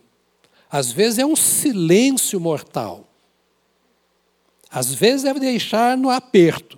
Às 0.69 0.91
vezes 0.91 1.21
é 1.21 1.25
um 1.25 1.37
silêncio 1.37 2.41
mortal. 2.41 3.07
Às 4.69 4.93
vezes 4.93 5.25
é 5.25 5.33
deixar 5.33 5.97
no 5.97 6.11
aperto. 6.11 6.77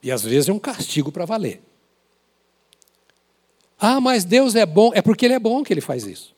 E 0.00 0.12
às 0.12 0.22
vezes 0.22 0.48
é 0.48 0.52
um 0.52 0.58
castigo 0.58 1.10
para 1.10 1.24
valer. 1.24 1.60
Ah, 3.76 4.00
mas 4.00 4.24
Deus 4.24 4.54
é 4.54 4.64
bom. 4.64 4.92
É 4.94 5.02
porque 5.02 5.26
Ele 5.26 5.34
é 5.34 5.38
bom 5.40 5.64
que 5.64 5.72
Ele 5.72 5.80
faz 5.80 6.06
isso. 6.06 6.34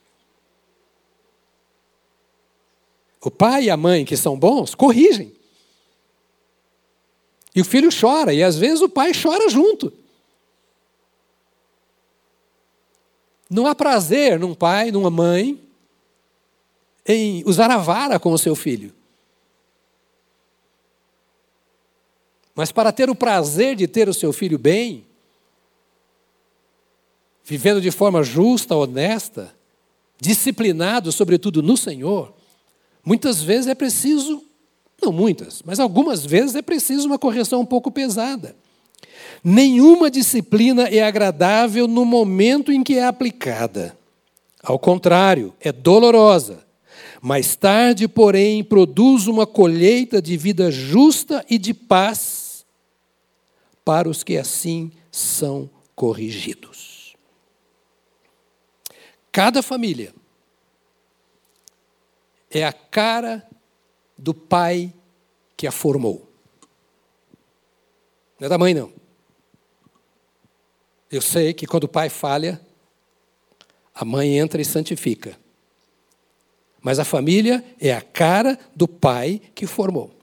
O 3.23 3.31
pai 3.31 3.65
e 3.65 3.71
a 3.71 3.77
mãe 3.77 4.07
que 4.07 4.17
são 4.17 4.39
bons, 4.39 4.75
corrigem. 4.75 5.39
E 7.55 7.61
o 7.61 7.65
filho 7.65 7.91
chora, 7.91 8.33
e 8.33 8.43
às 8.43 8.57
vezes 8.57 8.81
o 8.81 8.89
pai 8.89 9.13
chora 9.13 9.49
junto. 9.49 9.93
Não 13.49 13.67
há 13.67 13.75
prazer 13.75 14.39
num 14.39 14.55
pai, 14.55 14.93
numa 14.93 15.11
mãe, 15.11 15.61
em 17.05 17.43
usar 17.45 17.71
a 17.71 17.79
vara 17.79 18.21
com 18.21 18.33
o 18.33 18.39
seu 18.39 18.55
filho. 18.55 18.95
Mas 22.55 22.71
para 22.71 22.93
ter 22.93 23.11
o 23.11 23.15
prazer 23.15 23.75
de 23.75 23.89
ter 23.89 24.09
o 24.09 24.15
seu 24.15 24.33
filho 24.33 24.59
bem, 24.59 25.07
vivendo 27.45 27.81
de 27.81 27.91
forma 27.91 28.23
justa, 28.23 28.77
honesta, 28.77 29.53
disciplinado, 30.21 31.11
sobretudo 31.11 31.63
no 31.63 31.77
Senhor, 31.77 32.33
muitas 33.05 33.43
vezes 33.43 33.67
é 33.67 33.75
preciso, 33.75 34.45
não 35.03 35.13
muitas, 35.13 35.63
mas 35.65 35.81
algumas 35.81 36.25
vezes 36.25 36.55
é 36.55 36.63
preciso 36.63 37.07
uma 37.07 37.19
correção 37.19 37.61
um 37.61 37.67
pouco 37.67 37.91
pesada. 37.91 38.55
Nenhuma 39.43 40.11
disciplina 40.11 40.85
é 40.85 41.03
agradável 41.03 41.89
no 41.89 42.05
momento 42.05 42.71
em 42.71 42.83
que 42.83 42.97
é 42.97 43.05
aplicada. 43.05 43.97
Ao 44.63 44.79
contrário, 44.79 45.55
é 45.61 45.73
dolorosa. 45.73 46.67
Mais 47.23 47.57
tarde, 47.57 48.07
porém, 48.07 48.63
produz 48.63 49.27
uma 49.27 49.47
colheita 49.47 50.21
de 50.21 50.37
vida 50.37 50.71
justa 50.71 51.45
e 51.49 51.59
de 51.59 51.73
paz 51.73 52.65
para 53.85 54.09
os 54.09 54.23
que 54.23 54.37
assim 54.37 54.91
são 55.11 55.69
corrigidos. 55.95 57.15
Cada 59.33 59.63
família 59.63 60.15
é 62.51 62.65
a 62.65 62.73
cara 62.73 63.47
do 64.21 64.35
pai 64.35 64.93
que 65.57 65.67
a 65.67 65.73
formou. 65.73 66.31
Não 68.39 68.47
é 68.47 68.49
da 68.49 68.59
mãe, 68.59 68.75
não. 68.75 68.93
Eu 71.11 71.23
sei 71.23 71.53
que 71.55 71.67
quando 71.67 71.85
o 71.85 71.89
pai 71.89 72.09
falha, 72.09 72.61
a 73.95 74.05
mãe 74.05 74.39
entra 74.39 74.61
e 74.61 74.65
santifica. 74.65 75.39
Mas 76.83 76.99
a 76.99 77.05
família 77.05 77.65
é 77.81 77.93
a 77.93 78.01
cara 78.01 78.59
do 78.77 78.87
pai 78.87 79.41
que 79.55 79.67
formou. 79.67 80.15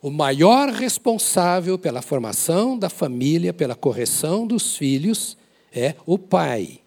O 0.00 0.10
maior 0.10 0.68
responsável 0.68 1.78
pela 1.78 2.02
formação 2.02 2.78
da 2.78 2.88
família, 2.88 3.52
pela 3.52 3.74
correção 3.74 4.46
dos 4.46 4.76
filhos, 4.76 5.36
é 5.72 5.94
o 6.06 6.18
pai 6.18 6.80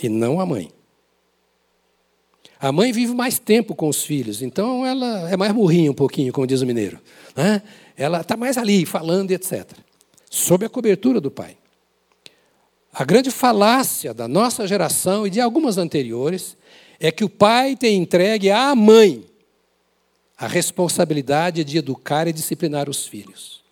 e 0.00 0.08
não 0.08 0.40
a 0.40 0.46
mãe. 0.46 0.70
A 2.64 2.72
mãe 2.72 2.92
vive 2.92 3.12
mais 3.12 3.38
tempo 3.38 3.74
com 3.74 3.90
os 3.90 4.04
filhos, 4.04 4.40
então 4.40 4.86
ela 4.86 5.30
é 5.30 5.36
mais 5.36 5.52
morrinha 5.52 5.90
um 5.90 5.94
pouquinho, 5.94 6.32
como 6.32 6.46
diz 6.46 6.62
o 6.62 6.66
mineiro. 6.66 6.98
Né? 7.36 7.60
Ela 7.94 8.22
está 8.22 8.38
mais 8.38 8.56
ali, 8.56 8.86
falando 8.86 9.30
e 9.30 9.34
etc. 9.34 9.70
Sob 10.30 10.64
a 10.64 10.68
cobertura 10.70 11.20
do 11.20 11.30
pai. 11.30 11.58
A 12.90 13.04
grande 13.04 13.30
falácia 13.30 14.14
da 14.14 14.26
nossa 14.26 14.66
geração 14.66 15.26
e 15.26 15.30
de 15.30 15.42
algumas 15.42 15.76
anteriores 15.76 16.56
é 16.98 17.12
que 17.12 17.22
o 17.22 17.28
pai 17.28 17.76
tem 17.76 17.98
entregue 17.98 18.50
à 18.50 18.74
mãe 18.74 19.26
a 20.34 20.46
responsabilidade 20.46 21.64
de 21.64 21.76
educar 21.76 22.26
e 22.28 22.32
disciplinar 22.32 22.88
os 22.88 23.06
filhos. 23.06 23.62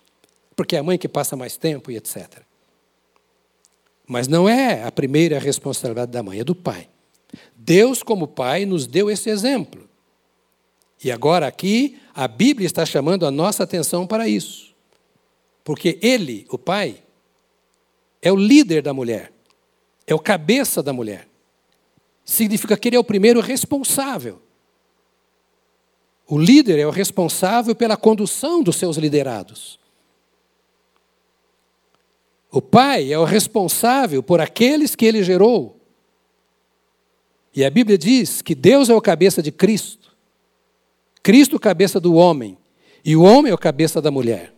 Porque 0.55 0.77
é 0.77 0.81
a 0.81 0.83
mãe 0.83 0.99
que 0.99 1.09
passa 1.09 1.35
mais 1.35 1.57
tempo 1.57 1.91
e 1.91 1.97
etc. 1.97 2.43
Mas 4.07 4.29
não 4.29 4.47
é 4.47 4.85
a 4.85 4.93
primeira 4.93 5.39
responsabilidade 5.39 6.13
da 6.13 6.23
mãe, 6.23 6.41
é 6.41 6.45
do 6.45 6.55
pai. 6.55 6.89
Deus, 7.65 8.03
como 8.03 8.27
pai, 8.27 8.67
nos 8.67 8.89
deu 8.89 9.09
esse 9.09 9.31
exemplo. 9.31 9.89
E 11.03 11.13
agora 11.13 11.47
aqui, 11.47 11.97
a 12.13 12.27
Bíblia 12.27 12.67
está 12.67 12.85
chamando 12.85 13.25
a 13.25 13.31
nossa 13.31 13.63
atenção 13.63 14.05
para 14.05 14.29
isso. 14.29 14.75
Porque 15.63 15.97
ele, 16.03 16.45
o 16.51 16.59
pai, 16.59 17.03
é 18.21 18.33
o 18.33 18.37
líder 18.37 18.83
da 18.83 18.93
mulher, 18.93 19.33
é 20.07 20.15
o 20.15 20.19
cabeça 20.19 20.83
da 20.83 20.93
mulher. 20.93 21.29
Significa 22.25 22.77
que 22.77 22.89
ele 22.89 22.97
é 22.97 23.01
o 23.01 23.05
primeiro 23.05 23.41
responsável. 23.41 24.43
O 26.27 26.39
líder 26.39 26.81
é 26.81 26.87
o 26.87 26.91
responsável 26.91 27.77
pela 27.77 27.97
condução 27.97 28.63
dos 28.63 28.77
seus 28.77 28.97
liderados. 28.97 29.79
O 32.51 32.61
pai 32.61 33.13
é 33.13 33.19
o 33.19 33.25
responsável 33.25 34.21
por 34.21 34.41
aqueles 34.41 34.97
que 34.97 35.05
ele 35.05 35.23
gerou. 35.23 35.82
E 37.55 37.65
a 37.65 37.71
Bíblia 37.71 37.99
diz 37.99 38.41
que 38.41 38.55
Deus 38.55 38.89
é 38.89 38.95
o 38.95 39.01
cabeça 39.01 39.43
de 39.43 39.53
Cristo, 39.53 40.11
Cristo, 41.23 41.59
cabeça 41.59 42.01
do 42.01 42.15
homem, 42.15 42.59
e 43.05 43.15
o 43.15 43.23
homem 43.23 43.51
é 43.51 43.55
o 43.55 43.59
cabeça 43.59 44.01
da 44.01 44.11
mulher. 44.11 44.53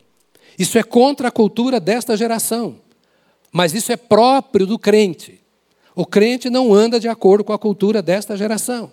Isso 0.58 0.78
é 0.78 0.82
contra 0.82 1.28
a 1.28 1.30
cultura 1.30 1.80
desta 1.80 2.16
geração, 2.16 2.76
mas 3.52 3.74
isso 3.74 3.92
é 3.92 3.96
próprio 3.96 4.66
do 4.66 4.78
crente. 4.78 5.40
O 5.94 6.06
crente 6.06 6.48
não 6.48 6.72
anda 6.72 6.98
de 6.98 7.08
acordo 7.08 7.44
com 7.44 7.52
a 7.52 7.58
cultura 7.58 8.00
desta 8.00 8.36
geração. 8.36 8.90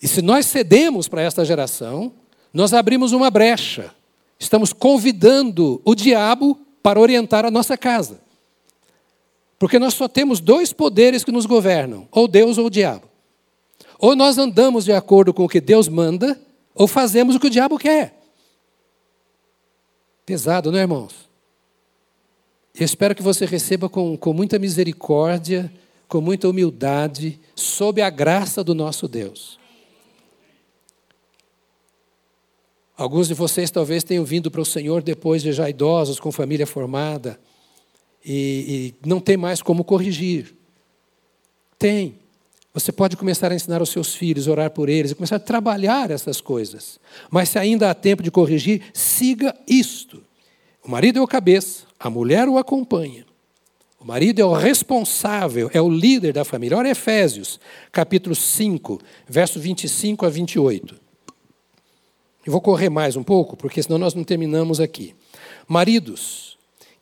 E 0.00 0.06
se 0.06 0.20
nós 0.20 0.46
cedemos 0.46 1.08
para 1.08 1.22
esta 1.22 1.44
geração, 1.44 2.12
nós 2.52 2.72
abrimos 2.72 3.12
uma 3.12 3.30
brecha. 3.30 3.94
Estamos 4.38 4.72
convidando 4.72 5.80
o 5.84 5.94
diabo 5.94 6.58
para 6.82 7.00
orientar 7.00 7.46
a 7.46 7.50
nossa 7.50 7.76
casa. 7.78 8.23
Porque 9.58 9.78
nós 9.78 9.94
só 9.94 10.08
temos 10.08 10.40
dois 10.40 10.72
poderes 10.72 11.24
que 11.24 11.32
nos 11.32 11.46
governam: 11.46 12.08
ou 12.10 12.26
Deus 12.26 12.58
ou 12.58 12.66
o 12.66 12.70
diabo. 12.70 13.08
Ou 13.98 14.16
nós 14.16 14.38
andamos 14.38 14.84
de 14.84 14.92
acordo 14.92 15.32
com 15.32 15.44
o 15.44 15.48
que 15.48 15.60
Deus 15.60 15.88
manda, 15.88 16.40
ou 16.74 16.86
fazemos 16.86 17.36
o 17.36 17.40
que 17.40 17.46
o 17.46 17.50
diabo 17.50 17.78
quer. 17.78 18.20
Pesado, 20.26 20.72
não 20.72 20.78
é, 20.78 20.82
irmãos? 20.82 21.28
Eu 22.74 22.84
espero 22.84 23.14
que 23.14 23.22
você 23.22 23.46
receba 23.46 23.88
com, 23.88 24.16
com 24.16 24.32
muita 24.32 24.58
misericórdia, 24.58 25.72
com 26.08 26.20
muita 26.20 26.48
humildade, 26.48 27.38
sob 27.54 28.02
a 28.02 28.10
graça 28.10 28.64
do 28.64 28.74
nosso 28.74 29.06
Deus. 29.06 29.58
Alguns 32.96 33.28
de 33.28 33.34
vocês 33.34 33.70
talvez 33.70 34.02
tenham 34.02 34.24
vindo 34.24 34.50
para 34.50 34.60
o 34.60 34.64
Senhor 34.64 35.02
depois 35.02 35.42
de 35.42 35.52
já 35.52 35.68
idosos, 35.70 36.18
com 36.18 36.32
família 36.32 36.66
formada 36.66 37.38
e, 38.24 38.94
e 39.04 39.08
não 39.08 39.20
tem 39.20 39.36
mais 39.36 39.60
como 39.60 39.84
corrigir. 39.84 40.54
Tem. 41.78 42.18
Você 42.72 42.90
pode 42.90 43.16
começar 43.16 43.52
a 43.52 43.54
ensinar 43.54 43.80
aos 43.80 43.90
seus 43.90 44.14
filhos, 44.14 44.48
orar 44.48 44.70
por 44.70 44.88
eles 44.88 45.12
e 45.12 45.14
começar 45.14 45.36
a 45.36 45.40
trabalhar 45.40 46.10
essas 46.10 46.40
coisas. 46.40 46.98
Mas 47.30 47.50
se 47.50 47.58
ainda 47.58 47.90
há 47.90 47.94
tempo 47.94 48.22
de 48.22 48.30
corrigir, 48.30 48.82
siga 48.92 49.54
isto. 49.68 50.22
O 50.82 50.90
marido 50.90 51.18
é 51.18 51.22
o 51.22 51.26
cabeça, 51.26 51.84
a 51.98 52.10
mulher 52.10 52.48
o 52.48 52.58
acompanha. 52.58 53.24
O 54.00 54.04
marido 54.04 54.40
é 54.40 54.44
o 54.44 54.52
responsável, 54.52 55.70
é 55.72 55.80
o 55.80 55.88
líder 55.88 56.32
da 56.32 56.44
família. 56.44 56.76
Olha 56.76 56.90
Efésios, 56.90 57.58
capítulo 57.90 58.34
5, 58.34 59.00
verso 59.26 59.58
25 59.60 60.26
a 60.26 60.28
28. 60.28 60.96
Eu 62.44 62.52
vou 62.52 62.60
correr 62.60 62.90
mais 62.90 63.16
um 63.16 63.22
pouco, 63.22 63.56
porque 63.56 63.82
senão 63.82 63.96
nós 63.96 64.12
não 64.12 64.22
terminamos 64.22 64.78
aqui. 64.78 65.14
Maridos, 65.66 66.53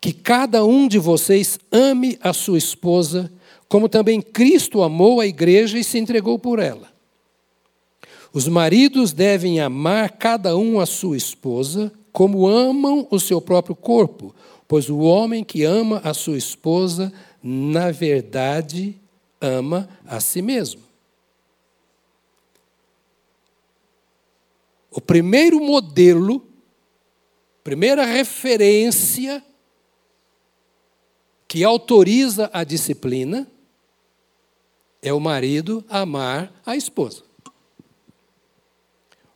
que 0.02 0.12
cada 0.12 0.64
um 0.64 0.88
de 0.88 0.98
vocês 0.98 1.60
ame 1.70 2.18
a 2.20 2.32
sua 2.32 2.58
esposa, 2.58 3.32
como 3.68 3.88
também 3.88 4.20
Cristo 4.20 4.82
amou 4.82 5.20
a 5.20 5.26
igreja 5.28 5.78
e 5.78 5.84
se 5.84 5.96
entregou 5.96 6.40
por 6.40 6.58
ela. 6.58 6.92
Os 8.32 8.48
maridos 8.48 9.12
devem 9.12 9.60
amar 9.60 10.10
cada 10.10 10.56
um 10.56 10.80
a 10.80 10.86
sua 10.86 11.16
esposa, 11.16 11.92
como 12.10 12.48
amam 12.48 13.06
o 13.12 13.20
seu 13.20 13.40
próprio 13.40 13.76
corpo, 13.76 14.34
pois 14.66 14.90
o 14.90 14.98
homem 14.98 15.44
que 15.44 15.62
ama 15.62 16.00
a 16.02 16.12
sua 16.12 16.36
esposa, 16.36 17.12
na 17.40 17.92
verdade, 17.92 19.00
ama 19.40 19.88
a 20.04 20.18
si 20.18 20.42
mesmo. 20.42 20.82
O 24.90 25.00
primeiro 25.00 25.60
modelo, 25.60 26.44
primeira 27.62 28.04
referência 28.04 29.40
que 31.52 31.64
autoriza 31.64 32.48
a 32.50 32.64
disciplina 32.64 33.46
é 35.02 35.12
o 35.12 35.20
marido 35.20 35.84
amar 35.86 36.50
a 36.64 36.74
esposa. 36.74 37.24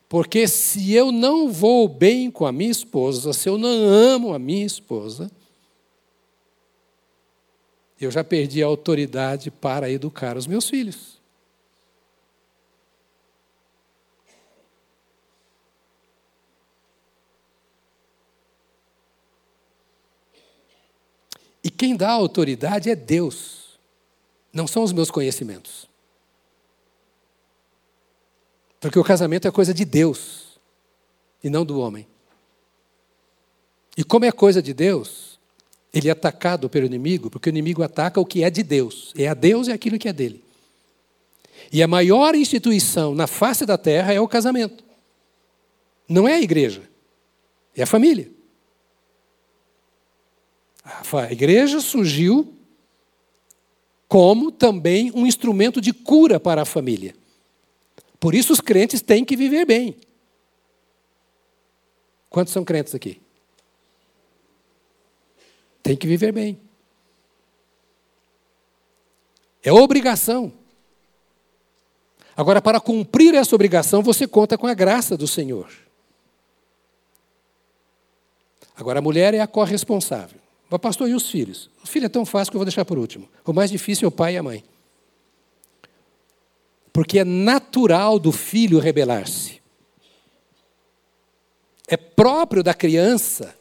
Porque 0.08 0.48
se 0.48 0.94
eu 0.94 1.12
não 1.12 1.52
vou 1.52 1.86
bem 1.86 2.30
com 2.30 2.46
a 2.46 2.52
minha 2.52 2.70
esposa, 2.70 3.34
se 3.34 3.50
eu 3.50 3.58
não 3.58 3.68
amo 3.68 4.32
a 4.32 4.38
minha 4.38 4.64
esposa, 4.64 5.30
eu 8.00 8.10
já 8.10 8.24
perdi 8.24 8.62
a 8.62 8.66
autoridade 8.66 9.50
para 9.50 9.90
educar 9.90 10.38
os 10.38 10.46
meus 10.46 10.70
filhos. 10.70 11.15
E 21.66 21.68
quem 21.68 21.96
dá 21.96 22.12
autoridade 22.12 22.88
é 22.88 22.94
Deus, 22.94 23.76
não 24.52 24.68
são 24.68 24.84
os 24.84 24.92
meus 24.92 25.10
conhecimentos. 25.10 25.88
Porque 28.78 28.96
o 28.96 29.02
casamento 29.02 29.48
é 29.48 29.50
coisa 29.50 29.74
de 29.74 29.84
Deus 29.84 30.60
e 31.42 31.50
não 31.50 31.64
do 31.64 31.80
homem. 31.80 32.06
E 33.96 34.04
como 34.04 34.24
é 34.24 34.30
coisa 34.30 34.62
de 34.62 34.72
Deus, 34.72 35.40
ele 35.92 36.08
é 36.08 36.12
atacado 36.12 36.70
pelo 36.70 36.86
inimigo, 36.86 37.28
porque 37.28 37.48
o 37.48 37.50
inimigo 37.50 37.82
ataca 37.82 38.20
o 38.20 38.24
que 38.24 38.44
é 38.44 38.48
de 38.48 38.62
Deus. 38.62 39.12
É 39.18 39.26
a 39.26 39.34
Deus 39.34 39.66
e 39.66 39.72
aquilo 39.72 39.98
que 39.98 40.08
é 40.08 40.12
dele. 40.12 40.44
E 41.72 41.82
a 41.82 41.88
maior 41.88 42.36
instituição 42.36 43.12
na 43.12 43.26
face 43.26 43.66
da 43.66 43.76
terra 43.76 44.12
é 44.12 44.20
o 44.20 44.28
casamento. 44.28 44.84
Não 46.08 46.28
é 46.28 46.34
a 46.34 46.40
igreja, 46.40 46.88
é 47.74 47.82
a 47.82 47.86
família. 47.86 48.35
A 50.86 51.32
igreja 51.32 51.80
surgiu 51.80 52.54
como 54.06 54.52
também 54.52 55.10
um 55.12 55.26
instrumento 55.26 55.80
de 55.80 55.92
cura 55.92 56.38
para 56.38 56.62
a 56.62 56.64
família. 56.64 57.12
Por 58.20 58.36
isso 58.36 58.52
os 58.52 58.60
crentes 58.60 59.02
têm 59.02 59.24
que 59.24 59.36
viver 59.36 59.66
bem. 59.66 59.96
Quantos 62.30 62.52
são 62.52 62.64
crentes 62.64 62.94
aqui? 62.94 63.20
Tem 65.82 65.96
que 65.96 66.06
viver 66.06 66.32
bem. 66.32 66.58
É 69.62 69.72
obrigação. 69.72 70.52
Agora, 72.36 72.62
para 72.62 72.78
cumprir 72.78 73.34
essa 73.34 73.54
obrigação, 73.54 74.02
você 74.02 74.28
conta 74.28 74.56
com 74.56 74.66
a 74.66 74.74
graça 74.74 75.16
do 75.16 75.26
Senhor. 75.26 75.68
Agora, 78.76 79.00
a 79.00 79.02
mulher 79.02 79.34
é 79.34 79.40
a 79.40 79.46
corresponsável. 79.46 80.45
Mas, 80.68 80.80
pastor, 80.80 81.08
e 81.08 81.14
os 81.14 81.30
filhos? 81.30 81.70
O 81.82 81.86
filho 81.86 82.06
é 82.06 82.08
tão 82.08 82.26
fácil 82.26 82.50
que 82.50 82.56
eu 82.56 82.60
vou 82.60 82.64
deixar 82.64 82.84
por 82.84 82.98
último. 82.98 83.28
O 83.44 83.52
mais 83.52 83.70
difícil 83.70 84.06
é 84.06 84.08
o 84.08 84.12
pai 84.12 84.34
e 84.34 84.36
a 84.36 84.42
mãe. 84.42 84.64
Porque 86.92 87.18
é 87.18 87.24
natural 87.24 88.18
do 88.18 88.32
filho 88.32 88.78
rebelar-se. 88.78 89.60
É 91.86 91.96
próprio 91.96 92.62
da 92.62 92.74
criança. 92.74 93.54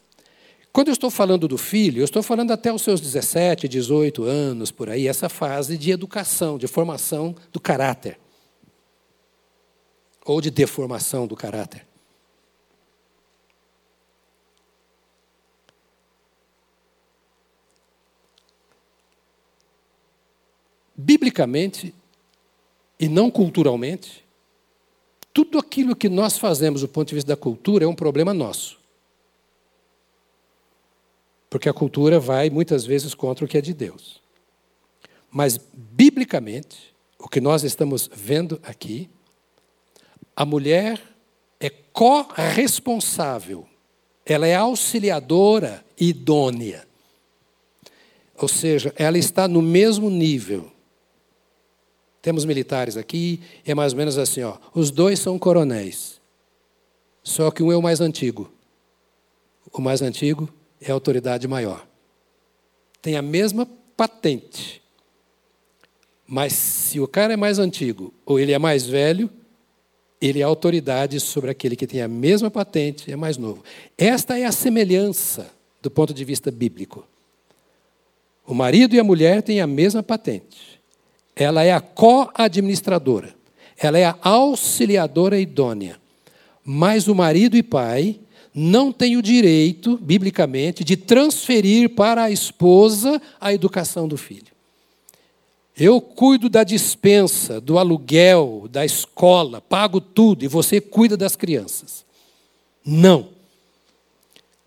Quando 0.74 0.88
eu 0.88 0.94
estou 0.94 1.12
falando 1.12 1.48
do 1.48 1.58
filho, 1.58 2.02
eu 2.02 2.06
estou 2.06 2.24
falando 2.24 2.52
até 2.52 2.74
os 2.74 2.82
seus 2.82 3.00
17, 3.00 3.68
18 3.68 4.24
anos, 4.24 4.72
por 4.72 4.90
aí, 4.90 5.08
essa 5.08 5.30
fase 5.30 5.78
de 5.78 5.92
educação, 5.92 6.58
de 6.58 6.68
formação 6.68 7.36
do 7.52 7.60
caráter. 7.60 8.20
Ou 10.26 10.42
de 10.42 10.50
deformação 10.50 11.28
do 11.28 11.36
caráter. 11.36 11.86
Biblicamente 20.96 21.94
e 23.00 23.08
não 23.08 23.30
culturalmente, 23.30 24.24
tudo 25.34 25.60
aquilo 25.60 25.96
que 25.96 26.08
nós 26.08 26.38
fazemos 26.38 26.82
do 26.82 26.88
ponto 26.88 27.10
de 27.10 27.16
vista 27.16 27.28
da 27.28 27.38
cultura 27.38 27.84
é 27.84 27.88
um 27.88 27.96
problema 27.96 28.34
nosso. 28.34 28.80
Porque 31.50 31.68
a 31.68 31.74
cultura 31.74 32.20
vai 32.20 32.50
muitas 32.50 32.86
vezes 32.86 33.14
contra 33.14 33.44
o 33.44 33.48
que 33.48 33.58
é 33.58 33.62
de 33.62 33.74
Deus. 33.74 34.22
Mas, 35.30 35.60
biblicamente, 35.74 36.94
o 37.20 37.28
que 37.28 37.42
nós 37.42 37.64
estamos 37.64 38.10
vendo 38.14 38.60
aqui, 38.64 39.10
a 40.36 40.46
mulher 40.46 41.02
é 41.60 41.70
corresponsável, 41.70 43.68
ela 44.26 44.48
é 44.48 44.56
auxiliadora 44.56 45.86
idônea. 46.00 46.88
Ou 48.38 48.48
seja, 48.48 48.94
ela 48.98 49.18
está 49.18 49.48
no 49.48 49.62
mesmo 49.62 50.10
nível 50.10 50.72
temos 52.26 52.44
militares 52.44 52.98
aqui, 52.98 53.40
é 53.64 53.76
mais 53.76 53.94
ou 53.94 54.00
menos 54.00 54.18
assim, 54.18 54.42
ó. 54.42 54.58
Os 54.74 54.90
dois 54.90 55.20
são 55.20 55.38
coronéis. 55.38 56.20
Só 57.22 57.52
que 57.52 57.62
um 57.62 57.72
é 57.72 57.78
o 57.78 57.84
mais 57.84 58.02
antigo. 58.02 58.52
O 59.72 59.80
mais 59.80 60.02
antigo 60.02 60.52
é 60.82 60.90
a 60.90 60.96
autoridade 60.96 61.48
maior. 61.48 61.86
Tem 63.00 63.16
a 63.16 63.22
mesma 63.22 63.68
patente. 63.96 64.82
Mas 66.26 66.54
se 66.54 67.00
o 67.00 67.08
cara 67.08 67.34
é 67.34 67.38
mais 67.38 67.60
antigo 67.60 68.12
ou 68.26 68.40
ele 68.40 68.54
é 68.54 68.58
mais 68.58 68.88
velho, 68.88 69.30
ele 70.20 70.40
é 70.40 70.44
autoridade 70.44 71.20
sobre 71.20 71.52
aquele 71.52 71.76
que 71.76 71.86
tem 71.86 72.02
a 72.02 72.08
mesma 72.08 72.50
patente, 72.50 73.12
é 73.12 73.16
mais 73.16 73.38
novo. 73.38 73.64
Esta 73.96 74.36
é 74.36 74.46
a 74.46 74.52
semelhança 74.52 75.52
do 75.80 75.92
ponto 75.92 76.12
de 76.12 76.26
vista 76.26 76.50
bíblico. 76.50 77.08
O 78.48 78.56
marido 78.56 78.96
e 78.96 79.00
a 79.00 79.04
mulher 79.04 79.44
têm 79.44 79.62
a 79.62 79.68
mesma 79.68 80.02
patente. 80.02 80.75
Ela 81.36 81.64
é 81.64 81.72
a 81.72 81.82
co-administradora. 81.82 83.36
Ela 83.78 84.00
é 84.00 84.06
a 84.06 84.18
auxiliadora 84.22 85.40
idônea. 85.40 86.00
Mas 86.64 87.08
o 87.08 87.16
marido 87.16 87.58
e 87.58 87.64
pai 87.64 88.20
não 88.54 88.92
têm 88.92 89.18
o 89.18 89.22
direito, 89.22 89.98
biblicamente, 89.98 90.84
de 90.84 90.96
transferir 90.96 91.90
para 91.90 92.24
a 92.24 92.32
esposa 92.32 93.22
a 93.40 93.54
educação 93.54 94.08
do 94.08 94.16
filho. 94.16 94.56
Eu 95.78 96.00
cuido 96.00 96.48
da 96.48 96.64
dispensa, 96.64 97.60
do 97.60 97.78
aluguel, 97.78 98.70
da 98.72 98.86
escola, 98.86 99.60
pago 99.60 100.00
tudo 100.00 100.46
e 100.46 100.48
você 100.48 100.80
cuida 100.80 101.18
das 101.18 101.36
crianças. 101.36 102.06
Não. 102.86 103.28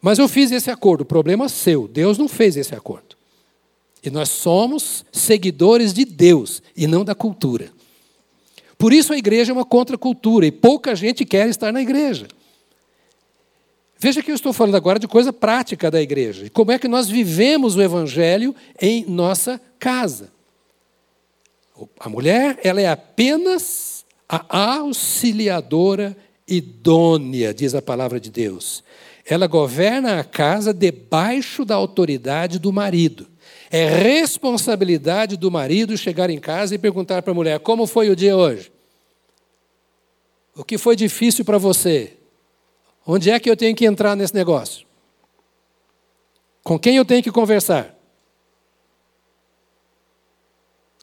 Mas 0.02 0.18
eu 0.18 0.28
fiz 0.28 0.52
esse 0.52 0.70
acordo, 0.70 1.00
o 1.00 1.06
problema 1.06 1.46
é 1.46 1.48
seu, 1.48 1.88
Deus 1.88 2.18
não 2.18 2.28
fez 2.28 2.58
esse 2.58 2.74
acordo. 2.74 3.07
Nós 4.11 4.28
somos 4.28 5.04
seguidores 5.12 5.92
de 5.92 6.04
Deus 6.04 6.62
e 6.76 6.86
não 6.86 7.04
da 7.04 7.14
cultura. 7.14 7.70
Por 8.76 8.92
isso 8.92 9.12
a 9.12 9.18
igreja 9.18 9.50
é 9.50 9.54
uma 9.54 9.64
contracultura 9.64 10.46
e 10.46 10.52
pouca 10.52 10.94
gente 10.94 11.24
quer 11.24 11.48
estar 11.48 11.72
na 11.72 11.82
igreja. 11.82 12.28
Veja 13.98 14.22
que 14.22 14.30
eu 14.30 14.34
estou 14.36 14.52
falando 14.52 14.76
agora 14.76 14.98
de 14.98 15.09
coisa 15.09 15.32
prática 15.32 15.90
da 15.90 16.00
igreja. 16.00 16.46
E 16.46 16.50
como 16.50 16.70
é 16.70 16.78
que 16.78 16.86
nós 16.86 17.09
vivemos 17.09 17.74
o 17.74 17.82
evangelho 17.82 18.54
em 18.80 19.04
nossa 19.04 19.61
casa? 19.78 20.30
A 21.98 22.09
mulher, 22.09 22.59
ela 22.62 22.80
é 22.80 22.88
apenas 22.88 24.04
a 24.28 24.76
auxiliadora 24.76 26.16
idônea, 26.46 27.52
diz 27.52 27.74
a 27.74 27.82
palavra 27.82 28.20
de 28.20 28.30
Deus. 28.30 28.84
Ela 29.26 29.46
governa 29.46 30.20
a 30.20 30.24
casa 30.24 30.72
debaixo 30.72 31.64
da 31.64 31.74
autoridade 31.74 32.59
do 32.59 32.72
marido. 32.72 33.26
É 33.70 33.86
responsabilidade 33.86 35.36
do 35.36 35.50
marido 35.50 35.96
chegar 35.96 36.30
em 36.30 36.38
casa 36.38 36.74
e 36.74 36.78
perguntar 36.78 37.22
para 37.22 37.32
a 37.32 37.34
mulher: 37.34 37.60
como 37.60 37.86
foi 37.86 38.08
o 38.08 38.16
dia 38.16 38.36
hoje? 38.36 38.72
O 40.56 40.64
que 40.64 40.78
foi 40.78 40.96
difícil 40.96 41.44
para 41.44 41.58
você? 41.58 42.14
Onde 43.06 43.30
é 43.30 43.38
que 43.38 43.48
eu 43.48 43.56
tenho 43.56 43.76
que 43.76 43.84
entrar 43.84 44.16
nesse 44.16 44.34
negócio? 44.34 44.86
Com 46.62 46.78
quem 46.78 46.96
eu 46.96 47.04
tenho 47.04 47.22
que 47.22 47.30
conversar? 47.30 47.94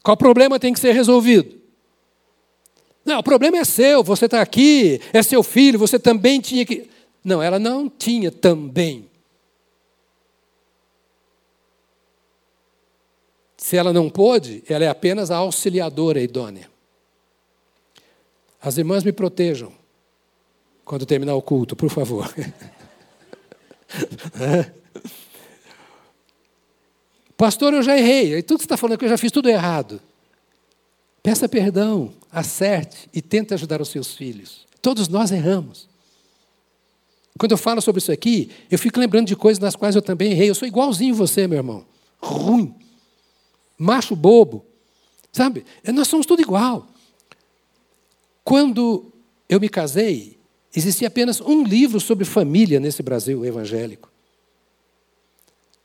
Qual 0.02 0.16
problema 0.16 0.58
tem 0.60 0.72
que 0.72 0.78
ser 0.78 0.92
resolvido? 0.92 1.60
Não, 3.04 3.20
o 3.20 3.22
problema 3.22 3.58
é 3.58 3.64
seu, 3.64 4.02
você 4.02 4.26
está 4.26 4.40
aqui, 4.40 5.00
é 5.12 5.22
seu 5.22 5.42
filho, 5.42 5.78
você 5.78 5.98
também 5.98 6.40
tinha 6.40 6.64
que. 6.66 6.88
Não, 7.24 7.42
ela 7.42 7.58
não 7.58 7.88
tinha 7.88 8.30
também. 8.30 9.08
Se 13.66 13.76
ela 13.76 13.92
não 13.92 14.08
pôde, 14.08 14.62
ela 14.68 14.84
é 14.84 14.88
apenas 14.88 15.28
a 15.28 15.38
auxiliadora 15.38 16.20
idônea. 16.20 16.70
As 18.62 18.78
irmãs 18.78 19.02
me 19.02 19.10
protejam 19.10 19.72
quando 20.84 21.04
terminar 21.04 21.34
o 21.34 21.42
culto, 21.42 21.74
por 21.74 21.90
favor. 21.90 22.30
Pastor, 27.36 27.74
eu 27.74 27.82
já 27.82 27.98
errei. 27.98 28.36
E 28.36 28.42
tudo 28.44 28.58
que 28.58 28.62
você 28.62 28.66
está 28.66 28.76
falando 28.76 29.00
que 29.00 29.04
eu 29.04 29.08
já 29.08 29.18
fiz 29.18 29.32
tudo 29.32 29.48
errado. 29.48 30.00
Peça 31.20 31.48
perdão, 31.48 32.14
acerte 32.30 33.08
e 33.12 33.20
tente 33.20 33.52
ajudar 33.52 33.82
os 33.82 33.88
seus 33.88 34.14
filhos. 34.14 34.64
Todos 34.80 35.08
nós 35.08 35.32
erramos. 35.32 35.88
Quando 37.36 37.50
eu 37.50 37.58
falo 37.58 37.82
sobre 37.82 37.98
isso 37.98 38.12
aqui, 38.12 38.48
eu 38.70 38.78
fico 38.78 39.00
lembrando 39.00 39.26
de 39.26 39.34
coisas 39.34 39.58
nas 39.58 39.74
quais 39.74 39.96
eu 39.96 40.02
também 40.02 40.30
errei. 40.30 40.48
Eu 40.48 40.54
sou 40.54 40.68
igualzinho 40.68 41.16
você, 41.16 41.48
meu 41.48 41.58
irmão. 41.58 41.84
Ruim 42.20 42.85
macho 43.78 44.16
bobo. 44.16 44.64
Sabe? 45.32 45.64
Nós 45.92 46.08
somos 46.08 46.26
tudo 46.26 46.42
igual. 46.42 46.86
Quando 48.42 49.12
eu 49.48 49.60
me 49.60 49.68
casei, 49.68 50.38
existia 50.74 51.08
apenas 51.08 51.40
um 51.40 51.62
livro 51.64 52.00
sobre 52.00 52.24
família 52.24 52.80
nesse 52.80 53.02
Brasil 53.02 53.44
evangélico. 53.44 54.10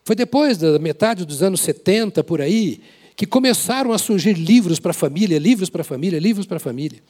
Foi 0.04 0.16
depois 0.16 0.58
da 0.58 0.80
metade 0.80 1.26
dos 1.26 1.44
anos 1.44 1.62
70, 1.62 2.24
por 2.24 2.42
aí, 2.42 2.82
que 3.16 3.26
começaram 3.26 3.92
a 3.92 3.98
surgir 3.98 4.34
livros 4.34 4.80
para 4.80 4.94
família, 4.94 5.38
livros 5.38 5.70
para 5.70 5.84
família, 5.84 6.20
livros 6.20 6.46
para 6.46 6.60
família. 6.60 7.02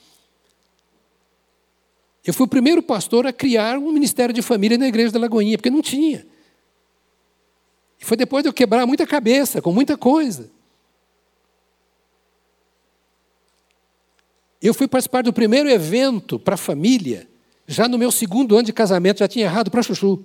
Eu 2.26 2.34
fui 2.34 2.46
o 2.46 2.50
primeiro 2.50 2.84
pastor 2.84 3.26
a 3.26 3.34
criar 3.34 3.78
um 3.78 3.92
ministério 3.92 4.34
de 4.34 4.42
família 4.42 4.78
na 4.78 4.88
igreja 4.88 5.12
da 5.12 5.20
Lagoinha, 5.20 5.58
porque 5.58 5.70
não 5.70 5.82
tinha. 5.82 6.26
E 8.00 8.06
foi 8.06 8.18
depois 8.18 8.44
de 8.44 8.50
eu 8.50 8.54
quebrar 8.54 8.86
muita 8.86 9.08
cabeça 9.08 9.62
com 9.62 9.72
muita 9.72 9.98
coisa. 9.98 10.50
Eu 14.62 14.74
fui 14.74 14.88
participar 14.88 15.24
do 15.24 15.34
primeiro 15.34 15.70
evento 15.70 16.38
para 16.38 16.54
a 16.54 16.58
família, 16.58 17.28
já 17.68 17.88
no 17.88 17.98
meu 17.98 18.12
segundo 18.12 18.56
ano 18.56 18.66
de 18.66 18.74
casamento, 18.74 19.20
já 19.20 19.28
tinha 19.28 19.46
errado 19.46 19.72
para 19.72 19.82
chuchu. 19.82 20.24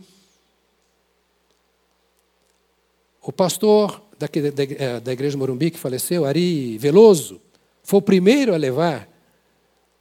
O 3.22 3.32
pastor 3.32 4.02
da, 4.18 4.28
eh, 4.32 5.00
da 5.00 5.12
igreja 5.12 5.38
Morumbi, 5.38 5.70
que 5.70 5.78
faleceu, 5.78 6.24
Ari 6.24 6.76
Veloso, 6.78 7.40
foi 7.82 7.98
o 7.98 8.02
primeiro 8.02 8.54
a 8.54 8.56
levar 8.56 9.08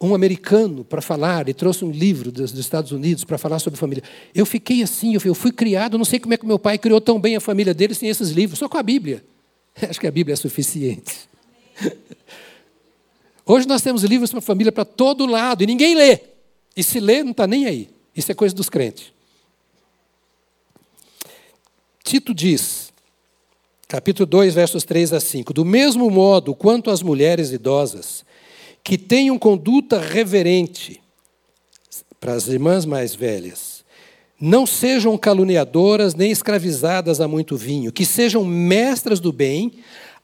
um 0.01 0.13
americano 0.13 0.83
para 0.83 1.01
falar 1.01 1.47
e 1.47 1.53
trouxe 1.53 1.85
um 1.85 1.91
livro 1.91 2.31
dos, 2.31 2.51
dos 2.51 2.59
Estados 2.59 2.91
Unidos 2.91 3.23
para 3.23 3.37
falar 3.37 3.59
sobre 3.59 3.79
família. 3.79 4.03
Eu 4.33 4.45
fiquei 4.45 4.83
assim, 4.83 5.13
eu 5.13 5.21
fui, 5.21 5.29
eu 5.29 5.35
fui 5.35 5.51
criado, 5.51 5.97
não 5.97 6.05
sei 6.05 6.19
como 6.19 6.33
é 6.33 6.37
que 6.37 6.45
meu 6.45 6.59
pai 6.59 6.77
criou 6.77 6.99
tão 6.99 7.19
bem 7.19 7.35
a 7.35 7.39
família 7.39 7.73
dele 7.73 7.95
sem 7.95 8.09
esses 8.09 8.29
livros, 8.31 8.59
só 8.59 8.67
com 8.67 8.77
a 8.77 8.83
Bíblia. 8.83 9.23
Acho 9.89 9.99
que 9.99 10.07
a 10.07 10.11
Bíblia 10.11 10.33
é 10.33 10.35
suficiente. 10.35 11.29
Hoje 13.45 13.67
nós 13.67 13.81
temos 13.81 14.03
livros 14.03 14.31
para 14.31 14.39
a 14.39 14.41
família 14.41 14.71
para 14.71 14.83
todo 14.83 15.25
lado 15.25 15.63
e 15.63 15.67
ninguém 15.67 15.95
lê. 15.95 16.19
E 16.75 16.83
se 16.83 16.99
lê, 16.99 17.23
não 17.23 17.31
está 17.31 17.45
nem 17.45 17.65
aí. 17.65 17.89
Isso 18.15 18.31
é 18.31 18.35
coisa 18.35 18.55
dos 18.55 18.69
crentes. 18.69 19.13
Tito 22.03 22.33
diz, 22.33 22.91
capítulo 23.87 24.25
2, 24.25 24.53
versos 24.53 24.83
3 24.83 25.13
a 25.13 25.19
5: 25.19 25.53
Do 25.53 25.63
mesmo 25.63 26.09
modo 26.09 26.55
quanto 26.55 26.89
as 26.89 27.01
mulheres 27.01 27.51
idosas, 27.51 28.25
que 28.83 28.97
tenham 28.97 29.37
conduta 29.37 29.99
reverente 29.99 31.01
para 32.19 32.33
as 32.33 32.47
irmãs 32.47 32.85
mais 32.85 33.13
velhas, 33.13 33.83
não 34.39 34.65
sejam 34.65 35.17
caluniadoras 35.17 36.13
nem 36.13 36.31
escravizadas 36.31 37.21
a 37.21 37.27
muito 37.27 37.55
vinho, 37.55 37.91
que 37.91 38.05
sejam 38.05 38.43
mestras 38.43 39.19
do 39.19 39.31
bem, 39.31 39.71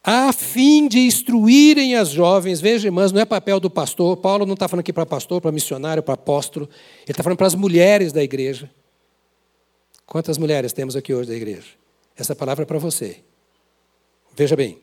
a 0.03 0.33
fim 0.33 0.87
de 0.87 0.99
instruírem 0.99 1.95
as 1.95 2.09
jovens. 2.09 2.59
Veja, 2.59 2.87
irmãs, 2.87 3.11
não 3.11 3.21
é 3.21 3.25
papel 3.25 3.59
do 3.59 3.69
pastor. 3.69 4.17
Paulo 4.17 4.45
não 4.45 4.55
está 4.55 4.67
falando 4.67 4.81
aqui 4.81 4.91
para 4.91 5.05
pastor, 5.05 5.39
para 5.39 5.51
missionário, 5.51 6.01
para 6.01 6.15
apóstolo. 6.15 6.67
Ele 7.03 7.11
está 7.11 7.23
falando 7.23 7.37
para 7.37 7.47
as 7.47 7.55
mulheres 7.55 8.11
da 8.11 8.23
igreja. 8.23 8.69
Quantas 10.05 10.37
mulheres 10.37 10.73
temos 10.73 10.95
aqui 10.95 11.13
hoje 11.13 11.29
da 11.29 11.35
igreja? 11.35 11.69
Essa 12.17 12.35
palavra 12.35 12.63
é 12.63 12.65
para 12.65 12.79
você. 12.79 13.19
Veja 14.35 14.55
bem. 14.55 14.79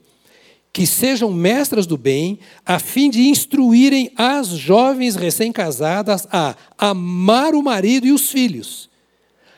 Que 0.73 0.87
sejam 0.87 1.33
mestras 1.33 1.87
do 1.87 1.99
bem, 1.99 2.39
a 2.65 2.79
fim 2.79 3.11
de 3.11 3.23
instruírem 3.23 4.13
as 4.17 4.49
jovens 4.49 5.17
recém-casadas 5.17 6.29
a 6.31 6.55
amar 6.77 7.55
o 7.55 7.63
marido 7.63 8.07
e 8.07 8.13
os 8.13 8.31
filhos, 8.31 8.89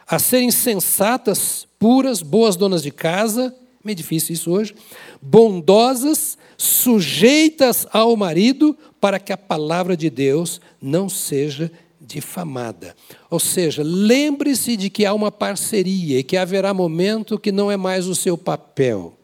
a 0.06 0.18
serem 0.18 0.50
sensatas, 0.50 1.68
puras, 1.78 2.22
boas 2.22 2.56
donas 2.56 2.82
de 2.82 2.90
casa, 2.90 3.54
meio 3.84 3.96
difícil 3.96 4.34
isso 4.34 4.50
hoje, 4.50 4.74
bondosas, 5.20 6.36
sujeitas 6.56 7.86
ao 7.92 8.16
marido, 8.16 8.76
para 9.00 9.18
que 9.18 9.32
a 9.32 9.36
palavra 9.36 9.96
de 9.96 10.10
Deus 10.10 10.60
não 10.80 11.08
seja 11.08 11.70
difamada. 12.00 12.94
Ou 13.30 13.38
seja, 13.38 13.82
lembre-se 13.84 14.76
de 14.76 14.90
que 14.90 15.06
há 15.06 15.14
uma 15.14 15.30
parceria 15.30 16.18
e 16.18 16.24
que 16.24 16.36
haverá 16.36 16.74
momento 16.74 17.38
que 17.38 17.52
não 17.52 17.70
é 17.70 17.76
mais 17.76 18.06
o 18.06 18.14
seu 18.14 18.36
papel. 18.36 19.14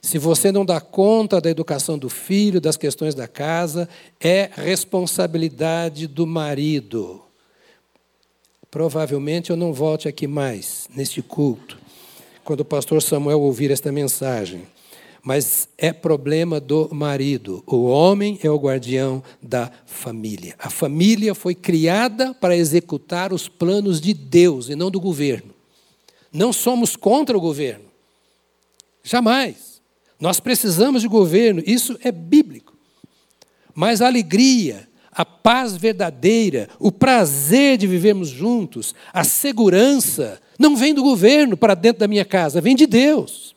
Se 0.00 0.18
você 0.18 0.50
não 0.50 0.64
dá 0.64 0.80
conta 0.80 1.40
da 1.40 1.48
educação 1.48 1.96
do 1.96 2.08
filho, 2.08 2.60
das 2.60 2.76
questões 2.76 3.14
da 3.14 3.28
casa, 3.28 3.88
é 4.20 4.50
responsabilidade 4.52 6.08
do 6.08 6.26
marido. 6.26 7.22
Provavelmente 8.68 9.50
eu 9.50 9.56
não 9.56 9.72
volte 9.72 10.08
aqui 10.08 10.26
mais 10.26 10.88
neste 10.96 11.22
culto, 11.22 11.78
quando 12.44 12.60
o 12.60 12.64
pastor 12.64 13.02
Samuel 13.02 13.40
ouvir 13.40 13.70
esta 13.70 13.92
mensagem. 13.92 14.62
Mas 15.22 15.68
é 15.78 15.92
problema 15.92 16.58
do 16.58 16.92
marido. 16.92 17.62
O 17.64 17.84
homem 17.84 18.38
é 18.42 18.50
o 18.50 18.58
guardião 18.58 19.22
da 19.40 19.70
família. 19.86 20.56
A 20.58 20.68
família 20.68 21.34
foi 21.34 21.54
criada 21.54 22.34
para 22.34 22.56
executar 22.56 23.32
os 23.32 23.46
planos 23.48 24.00
de 24.00 24.12
Deus 24.12 24.68
e 24.68 24.74
não 24.74 24.90
do 24.90 25.00
governo. 25.00 25.54
Não 26.32 26.52
somos 26.52 26.96
contra 26.96 27.36
o 27.36 27.40
governo. 27.40 27.84
Jamais. 29.04 29.80
Nós 30.18 30.40
precisamos 30.40 31.02
de 31.02 31.08
governo, 31.08 31.62
isso 31.66 31.98
é 32.02 32.10
bíblico. 32.10 32.76
Mas 33.74 34.00
a 34.00 34.06
alegria, 34.06 34.88
a 35.10 35.24
paz 35.24 35.76
verdadeira, 35.76 36.68
o 36.78 36.90
prazer 36.90 37.76
de 37.76 37.86
vivermos 37.86 38.28
juntos, 38.28 38.94
a 39.12 39.24
segurança, 39.24 40.40
não 40.62 40.76
vem 40.76 40.94
do 40.94 41.02
governo 41.02 41.56
para 41.56 41.74
dentro 41.74 42.00
da 42.00 42.08
minha 42.08 42.24
casa, 42.24 42.60
vem 42.60 42.76
de 42.76 42.86
Deus. 42.86 43.54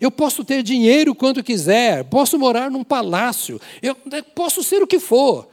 Eu 0.00 0.10
posso 0.10 0.44
ter 0.44 0.62
dinheiro 0.62 1.14
quanto 1.14 1.42
quiser, 1.42 2.04
posso 2.04 2.38
morar 2.38 2.70
num 2.70 2.84
palácio, 2.84 3.60
eu 3.82 3.96
posso 4.34 4.62
ser 4.62 4.82
o 4.82 4.86
que 4.86 4.98
for, 4.98 5.48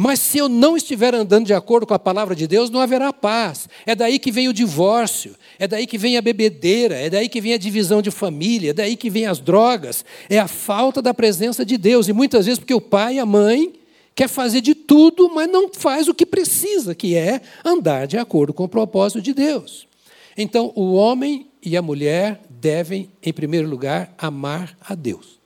mas 0.00 0.20
se 0.20 0.38
eu 0.38 0.48
não 0.48 0.76
estiver 0.76 1.12
andando 1.12 1.46
de 1.46 1.52
acordo 1.52 1.84
com 1.84 1.92
a 1.92 1.98
palavra 1.98 2.32
de 2.32 2.46
Deus, 2.46 2.70
não 2.70 2.78
haverá 2.78 3.12
paz. 3.12 3.68
É 3.84 3.96
daí 3.96 4.20
que 4.20 4.30
vem 4.30 4.46
o 4.46 4.52
divórcio, 4.52 5.34
é 5.58 5.66
daí 5.66 5.88
que 5.88 5.98
vem 5.98 6.16
a 6.16 6.22
bebedeira, 6.22 6.94
é 6.94 7.10
daí 7.10 7.28
que 7.28 7.40
vem 7.40 7.54
a 7.54 7.58
divisão 7.58 8.00
de 8.00 8.12
família, 8.12 8.70
é 8.70 8.72
daí 8.72 8.96
que 8.96 9.10
vem 9.10 9.26
as 9.26 9.40
drogas. 9.40 10.04
É 10.30 10.38
a 10.38 10.46
falta 10.46 11.02
da 11.02 11.12
presença 11.12 11.64
de 11.64 11.76
Deus. 11.76 12.06
E 12.06 12.12
muitas 12.12 12.46
vezes 12.46 12.60
porque 12.60 12.74
o 12.74 12.80
pai 12.80 13.16
e 13.16 13.18
a 13.18 13.26
mãe 13.26 13.72
quer 14.14 14.28
fazer 14.28 14.60
de 14.60 14.74
tudo, 14.74 15.30
mas 15.34 15.50
não 15.50 15.68
faz 15.72 16.06
o 16.06 16.14
que 16.14 16.26
precisa, 16.26 16.94
que 16.94 17.16
é 17.16 17.40
andar 17.64 18.06
de 18.06 18.16
acordo 18.16 18.52
com 18.52 18.64
o 18.64 18.68
propósito 18.68 19.20
de 19.20 19.32
Deus. 19.34 19.87
Então, 20.40 20.72
o 20.76 20.94
homem 20.94 21.50
e 21.60 21.76
a 21.76 21.82
mulher 21.82 22.40
devem, 22.48 23.10
em 23.20 23.32
primeiro 23.32 23.68
lugar, 23.68 24.14
amar 24.16 24.78
a 24.80 24.94
Deus. 24.94 25.40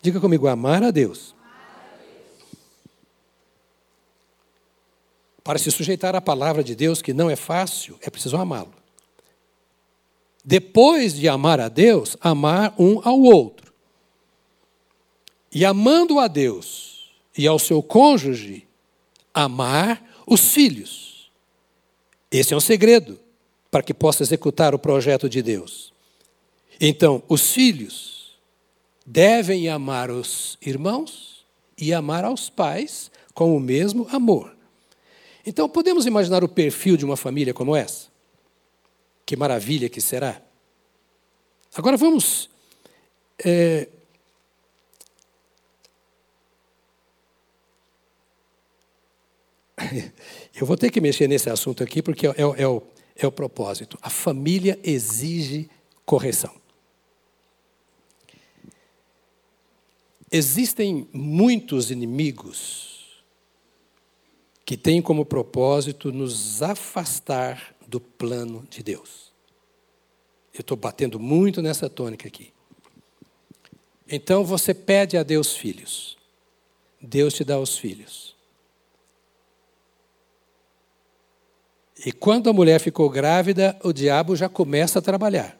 Diga 0.00 0.18
comigo, 0.18 0.48
amar 0.48 0.82
a 0.82 0.90
Deus. 0.90 1.34
Para 5.44 5.58
se 5.58 5.70
sujeitar 5.70 6.16
à 6.16 6.20
palavra 6.22 6.64
de 6.64 6.74
Deus, 6.74 7.02
que 7.02 7.12
não 7.12 7.28
é 7.28 7.36
fácil, 7.36 7.98
é 8.00 8.08
preciso 8.08 8.38
amá-lo. 8.38 8.72
Depois 10.42 11.12
de 11.12 11.28
amar 11.28 11.60
a 11.60 11.68
Deus, 11.68 12.16
amar 12.18 12.74
um 12.78 13.06
ao 13.06 13.20
outro. 13.20 13.70
E 15.52 15.62
amando 15.62 16.18
a 16.18 16.26
Deus 16.26 17.10
e 17.36 17.46
ao 17.46 17.58
seu 17.58 17.82
cônjuge, 17.82 18.66
amar 19.34 20.02
os 20.26 20.54
filhos. 20.54 21.30
Esse 22.30 22.54
é 22.54 22.56
um 22.56 22.60
segredo 22.60 23.27
para 23.70 23.82
que 23.82 23.92
possa 23.92 24.22
executar 24.22 24.74
o 24.74 24.78
projeto 24.78 25.28
de 25.28 25.42
Deus. 25.42 25.92
Então, 26.80 27.22
os 27.28 27.52
filhos 27.52 28.38
devem 29.04 29.68
amar 29.68 30.10
os 30.10 30.56
irmãos 30.60 31.44
e 31.76 31.92
amar 31.92 32.24
aos 32.24 32.48
pais 32.48 33.10
com 33.34 33.56
o 33.56 33.60
mesmo 33.60 34.06
amor. 34.10 34.56
Então, 35.46 35.68
podemos 35.68 36.06
imaginar 36.06 36.44
o 36.44 36.48
perfil 36.48 36.96
de 36.96 37.04
uma 37.04 37.16
família 37.16 37.54
como 37.54 37.74
essa? 37.74 38.08
Que 39.24 39.36
maravilha 39.36 39.88
que 39.88 40.00
será! 40.00 40.40
Agora 41.74 41.96
vamos. 41.96 42.48
É, 43.44 43.88
eu 50.58 50.66
vou 50.66 50.76
ter 50.76 50.90
que 50.90 51.00
mexer 51.00 51.28
nesse 51.28 51.48
assunto 51.48 51.82
aqui 51.82 52.02
porque 52.02 52.26
é, 52.26 52.30
é, 52.30 52.62
é, 52.62 52.68
o, 52.68 52.82
é 53.18 53.26
o 53.26 53.32
propósito. 53.32 53.98
A 54.00 54.08
família 54.08 54.78
exige 54.82 55.68
correção. 56.06 56.54
Existem 60.30 61.08
muitos 61.12 61.90
inimigos 61.90 63.22
que 64.64 64.76
tem 64.76 65.02
como 65.02 65.24
propósito 65.24 66.12
nos 66.12 66.62
afastar 66.62 67.74
do 67.86 67.98
plano 67.98 68.66
de 68.70 68.82
Deus. 68.82 69.32
Eu 70.52 70.60
estou 70.60 70.76
batendo 70.76 71.18
muito 71.18 71.60
nessa 71.62 71.88
tônica 71.88 72.28
aqui. 72.28 72.52
Então 74.06 74.44
você 74.44 74.74
pede 74.74 75.16
a 75.16 75.22
Deus 75.22 75.56
filhos. 75.56 76.16
Deus 77.00 77.32
te 77.34 77.44
dá 77.44 77.58
os 77.58 77.78
filhos. 77.78 78.37
E 82.04 82.12
quando 82.12 82.48
a 82.48 82.52
mulher 82.52 82.80
ficou 82.80 83.10
grávida, 83.10 83.76
o 83.82 83.92
diabo 83.92 84.36
já 84.36 84.48
começa 84.48 84.98
a 84.98 85.02
trabalhar. 85.02 85.58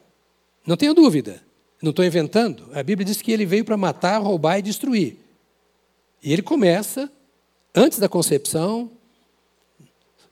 Não 0.65 0.77
tenha 0.77 0.93
dúvida. 0.93 1.41
Não 1.81 1.91
estou 1.91 2.03
inventando. 2.03 2.69
A 2.73 2.83
Bíblia 2.83 3.05
diz 3.05 3.21
que 3.21 3.31
ele 3.31 3.45
veio 3.45 3.65
para 3.65 3.77
matar, 3.77 4.19
roubar 4.19 4.59
e 4.59 4.61
destruir. 4.61 5.17
E 6.21 6.33
ele 6.33 6.41
começa, 6.41 7.11
antes 7.73 7.99
da 7.99 8.09
concepção, 8.09 8.91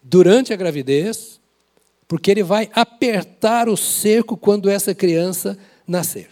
durante 0.01 0.53
a 0.53 0.57
gravidez, 0.57 1.39
porque 2.07 2.31
ele 2.31 2.43
vai 2.43 2.69
apertar 2.73 3.67
o 3.67 3.75
cerco 3.75 4.37
quando 4.37 4.69
essa 4.69 4.95
criança 4.95 5.57
nascer. 5.85 6.29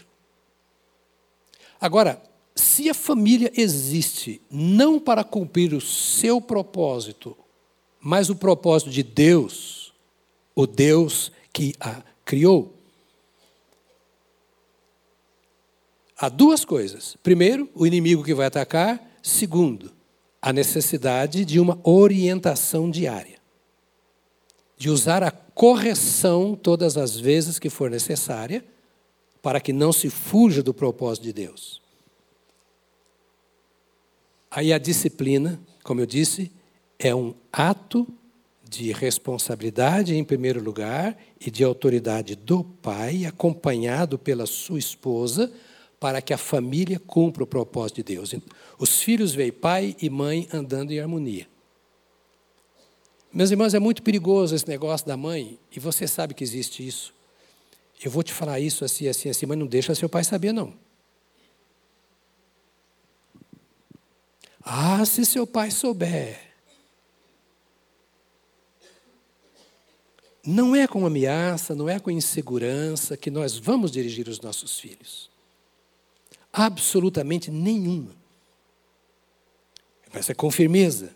Agora, 1.80 2.21
se 2.55 2.89
a 2.89 2.93
família 2.93 3.51
existe 3.55 4.41
não 4.49 4.99
para 4.99 5.23
cumprir 5.23 5.73
o 5.73 5.82
seu 5.82 6.39
propósito, 6.39 7.38
mas 8.08 8.30
o 8.30 8.36
propósito 8.36 8.91
de 8.91 9.01
Deus, 9.01 9.91
o 10.53 10.68
Deus 10.68 11.32
que 11.51 11.74
a 11.80 12.03
criou, 12.24 12.72
há 16.16 16.30
duas 16.30 16.64
coisas. 16.64 17.18
Primeiro, 17.24 17.68
o 17.74 17.88
inimigo 17.88 18.24
que 18.24 18.36
vai 18.36 18.45
atacar. 18.45 19.03
Segundo, 19.24 19.91
a 20.39 20.53
necessidade 20.53 21.43
de 21.43 21.60
uma 21.60 21.80
orientação 21.84 22.91
diária 22.91 23.39
de 24.78 24.88
usar 24.88 25.24
a 25.24 25.32
correção 25.32 26.53
todas 26.56 26.97
as 26.97 27.18
vezes 27.18 27.58
que 27.58 27.72
for 27.72 27.89
necessária, 27.89 28.64
para 29.41 29.60
que 29.60 29.74
não 29.74 29.91
se 29.91 30.12
fuja 30.12 30.62
do 30.62 30.76
propósito 30.76 31.24
de 31.24 31.34
Deus. 31.34 31.82
Aí 34.51 34.72
a 34.72 34.78
disciplina, 34.78 35.60
como 35.84 36.01
eu 36.01 36.06
disse, 36.06 36.51
é 37.00 37.14
um 37.14 37.34
ato 37.52 38.08
de 38.68 38.91
responsabilidade, 38.91 40.16
em 40.16 40.24
primeiro 40.24 40.62
lugar, 40.62 41.18
e 41.39 41.52
de 41.52 41.64
autoridade 41.64 42.36
do 42.36 42.64
pai, 42.64 43.26
acompanhado 43.26 44.18
pela 44.18 44.46
sua 44.46 44.80
esposa, 44.80 45.52
para 46.00 46.22
que 46.22 46.34
a 46.34 46.38
família 46.38 47.00
cumpra 47.00 47.43
o 47.43 47.48
propósito 47.48 47.98
de 47.98 48.16
Deus. 48.16 48.34
Os 48.78 49.02
filhos 49.02 49.34
veem 49.34 49.52
pai 49.52 49.96
e 50.02 50.10
mãe 50.10 50.48
andando 50.52 50.91
em 50.91 51.00
harmonia. 51.00 51.48
Meus 53.32 53.52
irmãos, 53.52 53.74
é 53.74 53.80
muito 53.80 54.02
perigoso 54.02 54.56
esse 54.56 54.68
negócio 54.68 55.06
da 55.06 55.18
mãe, 55.18 55.60
e 55.76 55.80
você 55.80 56.08
sabe 56.08 56.34
que 56.34 56.43
existe 56.43 56.86
isso. 56.86 57.14
Eu 58.04 58.12
vou 58.12 58.24
te 58.24 58.34
falar 58.34 58.60
isso 58.60 58.84
assim, 58.84 59.08
assim, 59.08 59.30
assim, 59.30 59.46
mas 59.46 59.58
não 59.58 59.68
deixa 59.68 59.96
seu 59.96 60.10
pai 60.10 60.24
saber, 60.24 60.52
não. 60.52 60.74
Ah, 64.62 65.06
se 65.06 65.26
seu 65.26 65.46
pai 65.46 65.70
souber. 65.70 66.55
Não 70.46 70.76
é 70.76 70.88
com 70.88 71.06
ameaça, 71.06 71.74
não 71.74 71.89
é 71.89 72.00
com 72.00 72.12
insegurança 72.12 73.18
que 73.18 73.32
nós 73.32 73.58
vamos 73.58 73.91
dirigir 73.91 74.28
os 74.28 74.39
nossos 74.39 74.80
filhos. 74.80 75.30
Absolutamente 76.54 77.50
nenhuma. 77.50 78.12
Mas 80.14 80.30
é 80.30 80.34
com 80.34 80.52
firmeza. 80.52 81.14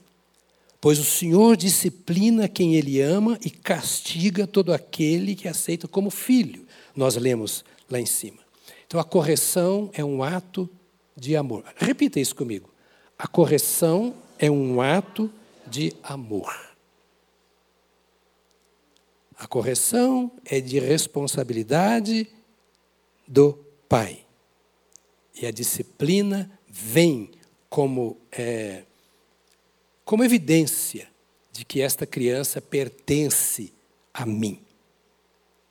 Pois 0.81 0.97
o 0.97 1.03
Senhor 1.03 1.55
disciplina 1.55 2.47
quem 2.47 2.75
Ele 2.75 3.01
ama 3.01 3.37
e 3.43 3.49
castiga 3.49 4.47
todo 4.47 4.73
aquele 4.73 5.35
que 5.35 5.47
aceita 5.47 5.87
como 5.87 6.09
filho. 6.09 6.65
Nós 6.95 7.15
lemos 7.15 7.63
lá 7.89 7.99
em 7.99 8.05
cima. 8.05 8.39
Então 8.87 8.99
a 8.99 9.03
correção 9.03 9.89
é 9.93 10.03
um 10.03 10.23
ato 10.23 10.69
de 11.15 11.35
amor. 11.35 11.63
Repita 11.75 12.19
isso 12.19 12.35
comigo. 12.35 12.69
A 13.17 13.27
correção 13.27 14.15
é 14.37 14.49
um 14.49 14.81
ato 14.81 15.29
de 15.67 15.93
amor. 16.01 16.68
A 19.39 19.47
correção 19.47 20.29
é 20.43 20.59
de 20.59 20.79
responsabilidade 20.79 22.27
do 23.25 23.53
pai. 23.87 24.25
E 25.33 25.45
a 25.45 25.51
disciplina 25.51 26.51
vem 26.67 27.31
como, 27.69 28.17
é, 28.33 28.83
como 30.03 30.25
evidência 30.25 31.07
de 31.53 31.63
que 31.63 31.79
esta 31.79 32.05
criança 32.05 32.59
pertence 32.59 33.71
a 34.13 34.25
mim. 34.25 34.61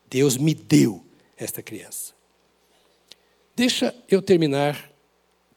Deus 0.09 0.39
me 0.39 0.55
deu 0.55 1.05
esta 1.37 1.63
criança. 1.63 2.15
Deixa 3.55 3.95
eu 4.09 4.23
terminar 4.23 4.91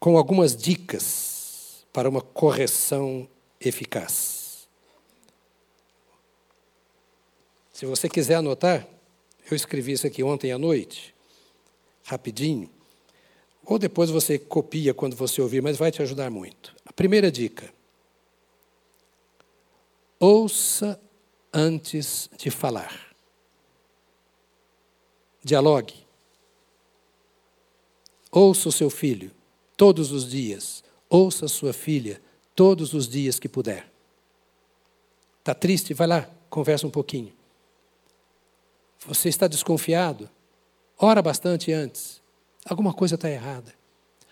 com 0.02 0.18
algumas 0.18 0.54
dicas 0.54 1.86
para 1.94 2.10
uma 2.10 2.22
correção 2.22 3.26
eficaz. 3.58 4.41
Se 7.82 7.88
você 7.88 8.08
quiser 8.08 8.36
anotar, 8.36 8.88
eu 9.50 9.56
escrevi 9.58 9.94
isso 9.94 10.06
aqui 10.06 10.22
ontem 10.22 10.52
à 10.52 10.58
noite, 10.60 11.16
rapidinho, 12.04 12.70
ou 13.66 13.80
depois 13.80 14.12
você 14.12 14.38
copia 14.38 14.94
quando 14.94 15.16
você 15.16 15.42
ouvir, 15.42 15.64
mas 15.64 15.78
vai 15.78 15.92
te 15.92 16.00
ajudar 16.00 16.30
muito. 16.30 16.76
A 16.86 16.94
primeira 16.94 17.32
dica: 17.32 17.74
ouça 20.20 21.02
antes 21.52 22.30
de 22.38 22.52
falar. 22.52 23.16
Dialogue. 25.44 25.96
Ouça 28.32 28.70
o 28.70 28.72
seu 28.72 28.92
filho 28.92 29.32
todos 29.76 30.12
os 30.12 30.30
dias. 30.30 30.84
Ouça 31.10 31.46
a 31.46 31.50
sua 31.50 31.74
filha 31.74 32.22
todos 32.54 32.94
os 32.94 33.08
dias 33.08 33.40
que 33.40 33.50
puder. 33.50 33.92
Está 35.40 35.56
triste? 35.56 35.96
Vai 35.96 36.06
lá, 36.06 36.30
conversa 36.48 36.86
um 36.86 36.92
pouquinho. 36.92 37.41
Você 39.06 39.30
está 39.30 39.48
desconfiado? 39.48 40.30
Ora 40.98 41.22
bastante 41.22 41.72
antes. 41.72 42.22
Alguma 42.66 42.94
coisa 42.94 43.16
está 43.16 43.30
errada. 43.30 43.74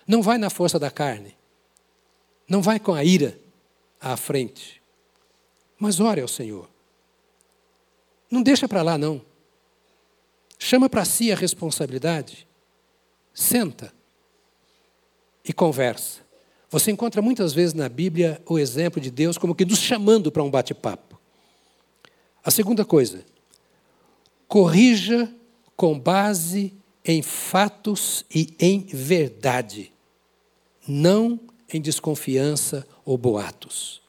Não 0.07 0.21
vai 0.21 0.37
na 0.37 0.49
força 0.49 0.77
da 0.77 0.91
carne. 0.91 1.35
Não 2.47 2.61
vai 2.61 2.79
com 2.79 2.93
a 2.93 3.03
ira 3.03 3.39
à 3.99 4.15
frente. 4.15 4.81
Mas 5.77 5.99
ore 5.99 6.21
ao 6.21 6.27
Senhor. 6.27 6.69
Não 8.29 8.43
deixa 8.43 8.67
para 8.67 8.81
lá, 8.81 8.97
não. 8.97 9.21
Chama 10.57 10.89
para 10.89 11.05
si 11.05 11.31
a 11.31 11.35
responsabilidade. 11.35 12.47
Senta 13.33 13.93
e 15.43 15.53
conversa. 15.53 16.21
Você 16.69 16.91
encontra 16.91 17.21
muitas 17.21 17.53
vezes 17.53 17.73
na 17.73 17.89
Bíblia 17.89 18.41
o 18.45 18.59
exemplo 18.59 19.01
de 19.01 19.09
Deus 19.09 19.37
como 19.37 19.55
que 19.55 19.65
nos 19.65 19.79
chamando 19.79 20.31
para 20.31 20.43
um 20.43 20.51
bate-papo. 20.51 21.19
A 22.43 22.51
segunda 22.51 22.85
coisa, 22.85 23.25
corrija 24.49 25.31
com 25.77 25.97
base 25.97 26.73
em 27.05 27.21
fatos 27.21 28.25
e 28.33 28.53
em 28.59 28.81
verdade, 28.81 29.93
não 30.87 31.39
em 31.71 31.79
desconfiança 31.79 32.85
ou 33.05 33.15
boatos. 33.15 34.01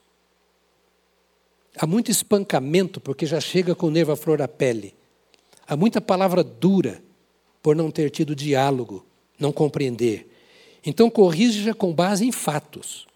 Há 1.77 1.87
muito 1.87 2.11
espancamento 2.11 3.01
porque 3.01 3.27
já 3.27 3.39
chega 3.39 3.75
com 3.75 3.87
o 3.87 3.91
nervo 3.91 4.13
à 4.13 4.17
flor 4.17 4.39
da 4.39 4.49
pele. 4.49 4.95
Há 5.69 5.77
muita 5.77 6.01
palavra 6.01 6.43
dura 6.43 7.03
por 7.63 7.77
não 7.77 7.91
ter 7.91 8.11
tido 8.11 8.35
diálogo, 8.35 9.05
não 9.39 9.53
compreender. 9.53 10.27
Então 10.85 11.11
corrija 11.11 11.75
com 11.75 11.93
base 11.93 12.27
em 12.27 12.33
fatos. 12.33 13.07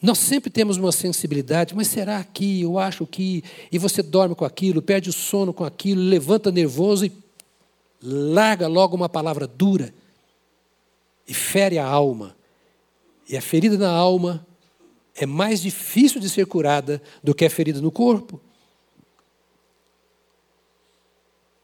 Nós 0.00 0.18
sempre 0.18 0.50
temos 0.50 0.76
uma 0.76 0.92
sensibilidade, 0.92 1.74
mas 1.74 1.88
será 1.88 2.22
que, 2.22 2.62
eu 2.62 2.78
acho 2.78 3.06
que, 3.06 3.42
e 3.72 3.78
você 3.78 4.02
dorme 4.02 4.34
com 4.34 4.44
aquilo, 4.44 4.82
perde 4.82 5.08
o 5.08 5.12
sono 5.12 5.52
com 5.52 5.64
aquilo, 5.64 6.02
levanta 6.02 6.50
nervoso 6.52 7.06
e 7.06 7.12
larga 8.02 8.66
logo 8.66 8.94
uma 8.94 9.08
palavra 9.08 9.46
dura 9.46 9.92
e 11.26 11.32
fere 11.32 11.78
a 11.78 11.86
alma. 11.86 12.36
E 13.28 13.36
a 13.36 13.40
ferida 13.40 13.76
na 13.78 13.90
alma 13.90 14.46
é 15.14 15.24
mais 15.24 15.62
difícil 15.62 16.20
de 16.20 16.28
ser 16.28 16.46
curada 16.46 17.02
do 17.22 17.34
que 17.34 17.44
a 17.44 17.50
ferida 17.50 17.80
no 17.80 17.90
corpo. 17.90 18.40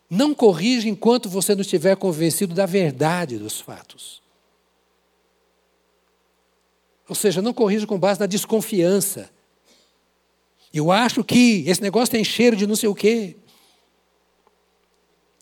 Não 0.09 0.35
corrija 0.35 0.89
enquanto 0.89 1.29
você 1.29 1.55
não 1.55 1.63
estiver 1.63 1.97
convencido 1.97 2.55
da 2.55 2.67
verdade 2.67 3.39
dos 3.39 3.61
fatos. 3.61 4.22
Ou 7.09 7.15
seja, 7.15 7.43
não 7.43 7.53
corrija 7.53 7.87
com 7.87 7.99
base 7.99 8.21
na 8.21 8.27
desconfiança. 8.27 9.31
Eu 10.73 10.91
acho 10.91 11.23
que 11.23 11.65
esse 11.67 11.83
negócio 11.83 12.13
tem 12.13 12.25
cheiro 12.25 12.57
de 12.57 12.67
não 12.67 12.77
sei 12.77 12.89
o 12.89 12.95
quê. 12.95 13.37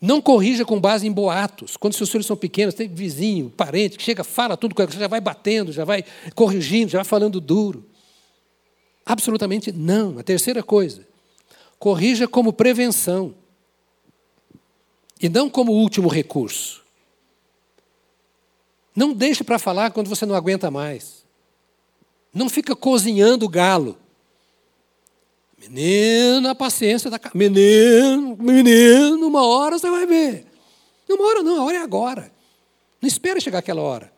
Não 0.01 0.21
corrija 0.21 0.65
com 0.65 0.81
base 0.81 1.07
em 1.07 1.13
boatos. 1.13 1.77
Quando 1.77 1.93
seus 1.93 2.11
filhos 2.11 2.27
são 2.27 2.37
pequenos, 2.37 2.75
tem 2.75 2.89
vizinho, 2.89 3.51
parente, 3.51 3.99
que 3.99 4.03
chega, 4.03 4.25
fala 4.25 4.57
tudo, 4.57 4.75
você 4.75 4.99
já 4.99 5.07
vai 5.07 5.21
batendo, 5.21 5.73
já 5.73 5.85
vai 5.85 6.05
corrigindo, 6.35 6.91
já 6.91 6.99
vai 6.99 7.05
falando 7.05 7.41
duro. 7.41 7.87
Absolutamente 9.05 9.71
não. 9.71 10.19
A 10.19 10.23
terceira 10.23 10.63
coisa, 10.63 11.07
corrija 11.79 12.27
como 12.27 12.53
prevenção 12.53 13.35
e 15.21 15.29
não 15.29 15.51
como 15.51 15.73
último 15.73 16.09
recurso. 16.09 16.83
Não 18.97 19.13
deixe 19.13 19.45
para 19.45 19.59
falar 19.59 19.91
quando 19.91 20.09
você 20.09 20.25
não 20.25 20.35
aguenta 20.35 20.71
mais. 20.71 21.20
Não 22.33 22.49
fica 22.49 22.77
cozinhando 22.77 23.45
o 23.45 23.49
galo. 23.49 23.99
Menino, 25.59 26.49
a 26.49 26.55
paciência 26.55 27.11
da 27.11 27.21
Menino, 27.35 28.37
menino, 28.39 29.27
uma 29.27 29.47
hora 29.47 29.79
você 29.79 29.91
vai 29.91 30.07
ver. 30.07 30.47
Não, 31.09 31.17
uma 31.17 31.27
hora 31.27 31.43
não, 31.43 31.61
a 31.61 31.65
hora 31.65 31.77
é 31.77 31.81
agora. 31.83 32.33
Não 33.01 33.07
espere 33.07 33.41
chegar 33.41 33.59
aquela 33.59 33.83
hora. 33.83 34.13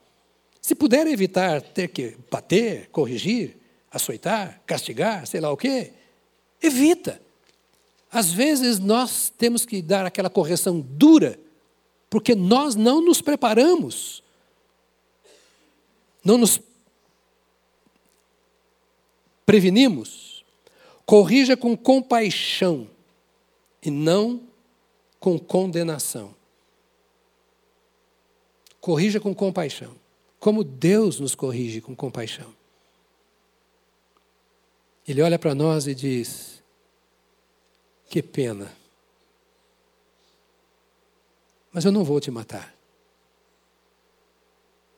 Se 0.60 0.74
puder 0.74 1.06
evitar 1.08 1.60
ter 1.60 1.88
que 1.88 2.16
bater, 2.30 2.88
corrigir, 2.90 3.56
açoitar, 3.90 4.60
castigar, 4.64 5.26
sei 5.26 5.40
lá 5.40 5.50
o 5.50 5.56
quê, 5.56 5.92
evita. 6.62 7.20
Às 8.10 8.30
vezes 8.30 8.78
nós 8.78 9.32
temos 9.36 9.66
que 9.66 9.82
dar 9.82 10.06
aquela 10.06 10.30
correção 10.30 10.80
dura, 10.80 11.38
porque 12.08 12.34
nós 12.34 12.76
não 12.76 13.00
nos 13.04 13.20
preparamos, 13.20 14.22
não 16.24 16.38
nos 16.38 16.60
prevenimos. 19.52 20.42
Corrija 21.04 21.58
com 21.58 21.76
compaixão 21.76 22.88
e 23.82 23.90
não 23.90 24.40
com 25.20 25.38
condenação. 25.38 26.34
Corrija 28.80 29.20
com 29.20 29.34
compaixão, 29.34 29.94
como 30.40 30.64
Deus 30.64 31.20
nos 31.20 31.34
corrige 31.34 31.82
com 31.82 31.94
compaixão. 31.94 32.50
Ele 35.06 35.20
olha 35.20 35.38
para 35.38 35.54
nós 35.54 35.86
e 35.86 35.94
diz: 35.94 36.62
que 38.08 38.22
pena. 38.22 38.74
Mas 41.70 41.84
eu 41.84 41.92
não 41.92 42.04
vou 42.04 42.18
te 42.20 42.30
matar. 42.30 42.74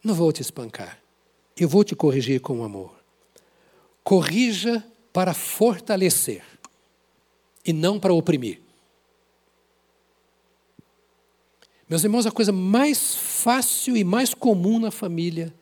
Não 0.02 0.14
vou 0.14 0.32
te 0.32 0.42
espancar. 0.42 1.02
Eu 1.56 1.68
vou 1.68 1.82
te 1.82 1.96
corrigir 1.96 2.40
com 2.40 2.62
amor. 2.62 3.03
Corrija 4.04 4.86
para 5.12 5.34
fortalecer 5.34 6.44
e 7.64 7.72
não 7.72 7.98
para 7.98 8.14
oprimir. 8.14 8.60
Meus 11.88 12.04
irmãos, 12.04 12.26
a 12.26 12.30
coisa 12.30 12.52
mais 12.52 13.16
fácil 13.16 13.96
e 13.96 14.04
mais 14.04 14.34
comum 14.34 14.78
na 14.78 14.92
família 14.92 15.52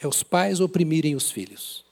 é 0.00 0.08
os 0.08 0.24
pais 0.24 0.58
oprimirem 0.58 1.14
os 1.14 1.30
filhos. 1.30 1.86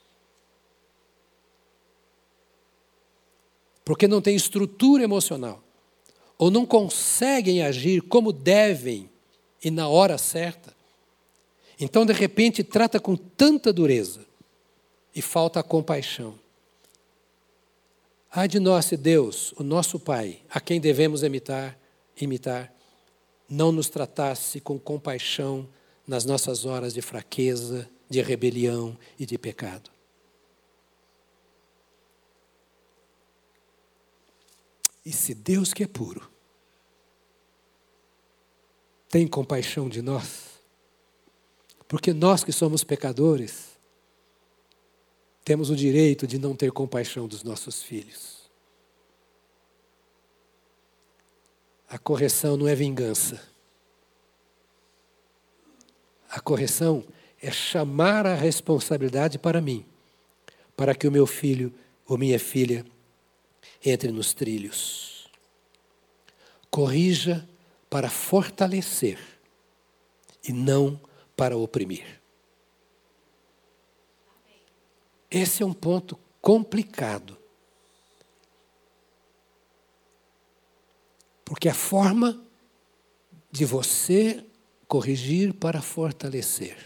porque 3.87 4.05
não 4.05 4.21
têm 4.21 4.35
estrutura 4.35 5.01
emocional, 5.01 5.63
ou 6.37 6.51
não 6.51 6.65
conseguem 6.65 7.61
agir 7.61 8.01
como 8.01 8.33
devem 8.33 9.09
e 9.63 9.71
na 9.71 9.87
hora 9.87 10.17
certa. 10.17 10.75
Então, 11.79 12.05
de 12.05 12.11
repente, 12.11 12.65
trata 12.65 12.99
com 12.99 13.15
tanta 13.15 13.71
dureza 13.71 14.26
e 15.17 15.21
falta 15.21 15.63
compaixão. 15.63 16.37
Ai 18.31 18.47
de 18.47 18.59
nós, 18.59 18.85
se 18.85 18.95
Deus, 18.95 19.51
o 19.53 19.63
nosso 19.63 19.99
Pai, 19.99 20.43
a 20.47 20.61
quem 20.61 20.79
devemos 20.79 21.23
imitar, 21.23 21.75
imitar, 22.15 22.71
não 23.49 23.71
nos 23.71 23.89
tratasse 23.89 24.61
com 24.61 24.77
compaixão 24.77 25.67
nas 26.05 26.23
nossas 26.23 26.65
horas 26.65 26.93
de 26.93 27.01
fraqueza, 27.01 27.89
de 28.07 28.21
rebelião 28.21 28.95
e 29.17 29.25
de 29.25 29.39
pecado. 29.39 29.89
E 35.03 35.11
se 35.11 35.33
Deus 35.33 35.73
que 35.73 35.83
é 35.83 35.87
puro 35.87 36.29
tem 39.09 39.25
compaixão 39.25 39.89
de 39.89 40.03
nós, 40.03 40.61
porque 41.87 42.13
nós 42.13 42.43
que 42.43 42.51
somos 42.51 42.83
pecadores, 42.83 43.66
temos 45.47 45.69
o 45.69 45.77
direito 45.77 46.27
de 46.27 46.37
não 46.37 46.53
ter 46.53 46.73
compaixão 46.73 47.25
dos 47.25 47.41
nossos 47.41 47.81
filhos. 47.81 48.51
A 51.87 51.97
correção 51.97 52.57
não 52.57 52.67
é 52.67 52.75
vingança. 52.75 53.41
A 56.29 56.41
correção 56.41 57.01
é 57.41 57.49
chamar 57.49 58.27
a 58.27 58.35
responsabilidade 58.35 59.39
para 59.39 59.61
mim, 59.61 59.85
para 60.75 60.93
que 60.93 61.07
o 61.07 61.11
meu 61.13 61.25
filho 61.25 61.73
ou 62.05 62.17
minha 62.17 62.37
filha 62.37 62.85
entre 63.85 64.11
nos 64.11 64.33
trilhos. 64.33 65.29
Corrija 66.69 67.47
para 67.89 68.09
fortalecer 68.09 69.17
e 70.43 70.51
não 70.51 70.99
para 71.37 71.55
oprimir. 71.55 72.19
Esse 75.29 75.63
é 75.63 75.65
um 75.65 75.73
ponto 75.73 76.17
complicado. 76.41 77.37
Porque 81.43 81.69
a 81.69 81.73
forma 81.73 82.41
de 83.51 83.65
você 83.65 84.45
corrigir 84.87 85.53
para 85.53 85.81
fortalecer 85.81 86.77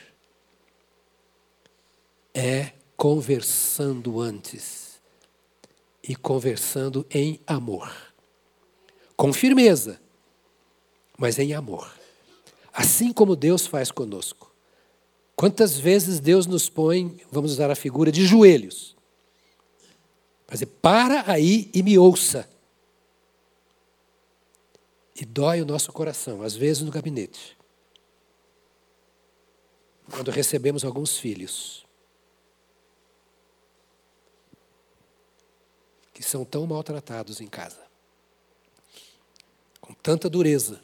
é 2.34 2.74
conversando 2.96 4.20
antes 4.20 5.02
e 6.04 6.16
conversando 6.16 7.06
em 7.10 7.40
amor. 7.46 7.92
Com 9.16 9.34
firmeza, 9.34 10.00
mas 11.18 11.38
em 11.40 11.54
amor. 11.54 11.92
Assim 12.74 13.12
como 13.12 13.36
Deus 13.36 13.68
faz 13.68 13.92
conosco. 13.92 14.51
Quantas 15.42 15.76
vezes 15.76 16.20
Deus 16.20 16.46
nos 16.46 16.70
põe, 16.70 17.20
vamos 17.32 17.54
usar 17.54 17.72
a 17.72 17.76
figura, 17.76 18.12
de 18.12 18.28
joelhos. 18.28 18.96
Mas 20.48 20.64
para 20.64 21.32
aí 21.32 21.68
e 21.74 21.82
me 21.82 21.98
ouça. 21.98 22.48
E 25.20 25.26
dói 25.26 25.60
o 25.60 25.66
nosso 25.66 25.92
coração, 25.92 26.44
às 26.44 26.56
vezes 26.56 26.84
no 26.84 26.92
gabinete. 26.92 27.58
Quando 30.12 30.30
recebemos 30.30 30.86
alguns 30.86 31.18
filhos 31.18 31.88
que 36.14 36.22
são 36.22 36.46
tão 36.46 36.68
maltratados 36.68 37.42
em 37.42 37.48
casa, 37.48 37.82
com 39.80 39.92
tanta 39.92 40.30
dureza, 40.30 40.84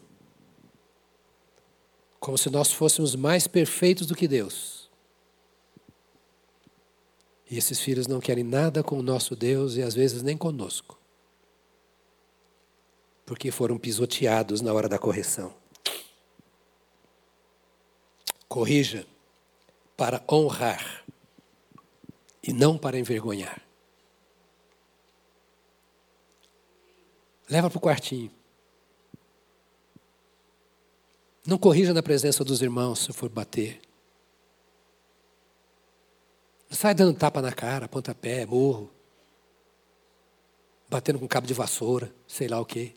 como 2.28 2.38
se 2.38 2.50
nós 2.50 2.74
fôssemos 2.74 3.16
mais 3.16 3.48
perfeitos 3.48 4.06
do 4.06 4.14
que 4.14 4.28
Deus. 4.28 4.90
E 7.50 7.58
esses 7.58 7.80
filhos 7.80 8.06
não 8.06 8.20
querem 8.20 8.44
nada 8.44 8.84
com 8.84 9.00
o 9.00 9.02
nosso 9.02 9.34
Deus 9.34 9.78
e 9.78 9.82
às 9.82 9.94
vezes 9.94 10.22
nem 10.22 10.36
conosco. 10.36 11.00
Porque 13.26 13.50
foram 13.50 13.78
pisoteados 13.78 14.60
na 14.60 14.74
hora 14.74 14.90
da 14.90 15.00
correção. 15.00 15.56
Corrija 18.50 19.08
para 19.96 20.22
honrar 20.30 21.06
e 22.44 22.52
não 22.52 22.78
para 22.78 23.00
envergonhar. 23.00 23.62
Leva 27.50 27.70
para 27.70 27.78
o 27.78 27.82
quartinho. 27.82 28.37
Não 31.48 31.58
corrija 31.58 31.94
na 31.94 32.04
presença 32.04 32.44
dos 32.44 32.62
irmãos 32.62 33.00
se 33.00 33.14
for 33.14 33.30
bater. 33.30 33.80
Não 36.70 36.76
sai 36.76 36.94
dando 36.94 37.18
tapa 37.18 37.42
na 37.42 37.54
cara, 37.54 37.88
pontapé, 37.88 38.46
morro. 38.46 38.92
Batendo 40.90 41.18
com 41.18 41.26
cabo 41.26 41.48
de 41.48 41.54
vassoura, 41.54 42.14
sei 42.28 42.50
lá 42.50 42.60
o 42.60 42.66
quê. 42.66 42.92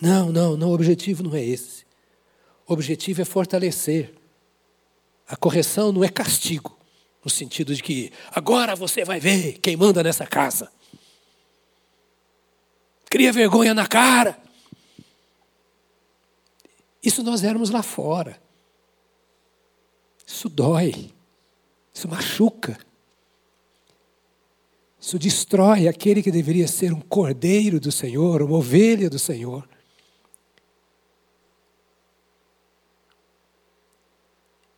Não, 0.00 0.32
não, 0.32 0.56
não, 0.56 0.70
o 0.70 0.72
objetivo 0.72 1.22
não 1.22 1.34
é 1.34 1.44
esse. 1.44 1.84
O 2.66 2.72
objetivo 2.72 3.20
é 3.20 3.26
fortalecer. 3.26 4.14
A 5.28 5.36
correção 5.36 5.92
não 5.92 6.02
é 6.02 6.08
castigo, 6.08 6.74
no 7.22 7.30
sentido 7.30 7.74
de 7.74 7.82
que 7.82 8.10
agora 8.30 8.74
você 8.74 9.04
vai 9.04 9.20
ver 9.20 9.58
quem 9.58 9.76
manda 9.76 10.02
nessa 10.02 10.26
casa. 10.26 10.72
Cria 13.10 13.30
vergonha 13.34 13.74
na 13.74 13.86
cara. 13.86 14.42
Isso 17.04 17.22
nós 17.22 17.44
éramos 17.44 17.68
lá 17.68 17.82
fora. 17.82 18.40
Isso 20.26 20.48
dói. 20.48 21.12
Isso 21.92 22.08
machuca. 22.08 22.78
Isso 24.98 25.18
destrói 25.18 25.86
aquele 25.86 26.22
que 26.22 26.30
deveria 26.30 26.66
ser 26.66 26.94
um 26.94 27.00
cordeiro 27.00 27.78
do 27.78 27.92
Senhor, 27.92 28.40
uma 28.40 28.56
ovelha 28.56 29.10
do 29.10 29.18
Senhor. 29.18 29.68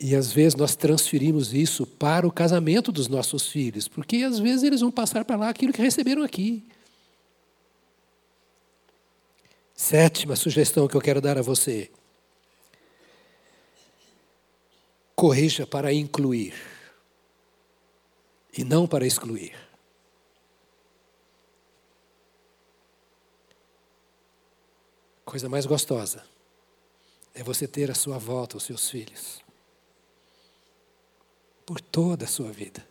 E 0.00 0.16
às 0.16 0.32
vezes 0.32 0.56
nós 0.56 0.74
transferimos 0.74 1.54
isso 1.54 1.86
para 1.86 2.26
o 2.26 2.32
casamento 2.32 2.90
dos 2.90 3.06
nossos 3.06 3.46
filhos, 3.46 3.86
porque 3.86 4.16
às 4.16 4.40
vezes 4.40 4.64
eles 4.64 4.80
vão 4.80 4.90
passar 4.90 5.24
para 5.24 5.36
lá 5.36 5.48
aquilo 5.48 5.72
que 5.72 5.80
receberam 5.80 6.24
aqui. 6.24 6.66
Sétima 9.74 10.34
sugestão 10.34 10.88
que 10.88 10.96
eu 10.96 11.00
quero 11.00 11.20
dar 11.20 11.38
a 11.38 11.42
você. 11.42 11.88
Corrija 15.16 15.66
para 15.66 15.94
incluir 15.94 16.54
e 18.56 18.62
não 18.62 18.86
para 18.86 19.06
excluir. 19.06 19.56
Coisa 25.24 25.48
mais 25.48 25.64
gostosa 25.64 26.22
é 27.34 27.42
você 27.42 27.66
ter 27.66 27.90
à 27.90 27.94
sua 27.94 28.18
volta 28.18 28.58
os 28.58 28.62
seus 28.62 28.88
filhos 28.90 29.40
por 31.64 31.80
toda 31.80 32.26
a 32.26 32.28
sua 32.28 32.52
vida. 32.52 32.86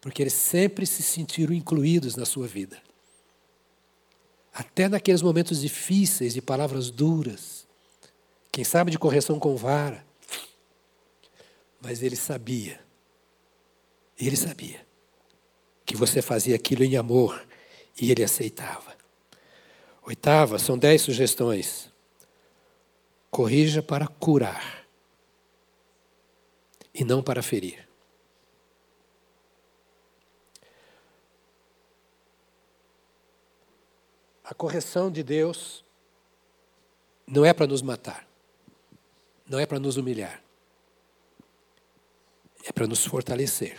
Porque 0.00 0.22
eles 0.22 0.34
sempre 0.34 0.86
se 0.86 1.02
sentiram 1.02 1.54
incluídos 1.54 2.14
na 2.14 2.24
sua 2.24 2.46
vida. 2.46 2.80
Até 4.52 4.88
naqueles 4.88 5.22
momentos 5.22 5.60
difíceis, 5.60 6.34
de 6.34 6.42
palavras 6.42 6.90
duras, 6.90 7.66
quem 8.52 8.64
sabe 8.64 8.90
de 8.90 8.98
correção 8.98 9.38
com 9.38 9.56
vara, 9.56 10.04
mas 11.82 12.00
ele 12.00 12.14
sabia, 12.14 12.80
ele 14.16 14.36
sabia, 14.36 14.86
que 15.84 15.96
você 15.96 16.22
fazia 16.22 16.54
aquilo 16.54 16.84
em 16.84 16.96
amor 16.96 17.44
e 18.00 18.10
ele 18.10 18.22
aceitava. 18.22 18.96
Oitava, 20.02 20.60
são 20.60 20.78
dez 20.78 21.02
sugestões. 21.02 21.90
Corrija 23.30 23.82
para 23.82 24.06
curar 24.06 24.86
e 26.94 27.04
não 27.04 27.20
para 27.20 27.42
ferir. 27.42 27.88
A 34.44 34.54
correção 34.54 35.10
de 35.10 35.22
Deus 35.22 35.84
não 37.26 37.44
é 37.44 37.52
para 37.52 37.66
nos 37.66 37.82
matar, 37.82 38.28
não 39.48 39.58
é 39.58 39.66
para 39.66 39.80
nos 39.80 39.96
humilhar 39.96 40.42
é 42.64 42.72
para 42.72 42.86
nos 42.86 43.04
fortalecer. 43.04 43.76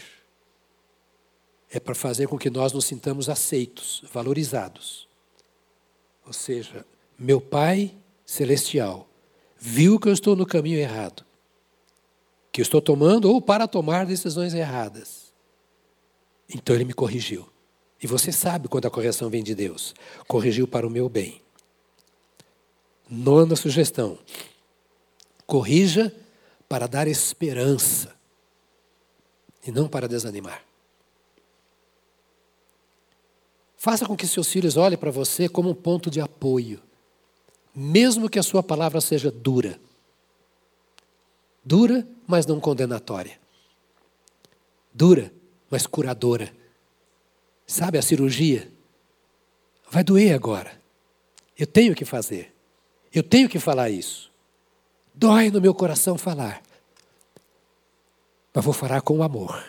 É 1.72 1.80
para 1.80 1.96
fazer 1.96 2.28
com 2.28 2.38
que 2.38 2.50
nós 2.50 2.72
nos 2.72 2.86
sintamos 2.86 3.30
aceitos, 3.30 4.04
valorizados. 4.12 5.08
Ou 6.26 6.34
seja, 6.34 6.86
meu 7.18 7.42
Pai 7.42 7.94
celestial 8.26 9.08
viu 9.58 10.00
que 10.00 10.08
eu 10.08 10.14
estou 10.14 10.36
no 10.36 10.46
caminho 10.46 10.78
errado, 10.78 11.26
que 12.52 12.62
eu 12.62 12.64
estou 12.64 12.82
tomando 12.82 13.32
ou 13.32 13.42
para 13.42 13.68
tomar 13.68 14.06
decisões 14.06 14.54
erradas. 14.54 15.34
Então 16.54 16.76
ele 16.76 16.86
me 16.86 16.94
corrigiu. 16.94 17.50
E 18.02 18.06
você 18.06 18.32
sabe 18.32 18.68
quando 18.68 18.86
a 18.86 18.92
correção 18.92 19.30
vem 19.30 19.42
de 19.42 19.56
Deus. 19.56 19.96
Corrigiu 20.28 20.68
para 20.68 20.86
o 20.86 20.90
meu 20.90 21.08
bem. 21.08 21.42
Nona 23.10 23.56
sugestão: 23.56 24.20
corrija 25.48 26.14
para 26.68 26.88
dar 26.88 27.08
esperança 27.08 28.14
e 29.66 29.72
não 29.72 29.88
para 29.88 30.08
desanimar. 30.08 30.64
Faça 33.78 34.06
com 34.06 34.16
que 34.16 34.26
seus 34.26 34.48
filhos 34.48 34.78
olhem 34.78 34.98
para 34.98 35.12
você 35.12 35.50
como 35.50 35.70
um 35.70 35.76
ponto 35.76 36.10
de 36.10 36.22
apoio, 36.22 36.82
mesmo 37.76 38.30
que 38.30 38.40
a 38.40 38.44
sua 38.44 38.64
palavra 38.64 39.02
seja 39.02 39.30
dura. 39.30 39.80
Dura, 41.66 42.08
mas 42.28 42.46
não 42.46 42.60
condenatória. 42.60 43.40
Dura, 44.94 45.34
mas 45.70 45.88
curadora. 45.88 46.54
Sabe 47.66 47.98
a 47.98 48.02
cirurgia? 48.02 48.72
Vai 49.90 50.04
doer 50.04 50.34
agora. 50.34 50.80
Eu 51.58 51.68
tenho 51.68 51.96
que 51.96 52.06
fazer. 52.06 52.54
Eu 53.14 53.24
tenho 53.24 53.50
que 53.50 53.60
falar 53.60 53.90
isso. 53.90 54.32
Dói 55.14 55.52
no 55.52 55.62
meu 55.62 55.74
coração 55.74 56.18
falar. 56.18 56.62
Mas 58.54 58.64
vou 58.64 58.74
falar 58.74 59.02
com 59.02 59.24
amor. 59.24 59.64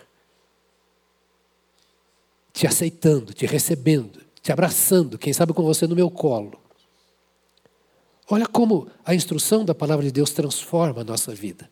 Te 2.53 2.66
aceitando, 2.66 3.32
te 3.32 3.47
recebendo, 3.47 4.20
te 4.43 4.53
abraçando, 4.53 5.18
quem 5.18 5.32
sabe 5.32 5.53
com 5.53 5.62
você 5.62 5.87
no 5.87 5.97
meu 5.97 6.11
colo. 6.11 6.61
Olha 8.30 8.47
como 8.47 8.91
a 9.05 9.14
instrução 9.14 9.64
da 9.64 9.74
palavra 9.74 10.05
de 10.05 10.12
Deus 10.12 10.30
transforma 10.30 11.01
a 11.01 11.05
nossa 11.05 11.35
vida 11.35 11.68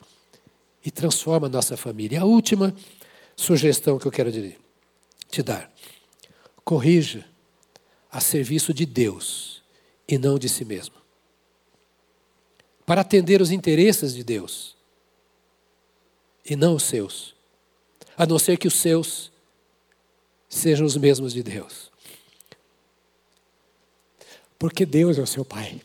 e 0.85 0.91
transforma 0.91 1.47
a 1.47 1.51
nossa 1.51 1.77
família. 1.77 2.17
E 2.17 2.19
a 2.19 2.25
última 2.25 2.75
sugestão 3.37 3.99
que 3.99 4.07
eu 4.07 4.13
quero 4.13 4.31
te 5.31 5.43
dar: 5.43 5.73
corrija 6.65 7.25
a 8.11 8.21
serviço 8.21 8.75
de 8.75 8.85
Deus 8.85 9.63
e 10.07 10.19
não 10.19 10.39
de 10.39 10.49
si 10.49 10.65
mesmo. 10.65 10.97
Para 12.85 13.01
atender 13.01 13.41
os 13.41 13.51
interesses 13.51 14.15
de 14.15 14.25
Deus 14.25 14.77
e 16.45 16.57
não 16.57 16.75
os 16.75 16.85
seus, 16.85 17.35
a 18.17 18.27
não 18.27 18.39
ser 18.39 18.57
que 18.57 18.69
os 18.69 18.75
seus 18.75 19.33
sejam 20.49 20.87
os 20.87 20.97
mesmos 20.97 21.33
de 21.33 21.43
Deus. 21.43 21.91
Porque 24.59 24.87
Deus 24.87 25.19
é 25.19 25.23
o 25.23 25.27
seu 25.27 25.45
Pai. 25.45 25.81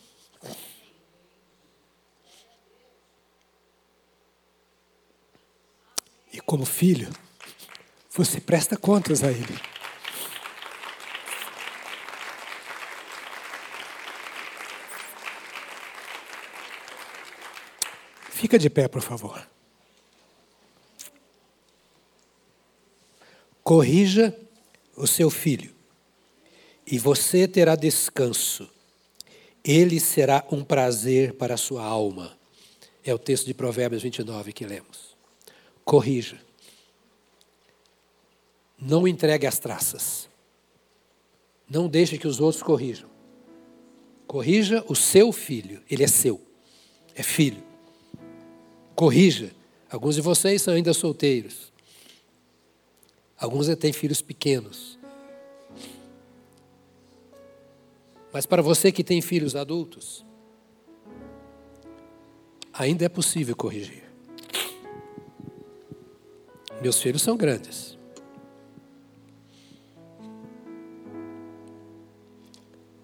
E 6.32 6.40
como 6.42 6.66
filho, 6.66 7.10
você 8.12 8.40
presta 8.40 8.78
contas 8.78 9.24
a 9.24 9.32
Ele. 9.32 9.60
Fica 18.30 18.60
de 18.60 18.70
pé, 18.70 18.88
por 18.88 19.02
favor. 19.02 19.57
Corrija 23.68 24.34
o 24.96 25.06
seu 25.06 25.30
filho, 25.30 25.74
e 26.90 26.98
você 26.98 27.46
terá 27.46 27.76
descanso. 27.76 28.70
Ele 29.62 30.00
será 30.00 30.46
um 30.50 30.64
prazer 30.64 31.34
para 31.34 31.56
a 31.56 31.58
sua 31.58 31.84
alma. 31.84 32.38
É 33.04 33.14
o 33.14 33.20
texto 33.20 33.46
de 33.46 33.54
Provérbios 33.54 34.04
29 34.04 34.54
que 34.54 34.66
lemos 34.66 35.08
corrija. 35.88 36.38
Não 38.78 39.08
entregue 39.08 39.48
as 39.48 39.58
traças. 39.58 40.30
Não 41.70 41.88
deixe 41.88 42.18
que 42.18 42.28
os 42.28 42.42
outros 42.42 42.62
corrijam. 42.62 43.10
Corrija 44.28 44.84
o 44.90 44.96
seu 44.96 45.32
filho, 45.32 45.82
ele 45.90 46.04
é 46.04 46.08
seu, 46.08 46.42
é 47.16 47.24
filho. 47.24 47.64
Corrija. 48.94 49.56
Alguns 49.90 50.16
de 50.16 50.22
vocês 50.22 50.62
são 50.62 50.74
ainda 50.74 50.94
solteiros. 50.94 51.72
Alguns 53.38 53.68
têm 53.76 53.94
filhos 53.94 54.22
pequenos. 54.22 54.98
Mas 58.34 58.46
para 58.46 58.62
você 58.62 58.92
que 58.92 59.04
tem 59.04 59.22
filhos 59.22 59.56
adultos, 59.56 60.26
ainda 62.74 63.06
é 63.06 63.10
possível 63.10 63.56
corrigir. 63.56 64.04
Meus 66.82 67.02
filhos 67.02 67.22
são 67.22 67.36
grandes. 67.36 67.98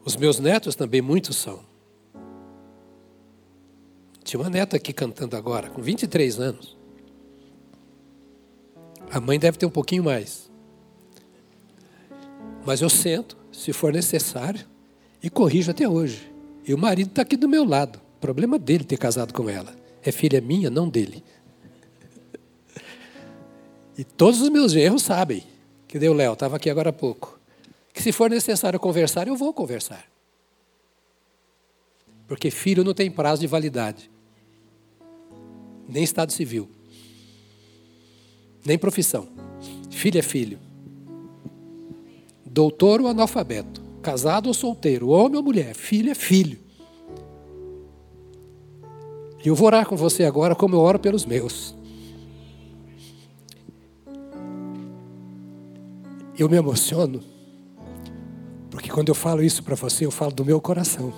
Os 0.05 0.15
meus 0.15 0.39
netos 0.39 0.75
também 0.75 1.01
muitos 1.01 1.37
são. 1.37 1.63
Tinha 4.23 4.41
uma 4.41 4.49
neta 4.49 4.77
aqui 4.77 4.91
cantando 4.91 5.35
agora, 5.35 5.69
com 5.69 5.81
23 5.81 6.39
anos. 6.39 6.82
A 9.13 9.21
mãe 9.21 9.37
deve 9.37 9.59
ter 9.59 9.67
um 9.67 9.69
pouquinho 9.69 10.03
mais. 10.03 10.49
Mas 12.65 12.81
eu 12.81 12.89
sento, 12.89 13.37
se 13.51 13.71
for 13.71 13.93
necessário, 13.93 14.65
e 15.21 15.29
corrijo 15.29 15.69
até 15.69 15.87
hoje. 15.87 16.33
E 16.65 16.73
o 16.73 16.79
marido 16.79 17.09
está 17.09 17.21
aqui 17.21 17.37
do 17.37 17.47
meu 17.47 17.63
lado. 17.63 18.01
Problema 18.19 18.57
dele 18.57 18.83
ter 18.83 18.97
casado 18.97 19.31
com 19.31 19.47
ela. 19.47 19.75
É 20.01 20.11
filha 20.11 20.41
minha, 20.41 20.71
não 20.71 20.89
dele. 20.89 21.23
E 23.95 24.03
todos 24.03 24.41
os 24.41 24.49
meus 24.49 24.73
erros 24.73 25.03
sabem. 25.03 25.43
Que 25.87 25.99
deu 25.99 26.11
Léo, 26.11 26.33
estava 26.33 26.55
aqui 26.55 26.67
agora 26.67 26.89
há 26.89 26.93
pouco. 26.93 27.39
Que 27.93 28.01
se 28.01 28.11
for 28.11 28.31
necessário 28.31 28.79
conversar, 28.79 29.27
eu 29.27 29.35
vou 29.35 29.53
conversar. 29.53 30.07
Porque 32.27 32.49
filho 32.49 32.83
não 32.83 32.95
tem 32.95 33.11
prazo 33.11 33.41
de 33.41 33.47
validade. 33.47 34.09
Nem 35.87 36.03
estado 36.03 36.31
civil. 36.31 36.67
Nem 38.65 38.77
profissão. 38.77 39.27
Filho 39.89 40.19
é 40.19 40.21
filho. 40.21 40.59
Doutor 42.45 43.01
ou 43.01 43.07
analfabeto. 43.07 43.81
Casado 44.01 44.47
ou 44.47 44.53
solteiro. 44.53 45.09
Homem 45.09 45.37
ou 45.37 45.43
mulher. 45.43 45.73
Filho 45.73 46.11
é 46.11 46.15
filho. 46.15 46.59
E 49.43 49.47
eu 49.49 49.55
vou 49.55 49.67
orar 49.67 49.85
com 49.85 49.95
você 49.97 50.23
agora 50.23 50.55
como 50.55 50.75
eu 50.75 50.79
oro 50.79 50.97
pelos 50.97 51.25
meus. 51.25 51.75
Eu 56.39 56.49
me 56.49 56.57
emociono, 56.57 57.21
porque 58.71 58.89
quando 58.89 59.09
eu 59.09 59.15
falo 59.15 59.43
isso 59.43 59.61
para 59.61 59.75
você, 59.75 60.05
eu 60.05 60.11
falo 60.11 60.31
do 60.31 60.43
meu 60.43 60.59
coração. 60.59 61.13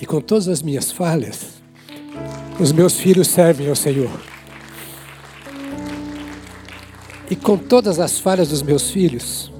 E 0.00 0.06
com 0.06 0.20
todas 0.20 0.48
as 0.48 0.60
minhas 0.60 0.90
falhas, 0.90 1.62
os 2.58 2.72
meus 2.72 2.98
filhos 2.98 3.28
servem 3.28 3.68
ao 3.68 3.76
Senhor. 3.76 4.35
E 7.28 7.34
com 7.34 7.58
todas 7.58 7.98
as 7.98 8.20
falhas 8.20 8.48
dos 8.48 8.62
meus 8.62 8.88
filhos, 8.88 9.50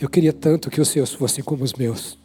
eu 0.00 0.08
queria 0.08 0.32
tanto 0.32 0.68
que 0.68 0.80
os 0.80 0.88
seus 0.88 1.12
fossem 1.12 1.44
como 1.44 1.62
os 1.62 1.72
meus. 1.74 2.18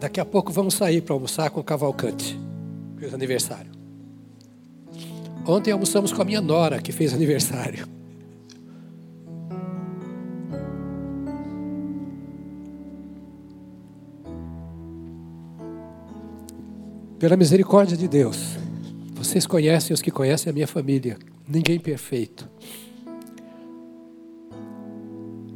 Daqui 0.00 0.18
a 0.18 0.24
pouco 0.24 0.50
vamos 0.50 0.74
sair 0.74 1.02
para 1.02 1.12
almoçar 1.12 1.50
com 1.50 1.60
o 1.60 1.64
Cavalcante, 1.64 2.38
fez 2.96 3.12
aniversário. 3.12 3.70
Ontem 5.46 5.70
almoçamos 5.70 6.10
com 6.10 6.22
a 6.22 6.24
minha 6.24 6.40
nora, 6.40 6.80
que 6.80 6.90
fez 6.90 7.12
aniversário. 7.12 7.86
Pela 17.18 17.36
misericórdia 17.36 17.96
de 17.96 18.08
Deus, 18.08 18.56
vocês 19.14 19.46
conhecem 19.46 19.92
os 19.92 20.00
que 20.00 20.10
conhecem 20.10 20.50
a 20.50 20.54
minha 20.54 20.66
família. 20.66 21.18
Ninguém 21.48 21.78
perfeito. 21.78 22.48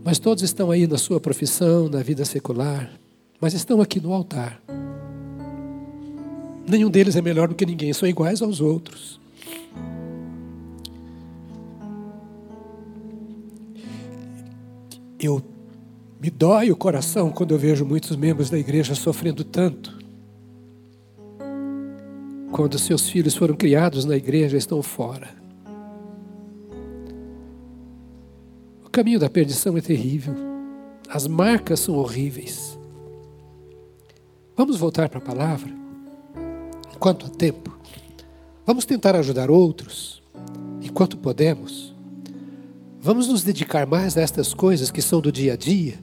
Mas 0.05 0.18
todos 0.18 0.43
estão 0.43 0.70
aí 0.70 0.86
na 0.86 0.99
sua 0.99 1.20
profissão, 1.20 1.88
na 1.88 2.03
vida 2.03 2.24
secular, 2.24 2.90
mas 3.40 3.55
estão 3.55 3.80
aqui 3.80 4.01
no 4.01 4.12
altar. 4.12 4.61
Nenhum 6.66 6.90
deles 6.90 7.14
é 7.16 7.22
melhor 7.22 7.49
do 7.49 7.55
que 7.55 7.66
ninguém, 7.66 7.93
são 7.93 8.09
iguais 8.09 8.40
aos 8.40 8.61
outros. 8.61 9.20
eu 15.26 15.43
me 16.20 16.30
dói 16.30 16.70
o 16.70 16.76
coração 16.76 17.30
quando 17.30 17.53
eu 17.53 17.59
vejo 17.59 17.84
muitos 17.84 18.16
membros 18.16 18.51
da 18.51 18.59
igreja 18.59 18.95
sofrendo 18.95 19.45
tanto. 19.45 19.99
Quando 22.51 22.78
seus 22.78 23.09
filhos 23.09 23.34
foram 23.34 23.55
criados 23.55 24.05
na 24.05 24.16
igreja, 24.16 24.57
estão 24.57 24.82
fora. 24.82 25.41
Caminho 28.93 29.18
da 29.18 29.30
perdição 29.30 29.76
é 29.78 29.80
terrível. 29.80 30.34
As 31.09 31.26
marcas 31.26 31.80
são 31.80 31.97
horríveis. 31.97 32.78
Vamos 34.55 34.76
voltar 34.76 35.09
para 35.09 35.18
a 35.18 35.22
palavra? 35.22 35.72
Enquanto 36.95 37.24
há 37.26 37.30
tempo. 37.30 37.74
Vamos 38.66 38.84
tentar 38.84 39.16
ajudar 39.16 39.51
outros, 39.51 40.22
enquanto 40.82 41.16
podemos. 41.16 41.95
Vamos 43.01 43.26
nos 43.26 43.43
dedicar 43.43 43.86
mais 43.86 44.16
a 44.16 44.20
estas 44.20 44.53
coisas 44.55 44.90
que 44.90 45.03
são 45.03 45.20
do 45.20 45.32
dia 45.32 45.55
a 45.55 45.57
dia. 45.57 45.95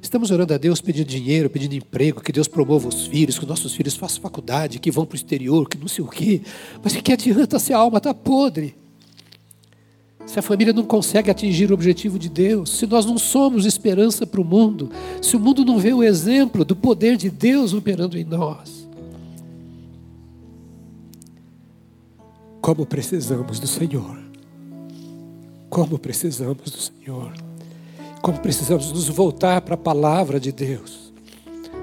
Estamos 0.00 0.30
orando 0.30 0.54
a 0.54 0.58
Deus 0.58 0.80
pedindo 0.80 1.08
dinheiro, 1.08 1.50
pedindo 1.50 1.74
emprego, 1.74 2.20
que 2.20 2.30
Deus 2.30 2.46
promova 2.46 2.86
os 2.86 3.06
filhos, 3.06 3.38
que 3.38 3.44
os 3.44 3.48
nossos 3.48 3.74
filhos 3.74 3.96
façam 3.96 4.20
faculdade, 4.20 4.78
que 4.78 4.90
vão 4.90 5.06
para 5.06 5.14
o 5.14 5.16
exterior, 5.16 5.68
que 5.68 5.78
não 5.78 5.88
sei 5.88 6.04
o 6.04 6.08
quê. 6.08 6.42
Mas 6.84 6.94
o 6.94 7.02
que 7.02 7.12
adianta 7.12 7.58
se 7.58 7.72
a 7.72 7.78
alma 7.78 7.96
está 7.96 8.12
podre? 8.14 8.76
Se 10.26 10.40
a 10.40 10.42
família 10.42 10.72
não 10.72 10.84
consegue 10.84 11.30
atingir 11.30 11.70
o 11.70 11.74
objetivo 11.74 12.18
de 12.18 12.28
Deus, 12.28 12.70
se 12.70 12.86
nós 12.86 13.06
não 13.06 13.16
somos 13.16 13.64
esperança 13.64 14.26
para 14.26 14.40
o 14.40 14.44
mundo, 14.44 14.90
se 15.22 15.36
o 15.36 15.40
mundo 15.40 15.64
não 15.64 15.78
vê 15.78 15.92
o 15.92 16.02
exemplo 16.02 16.64
do 16.64 16.74
poder 16.74 17.16
de 17.16 17.30
Deus 17.30 17.72
operando 17.72 18.18
em 18.18 18.24
nós. 18.24 18.88
Como 22.60 22.84
precisamos 22.84 23.60
do 23.60 23.68
Senhor. 23.68 24.18
Como 25.70 25.96
precisamos 25.96 26.70
do 26.72 26.78
Senhor. 26.78 27.32
Como 28.20 28.40
precisamos 28.40 28.90
nos 28.90 29.08
voltar 29.08 29.60
para 29.60 29.74
a 29.74 29.78
palavra 29.78 30.40
de 30.40 30.50
Deus. 30.50 31.12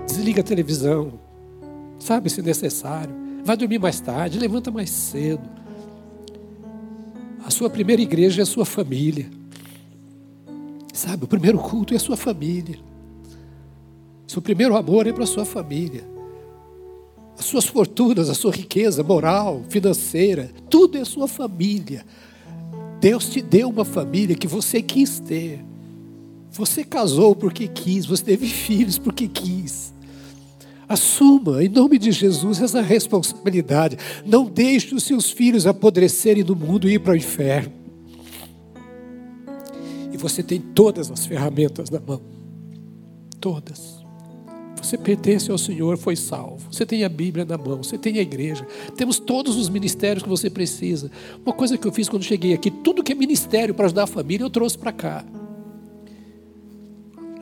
Desliga 0.06 0.42
a 0.42 0.44
televisão. 0.44 1.14
Sabe 1.98 2.30
se 2.30 2.42
necessário. 2.42 3.16
Vai 3.46 3.56
dormir 3.56 3.80
mais 3.80 4.02
tarde, 4.02 4.38
levanta 4.38 4.70
mais 4.70 4.90
cedo 4.90 5.63
a 7.46 7.52
sua 7.52 7.70
primeira 7.70 8.02
igreja 8.02 8.42
é 8.42 8.44
a 8.44 8.46
sua 8.46 8.66
família. 8.66 9.30
Sabe, 10.94 11.26
o 11.26 11.28
primeiro 11.28 11.58
culto 11.58 11.94
é 11.94 11.98
a 11.98 12.00
sua 12.00 12.16
família. 12.16 12.80
Seu 14.26 14.42
primeiro 14.42 14.76
amor 14.76 15.06
é 15.08 15.12
para 15.12 15.24
a 15.24 15.28
sua 15.28 15.46
família. 15.46 16.04
As 17.38 17.46
suas 17.46 17.66
fortunas, 17.66 18.30
a 18.30 18.34
sua 18.34 18.52
riqueza 18.52 19.04
moral, 19.04 19.64
financeira, 19.70 20.52
tudo 20.70 20.98
é 20.98 21.04
sua 21.04 21.28
família. 21.28 22.06
Deus 23.00 23.28
te 23.28 23.42
deu 23.42 23.70
uma 23.70 23.84
família 23.84 24.36
que 24.36 24.48
você 24.48 24.82
quis 24.82 25.20
ter. 25.20 25.64
Você 26.52 26.84
casou 26.84 27.36
porque 27.36 27.68
quis, 27.68 28.06
você 28.06 28.24
teve 28.24 28.48
filhos 28.48 28.98
porque 28.98 29.28
quis. 29.28 29.93
Assuma, 30.94 31.64
em 31.64 31.70
nome 31.70 31.98
de 31.98 32.12
Jesus, 32.12 32.62
essa 32.62 32.80
responsabilidade. 32.80 33.98
Não 34.24 34.46
deixe 34.46 34.94
os 34.94 35.04
seus 35.04 35.32
filhos 35.32 35.66
apodrecerem 35.66 36.44
no 36.44 36.56
mundo 36.56 36.88
e 36.88 36.94
ir 36.94 37.00
para 37.00 37.14
o 37.14 37.16
inferno. 37.16 37.74
E 40.12 40.18
você 40.18 40.44
tem 40.44 40.62
todas 40.62 41.10
as 41.10 41.26
ferramentas 41.26 41.90
na 41.90 42.00
mão. 42.00 42.22
Todas. 43.42 44.04
Você 44.80 44.96
pertence 44.96 45.50
ao 45.50 45.58
Senhor, 45.58 45.98
foi 45.98 46.16
salvo. 46.16 46.72
Você 46.72 46.86
tem 46.86 47.04
a 47.04 47.10
Bíblia 47.10 47.44
na 47.44 47.58
mão, 47.58 47.82
você 47.82 47.98
tem 47.98 48.20
a 48.20 48.22
igreja. 48.22 48.68
Temos 48.96 49.18
todos 49.18 49.58
os 49.58 49.70
ministérios 49.70 50.22
que 50.22 50.30
você 50.30 50.48
precisa. 50.48 51.10
Uma 51.44 51.56
coisa 51.56 51.76
que 51.76 51.88
eu 51.88 51.92
fiz 51.92 52.08
quando 52.08 52.22
cheguei 52.22 52.54
aqui, 52.54 52.70
tudo 52.70 53.02
que 53.04 53.14
é 53.14 53.16
ministério 53.16 53.74
para 53.74 53.86
ajudar 53.86 54.04
a 54.04 54.08
família, 54.08 54.46
eu 54.46 54.50
trouxe 54.50 54.78
para 54.78 54.92
cá. 54.92 55.26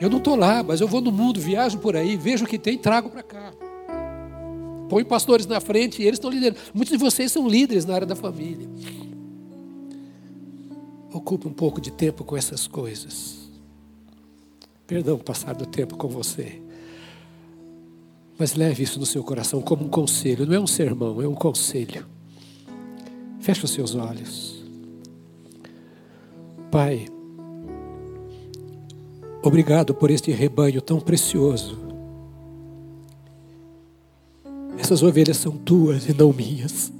Eu 0.02 0.10
não 0.10 0.18
estou 0.18 0.34
lá, 0.34 0.64
mas 0.64 0.80
eu 0.80 0.88
vou 0.88 1.00
no 1.00 1.12
mundo, 1.12 1.40
viajo 1.40 1.78
por 1.78 1.94
aí, 1.94 2.16
vejo 2.16 2.44
o 2.44 2.48
que 2.48 2.58
tem, 2.58 2.76
trago 2.76 3.08
para 3.08 3.22
cá. 3.22 3.52
Põe 4.88 5.04
pastores 5.04 5.46
na 5.46 5.60
frente 5.60 6.02
e 6.02 6.04
eles 6.04 6.16
estão 6.16 6.28
liderando. 6.28 6.58
Muitos 6.74 6.90
de 6.90 6.98
vocês 6.98 7.30
são 7.30 7.48
líderes 7.48 7.84
na 7.84 7.94
área 7.94 8.06
da 8.06 8.16
família. 8.16 8.68
Ocupe 11.12 11.46
um 11.46 11.52
pouco 11.52 11.80
de 11.80 11.92
tempo 11.92 12.24
com 12.24 12.36
essas 12.36 12.66
coisas. 12.66 13.48
Perdão 14.88 15.18
passar 15.18 15.54
do 15.54 15.66
tempo 15.66 15.96
com 15.96 16.08
você. 16.08 16.60
Mas 18.36 18.56
leve 18.56 18.82
isso 18.82 18.98
no 18.98 19.06
seu 19.06 19.22
coração 19.22 19.62
como 19.62 19.84
um 19.84 19.88
conselho. 19.88 20.44
Não 20.44 20.54
é 20.54 20.58
um 20.58 20.66
sermão, 20.66 21.22
é 21.22 21.28
um 21.28 21.34
conselho. 21.36 22.04
Feche 23.38 23.64
os 23.64 23.70
seus 23.70 23.94
olhos. 23.94 24.64
Pai, 26.72 27.06
Obrigado 29.42 29.92
por 29.92 30.10
este 30.10 30.30
rebanho 30.30 30.80
tão 30.80 31.00
precioso. 31.00 31.76
Essas 34.78 35.02
ovelhas 35.02 35.36
são 35.36 35.52
tuas 35.52 36.08
e 36.08 36.14
não 36.14 36.32
minhas. 36.32 36.92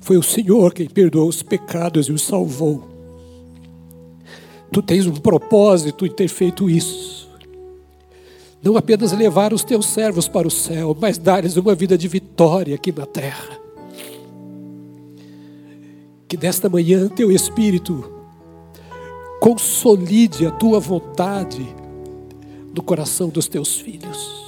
Foi 0.00 0.16
o 0.16 0.22
Senhor 0.22 0.72
quem 0.72 0.88
perdoou 0.88 1.28
os 1.28 1.42
pecados 1.42 2.06
e 2.06 2.12
os 2.12 2.22
salvou. 2.22 2.88
Tu 4.72 4.80
tens 4.80 5.06
um 5.06 5.14
propósito 5.14 6.06
em 6.06 6.10
ter 6.10 6.28
feito 6.28 6.70
isso. 6.70 7.28
Não 8.62 8.76
apenas 8.76 9.12
levar 9.12 9.52
os 9.52 9.64
teus 9.64 9.86
servos 9.86 10.28
para 10.28 10.46
o 10.46 10.50
céu, 10.50 10.96
mas 10.98 11.18
dar-lhes 11.18 11.56
uma 11.56 11.74
vida 11.74 11.98
de 11.98 12.06
vitória 12.06 12.74
aqui 12.74 12.92
na 12.92 13.06
terra. 13.06 13.58
Que 16.28 16.36
nesta 16.36 16.68
manhã 16.68 17.08
teu 17.08 17.32
Espírito 17.32 18.17
consolide 19.40 20.46
a 20.46 20.50
tua 20.50 20.80
vontade 20.80 21.66
no 22.74 22.82
coração 22.82 23.28
dos 23.28 23.48
teus 23.48 23.76
filhos. 23.76 24.38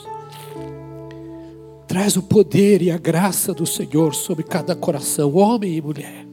Traz 1.87 2.17
o 2.17 2.23
poder 2.23 2.83
e 2.83 2.91
a 2.91 2.99
graça 2.99 3.53
do 3.53 3.67
Senhor 3.67 4.15
sobre 4.15 4.45
cada 4.45 4.77
coração, 4.77 5.35
homem 5.37 5.77
e 5.77 5.83
mulher. 5.83 6.27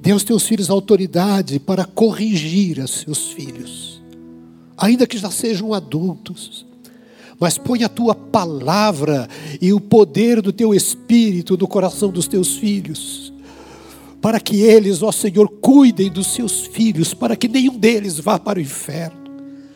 Dê 0.00 0.12
aos 0.12 0.24
teus 0.24 0.46
filhos 0.46 0.70
autoridade 0.70 1.58
para 1.60 1.84
corrigir 1.84 2.78
os 2.78 2.90
seus 2.90 3.32
filhos, 3.32 4.02
ainda 4.76 5.06
que 5.06 5.18
já 5.18 5.30
sejam 5.30 5.74
adultos. 5.74 6.64
Mas 7.38 7.58
põe 7.58 7.84
a 7.84 7.88
tua 7.88 8.14
palavra 8.14 9.28
e 9.60 9.72
o 9.72 9.80
poder 9.80 10.40
do 10.42 10.52
teu 10.52 10.74
espírito 10.74 11.56
no 11.56 11.66
coração 11.66 12.10
dos 12.10 12.26
teus 12.26 12.56
filhos 12.56 13.29
para 14.20 14.38
que 14.38 14.60
eles, 14.60 15.02
ó 15.02 15.10
Senhor, 15.10 15.48
cuidem 15.60 16.10
dos 16.10 16.28
seus 16.28 16.66
filhos, 16.66 17.14
para 17.14 17.34
que 17.34 17.48
nenhum 17.48 17.76
deles 17.76 18.18
vá 18.18 18.38
para 18.38 18.58
o 18.58 18.62
inferno, 18.62 19.18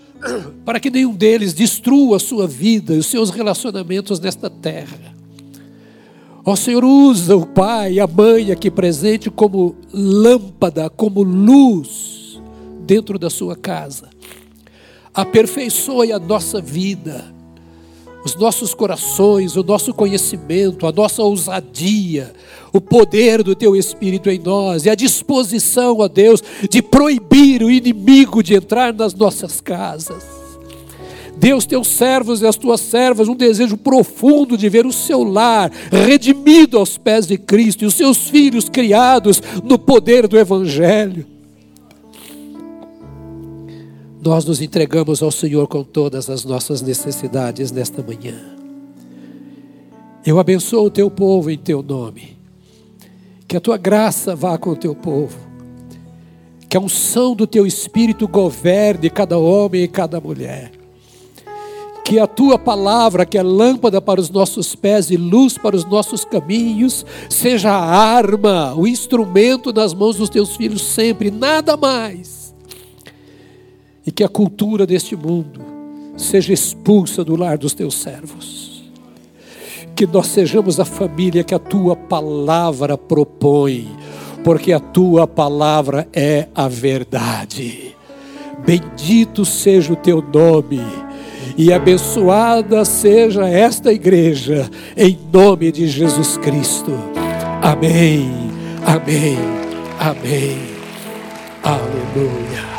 para 0.65 0.79
que 0.79 0.91
nenhum 0.91 1.15
deles 1.15 1.55
destrua 1.55 2.17
a 2.17 2.21
sua 2.21 2.47
vida 2.47 2.95
e 2.95 2.99
os 2.99 3.07
seus 3.07 3.31
relacionamentos 3.31 4.21
nesta 4.21 4.51
terra. 4.51 5.15
Ó 6.45 6.55
Senhor, 6.55 6.85
usa 6.85 7.35
o 7.35 7.47
pai 7.47 7.95
e 7.95 8.01
a 8.01 8.07
mãe 8.07 8.53
aqui 8.53 8.71
presente 8.71 9.31
como 9.31 9.77
lâmpada, 9.91 10.91
como 10.91 11.23
luz 11.23 12.39
dentro 12.87 13.19
da 13.19 13.31
sua 13.31 13.57
casa. 13.57 14.11
Aperfeiçoe 15.15 16.13
a 16.13 16.19
nossa 16.19 16.61
vida 16.61 17.34
os 18.25 18.35
nossos 18.35 18.73
corações, 18.73 19.55
o 19.55 19.63
nosso 19.63 19.93
conhecimento, 19.93 20.87
a 20.87 20.93
nossa 20.93 21.23
ousadia, 21.23 22.33
o 22.73 22.81
poder 22.81 23.43
do 23.43 23.55
Teu 23.55 23.77
Espírito 23.77 24.31
em 24.31 24.39
nós 24.39 24.87
e 24.87 24.91
a 24.91 24.95
disposição, 24.95 25.99
ó 25.99 26.09
Deus, 26.09 26.43
de 26.71 26.81
proibir 26.81 27.63
o 27.63 27.71
inimigo 27.71 28.43
de 28.43 28.55
entrar 28.55 28.95
nas 28.95 29.15
nossas 29.15 29.61
casas. 29.61 30.25
Deus, 31.37 31.67
teus 31.67 31.89
servos 31.89 32.41
e 32.41 32.47
as 32.47 32.57
tuas 32.57 32.81
servas, 32.81 33.29
um 33.29 33.35
desejo 33.35 33.77
profundo 33.77 34.57
de 34.57 34.69
ver 34.69 34.87
o 34.87 34.93
seu 34.93 35.23
lar 35.23 35.71
redimido 35.91 36.79
aos 36.79 36.97
pés 36.97 37.27
de 37.27 37.37
Cristo 37.37 37.83
e 37.83 37.87
os 37.87 37.95
seus 37.95 38.29
filhos 38.29 38.69
criados 38.69 39.43
no 39.63 39.79
poder 39.79 40.27
do 40.29 40.39
Evangelho 40.39 41.34
nós 44.25 44.47
nos 44.47 44.63
entregamos 44.63 45.23
ao 45.23 45.31
Senhor 45.31 45.69
com 45.69 45.85
todas 45.85 46.31
as 46.31 46.47
nossas 46.47 46.81
necessidades 46.81 47.71
nesta 47.71 48.03
manhã. 48.03 48.35
Eu 50.25 50.39
abençoo 50.39 50.87
o 50.87 50.91
teu 50.91 51.11
povo 51.11 51.51
em 51.51 51.59
teu 51.59 51.83
nome. 51.83 52.39
Que 53.47 53.59
a 53.59 53.61
tua 53.61 53.77
graça 53.77 54.35
vá 54.35 54.57
com 54.57 54.71
o 54.71 54.77
teu 54.77 54.95
povo. 54.95 55.37
Que 56.71 56.77
a 56.79 56.81
unção 56.81 57.37
do 57.37 57.47
teu 57.47 57.67
espírito 57.67 58.27
governe 58.27 59.11
cada 59.11 59.37
homem 59.37 59.83
e 59.83 59.89
cada 59.89 60.19
mulher. 60.19 60.73
Que 62.03 62.19
a 62.19 62.27
tua 62.27 62.59
palavra, 62.59 63.27
que 63.27 63.37
é 63.37 63.43
lâmpada 63.43 64.01
para 64.01 64.21
os 64.21 64.31
nossos 64.31 64.75
pés 64.75 65.11
e 65.11 65.19
luz 65.19 65.59
para 65.59 65.77
os 65.77 65.85
nossos 65.85 66.25
caminhos, 66.25 67.05
seja 67.29 67.71
a 67.71 67.85
arma, 67.85 68.75
o 68.75 68.87
instrumento 68.87 69.71
nas 69.71 69.93
mãos 69.93 70.17
dos 70.17 70.31
teus 70.31 70.57
filhos 70.57 70.83
sempre, 70.83 71.31
nada 71.31 71.77
mais 71.77 72.44
e 74.07 74.11
que 74.11 74.25
a 74.25 74.29
cultura 74.29 74.87
deste 74.87 75.17
mundo 75.17 75.61
seja 76.17 76.53
expulsa 76.53 77.25
do 77.25 77.37
lar 77.37 77.59
dos 77.59 77.75
teus 77.75 77.95
servos. 77.95 78.85
Que 79.97 80.07
nós 80.07 80.27
sejamos 80.27 80.81
a 80.81 80.85
família 80.85 81.45
que 81.45 81.55
a 81.55 81.59
tua 81.59 81.95
palavra 81.95 82.99
propõe, 82.99 83.89
porque 84.43 84.73
a 84.73 84.81
tua 84.81 85.27
palavra 85.27 86.09
é 86.13 86.49
a 86.55 86.69
verdade. 86.69 87.95
Bendito 88.67 89.45
seja 89.45 89.93
o 89.93 89.97
teu 89.97 90.23
nome 90.23 90.81
e 91.57 91.73
abençoada 91.73 92.85
seja 92.85 93.49
esta 93.49 93.93
igreja, 93.93 94.69
em 94.97 95.19
nome 95.33 95.71
de 95.71 95.87
Jesus 95.87 96.37
Cristo. 96.39 96.93
Amém, 97.63 98.31
amém, 98.85 99.39
amém. 100.01 100.59
Aleluia. 101.63 102.74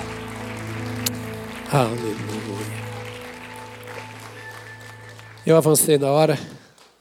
Aleluia. 1.76 2.16
Eu 5.46 5.58
avancei 5.58 5.98
na 5.98 6.10
hora, 6.10 6.40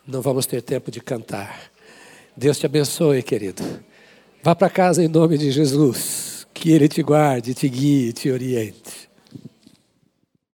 não 0.04 0.20
vamos 0.20 0.46
ter 0.46 0.62
tempo 0.62 0.90
de 0.90 1.00
cantar. 1.00 1.70
Deus 2.36 2.58
te 2.58 2.66
abençoe, 2.66 3.22
querido. 3.22 3.62
Vá 4.42 4.52
para 4.52 4.68
casa 4.68 5.04
em 5.04 5.06
nome 5.06 5.38
de 5.38 5.52
Jesus. 5.52 6.44
Que 6.52 6.72
Ele 6.72 6.88
te 6.88 7.04
guarde, 7.04 7.54
te 7.54 7.68
guie, 7.68 8.12
te 8.12 8.32
oriente. 8.32 8.83